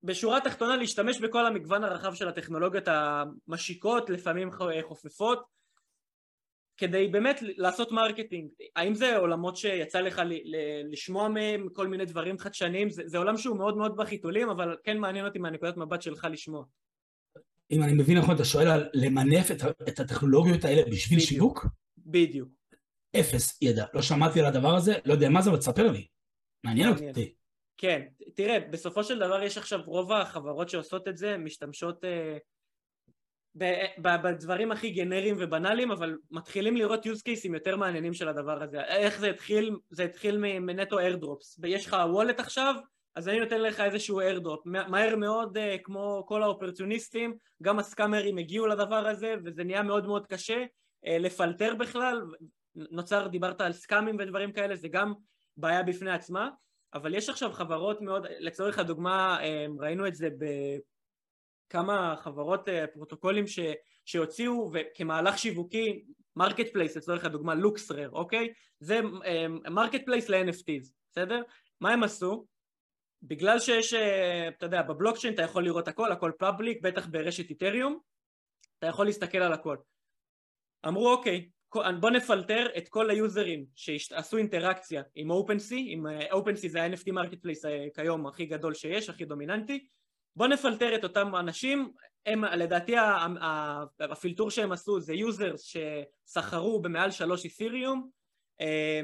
בשורה 0.02 0.36
התחתונה 0.36 0.76
להשתמש 0.76 1.20
בכל 1.20 1.46
המגוון 1.46 1.84
הרחב 1.84 2.14
של 2.14 2.28
הטכנולוגיות 2.28 2.84
המשיקות, 2.88 4.10
לפעמים 4.10 4.50
חופפות, 4.82 5.44
כדי 6.76 7.08
באמת 7.08 7.38
לעשות 7.42 7.92
marketing. 7.92 8.50
האם 8.76 8.94
זה 8.94 9.16
עולמות 9.16 9.56
שיצא 9.56 10.00
לך 10.00 10.22
לשמוע 10.90 11.28
מהם 11.28 11.68
כל 11.72 11.88
מיני 11.88 12.04
דברים 12.04 12.38
חדשניים? 12.38 12.90
זה, 12.90 13.02
זה 13.06 13.18
עולם 13.18 13.36
שהוא 13.36 13.56
מאוד 13.56 13.76
מאוד 13.76 13.96
בחיתולים, 13.96 14.50
אבל 14.50 14.76
כן 14.84 14.98
מעניין 14.98 15.26
אותי 15.26 15.38
מהנקודת 15.38 15.76
מבט 15.76 16.02
שלך 16.02 16.26
לשמוע. 16.30 16.64
אם 17.70 17.82
אני 17.82 17.92
מבין 17.92 18.18
נכון, 18.18 18.34
אתה 18.34 18.44
שואל 18.44 18.68
על 18.68 18.88
למנף 18.94 19.50
את, 19.50 19.62
את 19.88 20.00
הטכנולוגיות 20.00 20.64
האלה 20.64 20.82
בשביל 20.90 21.18
בדיוק, 21.18 21.30
שיווק? 21.30 21.66
בדיוק. 21.98 22.48
אפס 23.20 23.62
ידע. 23.62 23.84
לא 23.94 24.02
שמעתי 24.02 24.40
על 24.40 24.46
הדבר 24.46 24.74
הזה, 24.74 24.94
לא 25.04 25.12
יודע 25.12 25.28
מה 25.28 25.42
זה, 25.42 25.50
אבל 25.50 25.58
תספר 25.58 25.92
לי. 25.92 26.06
מעניין 26.64 26.88
אותי. 26.88 27.34
כן, 27.76 28.02
תראה, 28.34 28.60
בסופו 28.60 29.04
של 29.04 29.18
דבר 29.18 29.42
יש 29.42 29.58
עכשיו 29.58 29.80
רוב 29.86 30.12
החברות 30.12 30.68
שעושות 30.68 31.08
את 31.08 31.16
זה, 31.16 31.36
משתמשות 31.38 32.04
אה, 32.04 32.38
בדברים 33.98 34.72
הכי 34.72 34.90
גנריים 34.90 35.36
ובנאליים, 35.38 35.90
אבל 35.90 36.18
מתחילים 36.30 36.76
לראות 36.76 37.06
use 37.06 37.20
cases 37.28 37.54
יותר 37.54 37.76
מעניינים 37.76 38.12
של 38.12 38.28
הדבר 38.28 38.62
הזה. 38.62 38.80
איך 38.80 39.20
זה 39.20 39.30
התחיל? 39.30 39.76
זה 39.90 40.04
התחיל 40.04 40.38
מנטו 40.38 40.98
איירדרופס. 40.98 41.60
יש 41.64 41.86
לך 41.86 41.96
וולט 42.10 42.40
עכשיו, 42.40 42.74
אז 43.14 43.28
אני 43.28 43.40
נותן 43.40 43.60
לך 43.60 43.80
איזשהו 43.80 44.20
airdrop, 44.20 44.66
מהר 44.66 45.16
מאוד 45.16 45.58
אה, 45.58 45.76
כמו 45.84 46.24
כל 46.28 46.42
האופורטוניסטים, 46.42 47.34
גם 47.62 47.78
ה 47.78 47.84
scammerים 47.84 48.38
הגיעו 48.38 48.66
לדבר 48.66 49.06
הזה 49.06 49.34
וזה 49.44 49.64
נהיה 49.64 49.82
מאוד 49.82 50.06
מאוד 50.06 50.26
קשה 50.26 50.64
אה, 51.06 51.18
לפלטר 51.18 51.74
בכלל, 51.74 52.22
נוצר, 52.74 53.26
דיברת 53.26 53.60
על 53.60 53.72
scamים 53.72 54.16
ודברים 54.18 54.52
כאלה, 54.52 54.76
זה 54.76 54.88
גם 54.88 55.12
בעיה 55.56 55.82
בפני 55.82 56.10
עצמה, 56.10 56.48
אבל 56.94 57.14
יש 57.14 57.28
עכשיו 57.28 57.52
חברות 57.52 58.00
מאוד, 58.00 58.26
לצורך 58.38 58.78
הדוגמה 58.78 59.38
אה, 59.40 59.66
ראינו 59.78 60.06
את 60.06 60.14
זה 60.14 60.28
בכמה 61.68 62.14
חברות 62.18 62.68
פרוטוקולים 62.94 63.46
ש, 63.46 63.58
שהוציאו 64.04 64.72
כמהלך 64.94 65.38
שיווקי, 65.38 66.04
marketplace 66.36 66.96
לצורך 66.96 67.24
הדוגמה 67.24 67.54
LooksRare, 67.54 68.10
אוקיי? 68.12 68.52
זה 68.80 69.00
marketplace 69.70 70.28
ל-NFTs, 70.28 70.92
בסדר? 71.10 71.42
מה 71.80 71.92
הם 71.92 72.02
עשו? 72.02 72.44
בגלל 73.22 73.60
שיש, 73.60 73.94
אה, 73.94 74.48
אתה 74.48 74.66
יודע, 74.66 74.82
בבלוקצ'יין 74.82 75.34
אתה 75.34 75.42
יכול 75.42 75.64
לראות 75.64 75.88
הכל, 75.88 76.12
הכל 76.12 76.32
public, 76.38 76.82
בטח 76.82 77.06
ברשת 77.06 77.50
Ethereum, 77.50 77.98
אתה 78.78 78.86
יכול 78.86 79.06
להסתכל 79.06 79.38
על 79.38 79.52
הכל. 79.52 79.76
אמרו 80.86 81.12
אוקיי, 81.12 81.48
בוא 82.00 82.10
נפלטר 82.10 82.66
את 82.78 82.88
כל 82.88 83.10
ה 83.10 83.18
userים 83.18 83.66
שעשו 83.74 84.36
אינטראקציה 84.36 85.02
עם 85.14 85.30
OpenSea, 85.30 85.74
עם 85.86 86.06
אה, 86.06 86.32
OpenSea 86.32 86.68
זה 86.68 86.82
ה-NFT 86.82 87.12
marketplace 87.12 87.64
כיום 87.94 88.26
הכי 88.26 88.46
גדול 88.46 88.74
שיש, 88.74 89.10
הכי 89.10 89.24
דומיננטי, 89.24 89.86
בוא 90.36 90.46
נפלטר 90.46 90.94
את 90.94 91.04
אותם 91.04 91.36
אנשים, 91.36 91.92
הם 92.26 92.44
לדעתי 92.44 92.94
הפילטור 94.00 94.50
שהם 94.50 94.72
עשו 94.72 95.00
זה 95.00 95.14
users 95.14 95.62
שסחרו 95.62 96.82
במעל 96.82 97.10
שלוש 97.10 97.44
Ethereum 97.44 97.98
אמ, 97.98 98.19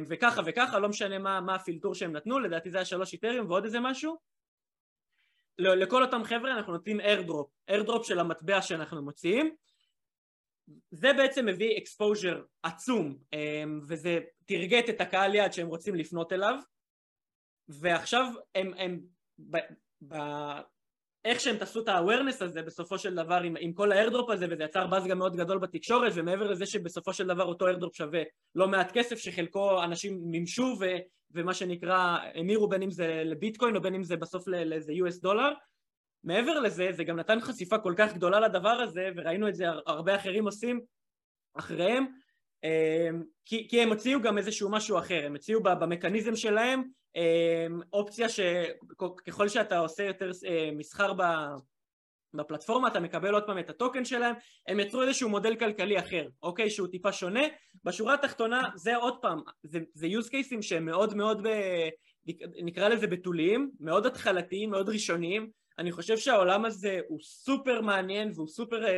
וככה 0.08 0.40
וככה, 0.46 0.78
לא 0.78 0.88
משנה 0.88 1.18
מה, 1.18 1.40
מה 1.40 1.54
הפילטור 1.54 1.94
שהם 1.94 2.12
נתנו, 2.12 2.38
לדעתי 2.38 2.70
זה 2.70 2.78
היה 2.78 2.84
שלוש 2.84 3.12
Ethereum 3.12 3.50
ועוד 3.50 3.64
איזה 3.64 3.80
משהו, 3.80 4.16
לכל 5.58 6.02
אותם 6.02 6.24
חבר'ה 6.24 6.52
אנחנו 6.52 6.72
נותנים 6.72 7.00
airdrop, 7.00 7.50
airdrop 7.68 8.06
של 8.06 8.18
המטבע 8.18 8.62
שאנחנו 8.62 9.02
מוציאים. 9.02 9.56
זה 10.90 11.08
בעצם 11.16 11.46
מביא 11.46 11.78
exposure 11.78 12.38
עצום 12.62 13.18
אמ, 13.32 13.80
וזה 13.88 14.18
תרגט 14.44 14.88
את 14.88 15.00
הקהל 15.00 15.34
יעד 15.34 15.52
שהם 15.52 15.66
רוצים 15.66 15.94
לפנות 15.94 16.32
אליו. 16.32 16.58
ועכשיו 17.68 18.24
הם, 18.54 18.74
הם 18.74 19.00
ב, 19.38 19.56
ב, 20.08 20.16
איך 21.26 21.40
שהם 21.40 21.56
תעשו 21.56 21.80
את 21.80 21.88
ה-awareness 21.88 22.44
הזה 22.44 22.62
בסופו 22.62 22.98
של 22.98 23.14
דבר 23.14 23.42
עם, 23.42 23.54
עם 23.60 23.72
כל 23.72 23.92
האיירדרופ 23.92 24.30
הזה 24.30 24.46
וזה 24.50 24.64
יצר 24.64 24.86
באז 24.86 25.06
גם 25.06 25.18
מאוד 25.18 25.36
גדול 25.36 25.58
בתקשורת 25.58 26.12
ומעבר 26.14 26.50
לזה 26.50 26.66
שבסופו 26.66 27.12
של 27.12 27.26
דבר 27.26 27.44
אותו 27.44 27.66
איירדרופ 27.66 27.96
שווה 27.96 28.22
לא 28.54 28.68
מעט 28.68 28.92
כסף 28.92 29.18
שחלקו 29.18 29.84
אנשים 29.84 30.20
מימשו 30.24 30.76
ו, 30.80 30.84
ומה 31.30 31.54
שנקרא 31.54 32.18
המירו 32.34 32.68
בין 32.68 32.82
אם 32.82 32.90
זה 32.90 33.22
לביטקוין 33.24 33.76
או 33.76 33.80
בין 33.80 33.94
אם 33.94 34.02
זה 34.02 34.16
בסוף 34.16 34.48
לאיזה 34.48 34.92
US 34.92 35.20
דולר 35.22 35.52
מעבר 36.24 36.60
לזה 36.60 36.88
זה 36.92 37.04
גם 37.04 37.16
נתן 37.16 37.40
חשיפה 37.40 37.78
כל 37.78 37.94
כך 37.96 38.14
גדולה 38.14 38.40
לדבר 38.40 38.68
הזה 38.68 39.10
וראינו 39.16 39.48
את 39.48 39.54
זה 39.54 39.64
הרבה 39.86 40.16
אחרים 40.16 40.44
עושים 40.44 40.80
אחריהם. 41.58 42.06
אמ, 42.64 43.22
כי, 43.44 43.68
כי 43.68 43.82
הם 43.82 43.92
הציעו 43.92 44.22
גם 44.22 44.38
איזשהו 44.38 44.70
משהו 44.70 44.98
אחר, 44.98 45.26
הם 45.26 45.34
הציעו 45.34 45.62
במכניזם 45.62 46.36
שלהם 46.36 46.82
אופציה 47.92 48.28
שככל 48.28 49.48
שאתה 49.48 49.78
עושה 49.78 50.02
יותר 50.02 50.30
אה, 50.46 50.70
מסחר 50.72 51.12
בפלטפורמה 52.34 52.88
אתה 52.88 53.00
מקבל 53.00 53.34
עוד 53.34 53.42
פעם 53.46 53.58
את 53.58 53.70
הטוקן 53.70 54.04
שלהם, 54.04 54.34
הם 54.68 54.80
יצרו 54.80 55.02
איזשהו 55.02 55.28
מודל 55.28 55.56
כלכלי 55.56 55.98
אחר, 55.98 56.28
אוקיי, 56.42 56.70
שהוא 56.70 56.88
טיפה 56.88 57.12
שונה, 57.12 57.42
בשורה 57.84 58.14
התחתונה 58.14 58.68
זה 58.74 58.96
עוד 58.96 59.18
פעם, 59.22 59.40
זה, 59.62 59.78
זה 59.94 60.06
use 60.06 60.28
cases 60.28 60.62
שהם 60.62 60.84
מאוד 60.84 61.14
מאוד, 61.14 61.46
ב, 61.46 61.50
נקרא 62.64 62.88
לזה 62.88 63.06
בתוליים, 63.06 63.70
מאוד 63.80 64.06
התחלתיים, 64.06 64.70
מאוד 64.70 64.88
ראשוניים, 64.88 65.50
אני 65.78 65.92
חושב 65.92 66.16
שהעולם 66.16 66.64
הזה 66.64 67.00
הוא 67.08 67.20
סופר 67.22 67.80
מעניין 67.80 68.30
והוא 68.34 68.48
סופר 68.48 68.84
uh, 68.84 68.88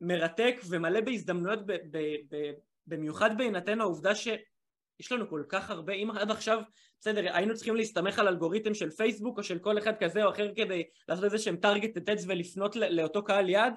מרתק 0.00 0.54
ומלא 0.68 1.00
בהזדמנויות 1.00 1.66
ב, 1.66 1.72
ב, 1.72 1.98
ב, 2.30 2.50
במיוחד 2.86 3.38
בהינתן 3.38 3.80
העובדה 3.80 4.14
שיש 5.00 5.12
לנו 5.12 5.28
כל 5.28 5.42
כך 5.48 5.70
הרבה, 5.70 5.92
אם 5.92 6.10
עד 6.10 6.30
עכשיו, 6.30 6.60
בסדר, 7.00 7.36
היינו 7.36 7.54
צריכים 7.54 7.76
להסתמך 7.76 8.18
על 8.18 8.28
אלגוריתם 8.28 8.74
של 8.74 8.90
פייסבוק 8.90 9.38
או 9.38 9.42
של 9.42 9.58
כל 9.58 9.78
אחד 9.78 9.92
כזה 10.00 10.24
או 10.24 10.30
אחר 10.30 10.54
כדי 10.56 10.82
לעשות 11.08 11.24
איזה 11.24 11.38
שהם 11.38 11.56
טארגט 11.56 11.98
טץ 11.98 12.24
ולפנות 12.28 12.76
לאותו 12.76 13.24
קהל 13.24 13.48
יעד, 13.48 13.74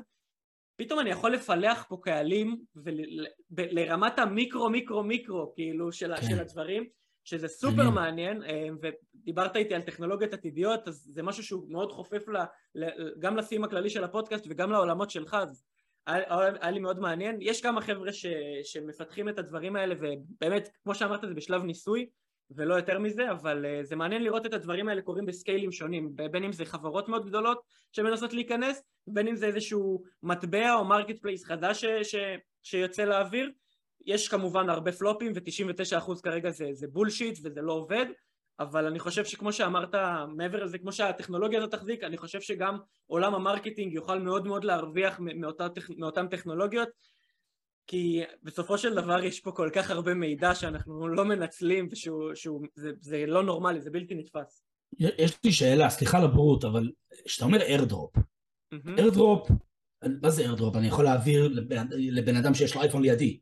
פתאום 0.76 0.99
אני 0.99 1.09
יכול 1.09 1.34
לפלח 1.34 1.86
פה 1.89 1.97
קהלים 2.03 2.57
לרמת 3.51 4.19
המיקרו 4.19 4.69
מיקרו 4.69 5.03
מיקרו 5.03 5.53
כאילו 5.55 5.91
של, 5.91 6.15
כן. 6.15 6.28
של 6.28 6.39
הדברים 6.39 6.84
שזה 7.24 7.47
סופר 7.47 7.89
מעניין 7.89 8.43
אה, 8.43 8.67
ודיברת 8.82 9.55
איתי 9.55 9.76
על 9.76 9.82
טכנולוגיות 9.82 10.34
עתידיות 10.34 10.88
אז 10.88 11.09
זה 11.13 11.24
משהו 11.24 11.43
שהוא 11.43 11.71
מאוד 11.71 11.91
חופף 11.91 12.28
לה, 12.28 12.45
גם 13.19 13.38
לסים 13.38 13.63
הכללי 13.63 13.89
של 13.89 14.03
הפודקאסט 14.03 14.45
וגם 14.49 14.71
לעולמות 14.71 15.09
שלך 15.09 15.34
אז 15.34 15.63
היה, 16.07 16.71
לי 16.71 16.79
מאוד 16.79 16.99
מעניין. 16.99 17.37
יש 17.41 17.61
כמה 17.61 17.81
חבר'ה 17.81 18.13
ש, 18.13 18.25
שמפתחים 18.63 19.29
את 19.29 19.39
הדברים 19.39 19.75
האלה 19.75 19.95
ובאמת, 19.99 20.69
כמו 20.83 20.95
שאמרת, 20.95 21.21
זה 21.21 21.33
בשלב 21.33 21.63
ניסוי 21.63 22.09
ולא 22.51 22.75
יותר 22.75 22.99
מזה, 22.99 23.31
אבל 23.31 23.65
אה, 23.65 23.86
זה 23.85 23.95
מעניין 23.95 24.23
לראות 24.23 24.45
את 24.45 24.53
הדברים 24.53 24.89
האלה 24.89 25.01
קורים 25.01 25.25
בסקיילים 25.25 25.71
שונים, 25.71 26.15
בין 26.31 26.43
אם 26.43 26.51
זה 26.51 26.65
חברות 26.65 27.09
מאוד 27.09 27.25
גדולות 27.25 27.61
שמנסות 27.91 28.33
להיכנס, 28.33 28.81
בין 29.07 29.27
אם 29.27 29.35
זה 29.35 29.45
איזשהו 29.45 30.03
מטבע 30.23 30.73
או 30.73 30.85
marketplace 30.86 31.45
חדש 31.45 31.85
ש, 31.85 31.85
ש, 31.85 32.15
שיוצא 32.63 33.03
לאוויר. 33.03 33.51
יש 34.05 34.27
כמובן 34.27 34.69
הרבה 34.69 34.91
פלופים 34.91 35.31
ו-99% 35.35 36.21
כרגע 36.23 36.49
זה, 36.49 36.65
זה 36.71 36.87
bullshit 36.88 37.39
וזה 37.43 37.61
לא 37.61 37.73
עובד, 37.73 38.05
אבל 38.59 38.85
אני 38.85 38.99
חושב 38.99 39.25
שכמו 39.25 39.53
שאמרת, 39.53 39.95
מעבר 40.35 40.63
לזה, 40.63 40.77
כמו 40.77 40.91
שהטכנולוגיה 40.91 41.59
הזאת 41.59 41.71
תחזיק, 41.71 42.03
אני 42.03 42.17
חושב 42.17 42.41
שגם 42.41 42.77
עולם 43.05 43.35
ה 43.36 43.41
marketing 43.41 43.93
יוכל 43.93 44.19
מאוד 44.19 44.47
מאוד 44.47 44.63
להרוויח 44.63 45.19
מאותה, 45.19 45.67
מאותן 45.97 46.27
טכנולוגיות, 46.27 46.89
כי 47.87 48.21
בסופו 48.43 48.77
של 48.77 48.95
דבר 48.95 49.23
יש 49.23 49.39
פה 49.39 49.51
כל 49.51 49.69
כך 49.73 49.91
הרבה 49.91 50.13
מידע 50.13 50.55
שאנחנו 50.55 51.07
לא 51.07 51.25
מנצלים, 51.25 51.87
וזה 52.77 53.25
לא 53.27 53.43
נורמלי, 53.43 53.81
זה 53.81 53.91
בלתי 53.91 54.15
נתפס. 54.15 54.63
יש 54.99 55.37
לי 55.43 55.51
שאלה, 55.51 55.89
סליחה 55.89 56.17
על 56.17 56.23
הבורות, 56.23 56.65
אבל 56.65 56.91
כשאתה 57.25 57.45
אומר 57.45 57.61
airdrop, 57.61 58.15
airdrop, 58.97 59.49
מה 60.21 60.29
זה 60.29 60.41
airdrop? 60.41 60.75
אני 60.75 60.87
יכול 60.87 61.05
להעביר 61.05 61.47
לבן, 61.47 61.87
לבן 61.91 62.35
אדם 62.35 62.53
שיש 62.53 62.75
לו 62.75 62.81
אייפון 62.81 63.01
לידי. 63.01 63.39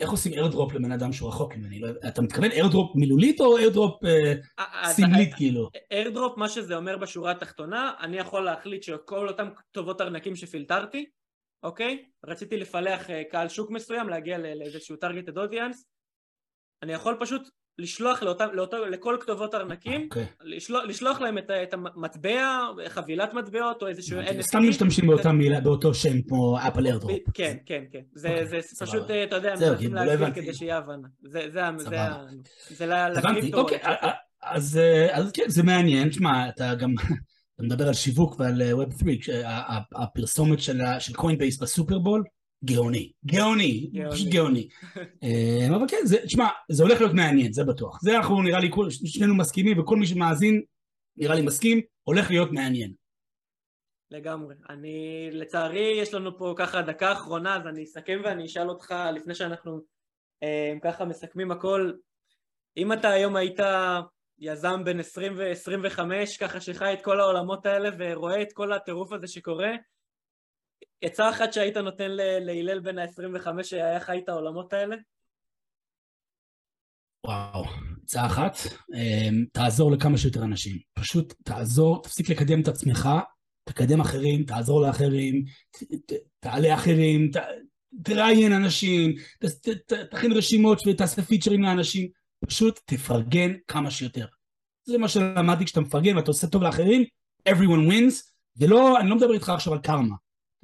איך 0.00 0.10
עושים 0.10 0.32
airdrop 0.32 0.72
לבן 0.72 0.92
אדם 0.92 1.12
שהוא 1.12 1.28
רחוק 1.28 1.56
ממני? 1.56 1.80
לא, 1.80 1.88
אתה 2.08 2.22
מתכוון 2.22 2.50
airdrop 2.50 2.96
מילולית 2.96 3.40
או 3.40 3.58
airdrop 3.58 4.04
אה, 4.04 4.34
אה, 4.58 4.92
סמלית 4.92 5.32
אה, 5.32 5.36
כאילו? 5.36 5.70
איירדרופ, 5.90 6.38
מה 6.38 6.48
שזה 6.48 6.76
אומר 6.76 6.98
בשורה 6.98 7.30
התחתונה, 7.30 7.92
אני 8.00 8.16
יכול 8.16 8.44
להחליט 8.44 8.82
שכל 8.82 9.28
אותם 9.28 9.48
כתובות 9.56 10.00
ארנקים 10.00 10.36
שפילטרתי, 10.36 11.06
אוקיי? 11.62 12.04
רציתי 12.26 12.56
לפלח 12.56 13.06
קהל 13.30 13.48
שוק 13.48 13.70
מסוים, 13.70 14.08
להגיע 14.08 14.38
לאיזשהו 14.38 14.96
targeted 14.96 15.36
audience, 15.36 15.76
אני 16.82 16.92
יכול 16.92 17.16
פשוט 17.20 17.48
לשלוח 17.78 18.22
לאותם, 18.22 18.46
לאותו, 18.52 18.84
לכל 18.86 19.16
כתובות 19.20 19.54
ארנקים, 19.54 20.00
okay. 20.00 20.04
אוקיי. 20.04 20.26
לשלוח, 20.40 20.84
לשלוח 20.84 21.20
להם 21.20 21.38
את, 21.38 21.50
את 21.62 21.74
המטבע, 21.74 22.68
חבילת 22.88 23.34
מטבעות 23.34 23.82
או 23.82 23.88
איזשהו 23.88 24.20
NFT. 24.20 24.42
סתם 24.42 24.68
משתמשים 24.68 25.06
באותה 25.06 25.32
מילה, 25.32 25.60
באותו 25.60 25.94
שם 25.94 26.22
כמו 26.22 26.58
אפל 26.68 26.86
איירדרופ. 26.86 27.20
כן, 27.34 27.56
כן, 27.66 27.84
כן. 27.92 28.00
זה, 28.12 28.28
okay. 28.28 28.44
זה 28.44 28.60
זה 28.62 28.86
פשוט, 28.86 29.10
אתה 29.28 29.36
יודע, 29.36 29.54
מנסים 29.54 29.94
לא 29.94 30.04
להגביל 30.04 30.30
כדי 30.30 30.54
שיהיה 30.54 30.78
הבנה. 30.78 31.08
זה, 31.22 31.40
זה, 31.52 31.60
זה, 31.78 31.96
זה 32.70 32.86
לקריפטו. 32.86 33.60
אוקיי, 33.60 33.78
אז, 34.42 34.80
אז 35.12 35.32
כן, 35.32 35.48
זה 35.48 35.62
מעניין. 35.62 36.08
תשמע, 36.08 36.48
אתה 36.48 36.74
גם... 36.74 36.94
אתה 37.54 37.62
מדבר 37.62 37.88
על 37.88 37.94
שיווק 37.94 38.40
ועל 38.40 38.62
Web 38.62 38.98
3, 38.98 39.30
הפרסומת 39.94 40.60
של 40.60 41.12
קוינבייס 41.14 41.58
בסופרבול, 41.58 42.24
גאוני, 42.64 43.12
גאוני, 43.26 43.90
פשוט 44.10 44.28
גאוני. 44.28 44.68
אה, 45.24 45.76
אבל 45.76 45.88
כן, 45.88 45.96
תשמע, 46.24 46.48
זה 46.70 46.82
הולך 46.82 47.00
להיות 47.00 47.14
מעניין, 47.14 47.52
זה 47.52 47.64
בטוח. 47.64 48.02
זה 48.02 48.16
אנחנו 48.16 48.42
נראה 48.42 48.60
לי, 48.60 48.70
שנינו 48.90 49.34
מסכימים, 49.34 49.80
וכל 49.80 49.96
מי 49.96 50.06
שמאזין, 50.06 50.62
נראה 51.16 51.34
לי 51.34 51.42
מסכים, 51.42 51.80
הולך 52.02 52.30
להיות 52.30 52.52
מעניין. 52.52 52.92
לגמרי. 54.10 54.54
אני, 54.68 55.28
לצערי, 55.32 55.98
יש 56.00 56.14
לנו 56.14 56.38
פה 56.38 56.54
ככה 56.56 56.82
דקה 56.82 57.12
אחרונה, 57.12 57.56
אז 57.56 57.66
אני 57.66 57.84
אסכם 57.84 58.20
ואני 58.24 58.44
אשאל 58.44 58.68
אותך, 58.68 58.94
לפני 59.14 59.34
שאנחנו 59.34 59.80
אה, 60.42 60.74
ככה 60.82 61.04
מסכמים 61.04 61.50
הכל, 61.50 61.92
אם 62.76 62.92
אתה 62.92 63.10
היום 63.10 63.36
היית 63.36 63.60
יזם 64.38 64.84
בין 64.84 65.00
20 65.00 65.32
ו-25, 65.36 66.00
ככה 66.40 66.60
שחי 66.60 66.92
את 66.92 67.04
כל 67.04 67.20
העולמות 67.20 67.66
האלה 67.66 67.90
ורואה 67.98 68.42
את 68.42 68.52
כל 68.52 68.72
הטירוף 68.72 69.12
הזה 69.12 69.26
שקורה, 69.26 69.72
עצה 71.00 71.30
אחת 71.30 71.52
שהיית 71.52 71.76
נותן 71.76 72.10
להלל 72.40 72.80
בן 72.80 72.98
ה-25 72.98 73.62
שהיה 73.62 74.00
חי 74.00 74.18
את 74.24 74.28
העולמות 74.28 74.72
האלה? 74.72 74.96
וואו, 77.26 77.64
עצה 78.02 78.26
אחת, 78.26 78.56
אמ, 78.94 79.44
תעזור 79.52 79.92
לכמה 79.92 80.18
שיותר 80.18 80.42
אנשים. 80.42 80.78
פשוט 80.94 81.34
תעזור, 81.44 82.02
תפסיק 82.02 82.28
לקדם 82.28 82.60
את 82.60 82.68
עצמך, 82.68 83.08
תקדם 83.64 84.00
אחרים, 84.00 84.44
תעזור 84.44 84.80
לאחרים, 84.80 85.44
תעלה 86.40 86.74
אחרים, 86.74 87.30
תראיין 88.04 88.52
אנשים, 88.52 89.14
תכין 90.10 90.32
רשימות 90.32 90.78
ותעשה 90.86 91.22
פיצ'רים 91.22 91.62
לאנשים, 91.62 92.08
פשוט 92.46 92.80
תפרגן 92.84 93.52
כמה 93.68 93.90
שיותר. 93.90 94.26
זה 94.84 94.98
מה 94.98 95.08
שלמדתי 95.08 95.64
כשאתה 95.64 95.80
מפרגן 95.80 96.16
ואתה 96.16 96.30
עושה 96.30 96.46
טוב 96.46 96.62
לאחרים, 96.62 97.04
everyone 97.48 97.90
wins, 97.90 98.14
ולא, 98.56 99.00
אני 99.00 99.10
לא 99.10 99.16
מדבר 99.16 99.34
איתך 99.34 99.48
עכשיו 99.48 99.72
על 99.72 99.78
קרמה. 99.78 100.14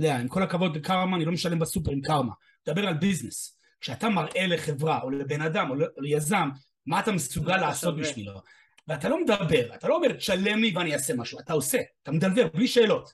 יודע, 0.00 0.16
עם 0.16 0.28
כל 0.28 0.42
הכבוד 0.42 0.76
לקרמה, 0.76 1.16
אני 1.16 1.24
לא 1.24 1.32
משלם 1.32 1.58
בסופר 1.58 1.90
עם 1.90 2.00
קרמה. 2.00 2.32
מדבר 2.68 2.86
על 2.86 2.94
ביזנס. 2.94 3.60
כשאתה 3.80 4.08
מראה 4.08 4.46
לחברה, 4.46 5.00
או 5.02 5.10
לבן 5.10 5.40
אדם, 5.40 5.70
או 5.70 5.74
ליזם, 5.98 6.48
מה 6.86 7.00
אתה 7.00 7.12
מסוגל 7.12 7.56
לעשות 7.56 7.96
בשבילו. 7.96 8.32
ואתה 8.88 9.08
לא 9.08 9.24
מדבר, 9.24 9.74
אתה 9.74 9.88
לא 9.88 9.96
אומר, 9.96 10.12
תשלם 10.12 10.58
לי 10.58 10.72
ואני 10.76 10.94
אעשה 10.94 11.14
משהו, 11.14 11.38
אתה 11.40 11.52
עושה, 11.52 11.78
אתה 12.02 12.12
מדבר, 12.12 12.48
בלי 12.54 12.68
שאלות. 12.68 13.12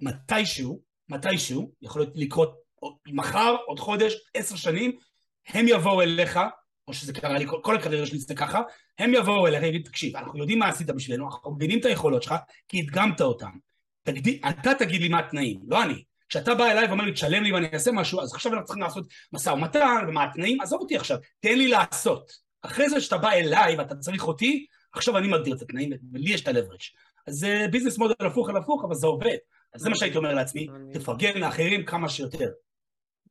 מתישהו, 0.00 0.82
מתישהו, 1.08 1.72
יכול 1.82 2.06
לקרות 2.14 2.54
מחר, 3.06 3.56
עוד 3.66 3.80
חודש, 3.80 4.14
עשר 4.34 4.56
שנים, 4.56 4.92
הם 5.48 5.68
יבואו 5.68 6.02
אליך, 6.02 6.40
או 6.88 6.94
שזה 6.94 7.12
קרה 7.12 7.38
לי, 7.38 7.46
כל, 7.46 7.60
כל 7.62 7.76
הקריירה 7.76 8.06
שלי 8.06 8.18
זה 8.18 8.34
ככה, 8.34 8.60
הם 8.98 9.14
יבואו 9.14 9.46
אליך 9.46 9.62
ויגידו, 9.62 9.88
תקשיב, 9.88 10.16
אנחנו 10.16 10.38
יודעים 10.38 10.58
מה 10.58 10.68
עשית 10.68 10.86
בשבילנו, 10.86 11.26
אנחנו 11.26 11.54
מבינים 11.54 11.80
את 11.80 11.84
היכולות 11.84 12.22
שלך, 12.22 12.34
כי 12.68 12.80
הדגמת 12.80 13.20
אותם. 13.20 13.50
תגדי, 14.02 14.40
אתה 14.50 14.70
תגיד 14.78 15.00
לי 15.00 15.08
מה 15.08 15.18
התנאים, 15.18 15.60
לא 15.68 15.82
אני. 15.82 16.02
כשאתה 16.30 16.54
בא 16.54 16.64
אליי 16.64 16.86
ואומר 16.86 17.04
לי 17.04 17.12
תשלם 17.12 17.42
לי 17.42 17.52
ואני 17.52 17.68
אעשה 17.74 17.92
משהו 17.92 18.20
אז 18.20 18.34
עכשיו 18.34 18.52
אנחנו 18.52 18.66
צריכים 18.66 18.82
לעשות 18.82 19.06
משא 19.32 19.50
ומתן 19.50 20.04
ומה 20.08 20.24
התנאים 20.24 20.60
עזוב 20.60 20.80
אותי 20.80 20.96
עכשיו 20.96 21.18
תן 21.40 21.58
לי 21.58 21.68
לעשות 21.68 22.32
אחרי 22.62 22.90
זה 22.90 23.00
שאתה 23.00 23.18
בא 23.18 23.30
אליי 23.30 23.76
ואתה 23.76 23.94
צריך 23.94 24.28
אותי 24.28 24.66
עכשיו 24.92 25.18
אני 25.18 25.28
מגדיר 25.28 25.54
את 25.56 25.62
התנאים 25.62 25.90
ולי 26.12 26.30
יש 26.30 26.42
את 26.42 26.48
הלברג' 26.48 26.80
אז 27.26 27.34
זה 27.34 27.66
business 27.70 27.98
model 27.98 28.26
הפוך 28.26 28.48
על 28.48 28.56
הפוך 28.56 28.84
אבל 28.84 28.94
זה 28.94 29.06
עובד 29.06 29.36
אז 29.74 29.80
זה 29.80 29.88
מה 29.90 29.96
שהייתי 29.96 30.16
אומר 30.16 30.34
לעצמי 30.34 30.66
תפרגן 30.92 31.38
לאחרים 31.38 31.84
כמה 31.84 32.08
שיותר 32.08 32.48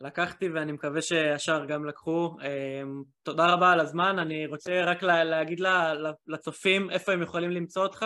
לקחתי 0.01 0.49
ואני 0.49 0.71
מקווה 0.71 1.01
שהשאר 1.01 1.65
גם 1.65 1.85
לקחו. 1.85 2.35
אמ, 2.41 3.03
תודה 3.23 3.53
רבה 3.53 3.71
על 3.71 3.79
הזמן, 3.79 4.19
אני 4.19 4.47
רוצה 4.47 4.83
רק 4.85 5.03
להגיד 5.03 5.59
לצופים 6.27 6.89
איפה 6.89 7.11
הם 7.11 7.21
יכולים 7.21 7.51
למצוא 7.51 7.83
אותך. 7.83 8.05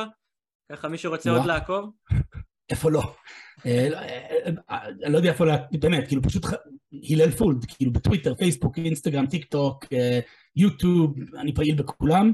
ככה 0.72 0.88
מי 0.88 0.98
שרוצה 0.98 1.32
עוד 1.32 1.46
לעקוב? 1.46 1.90
איפה 2.70 2.92
לא? 2.92 3.16
אני 3.66 5.14
לא 5.14 5.18
יודע 5.18 5.30
איפה, 5.30 5.46
באמת, 5.80 6.08
כאילו 6.08 6.22
פשוט 6.22 6.46
הלל 7.10 7.32
פולד, 7.32 7.66
כאילו 7.66 7.94
בטוויטר, 7.94 8.36
פייסבוק, 8.36 8.78
אינסטגרם, 8.78 9.26
טיק 9.26 9.46
טוק, 9.46 9.86
יוטיוב, 10.56 11.16
אני 11.38 11.54
פעיל 11.54 11.76
בכולם, 11.76 12.32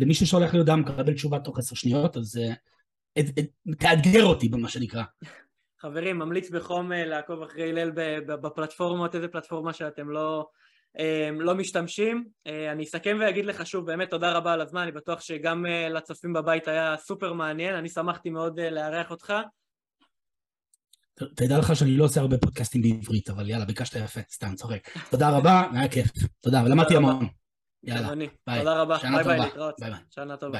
ומישהו 0.00 0.26
שהולך 0.26 0.54
להיות 0.54 0.66
דם 0.66 0.80
מקבל 0.80 1.14
תשובה 1.14 1.38
תוך 1.38 1.58
עשר 1.58 1.74
שניות, 1.74 2.16
אז 2.16 2.40
תאתגר 3.78 4.24
אותי 4.24 4.48
במה 4.48 4.68
שנקרא. 4.68 5.02
חברים, 5.80 6.18
ממליץ 6.18 6.50
בחום 6.50 6.92
לעקוב 6.92 7.42
אחרי 7.42 7.70
הלל 7.70 7.90
בפלטפורמות, 8.26 9.14
איזה 9.14 9.28
פלטפורמה 9.28 9.72
שאתם 9.72 10.10
לא, 10.10 10.46
לא 11.38 11.54
משתמשים. 11.54 12.24
אני 12.46 12.84
אסכם 12.84 13.18
ואגיד 13.20 13.44
לך 13.44 13.66
שוב, 13.66 13.86
באמת 13.86 14.10
תודה 14.10 14.32
רבה 14.32 14.52
על 14.52 14.60
הזמן, 14.60 14.80
אני 14.82 14.92
בטוח 14.92 15.20
שגם 15.20 15.66
לצופים 15.90 16.32
בבית 16.32 16.68
היה 16.68 16.96
סופר 16.98 17.32
מעניין, 17.32 17.74
אני 17.74 17.88
שמחתי 17.88 18.30
מאוד 18.30 18.60
לארח 18.60 19.10
אותך. 19.10 19.32
תדע 21.34 21.58
לך 21.58 21.76
שאני 21.76 21.96
לא 21.96 22.04
עושה 22.04 22.20
הרבה 22.20 22.38
פודקאסטים 22.38 22.82
בעברית, 22.82 23.30
אבל 23.30 23.48
יאללה, 23.48 23.64
ביקשת 23.64 23.96
יפה, 23.96 24.20
סתם 24.32 24.54
צוחק. 24.54 24.88
תודה 25.10 25.30
רבה, 25.30 25.62
היה 25.72 25.88
כיף. 25.88 26.10
תודה, 26.40 26.62
ולמדתי 26.64 26.96
המון. 26.96 27.28
יאללה, 27.84 28.14
ביי. 28.46 28.58
תודה 28.58 28.80
רבה, 28.80 28.98
ביי 29.02 29.24
ביי, 29.24 29.38
להתראות. 29.40 29.74
שנה 30.10 30.36
טובה. 30.36 30.58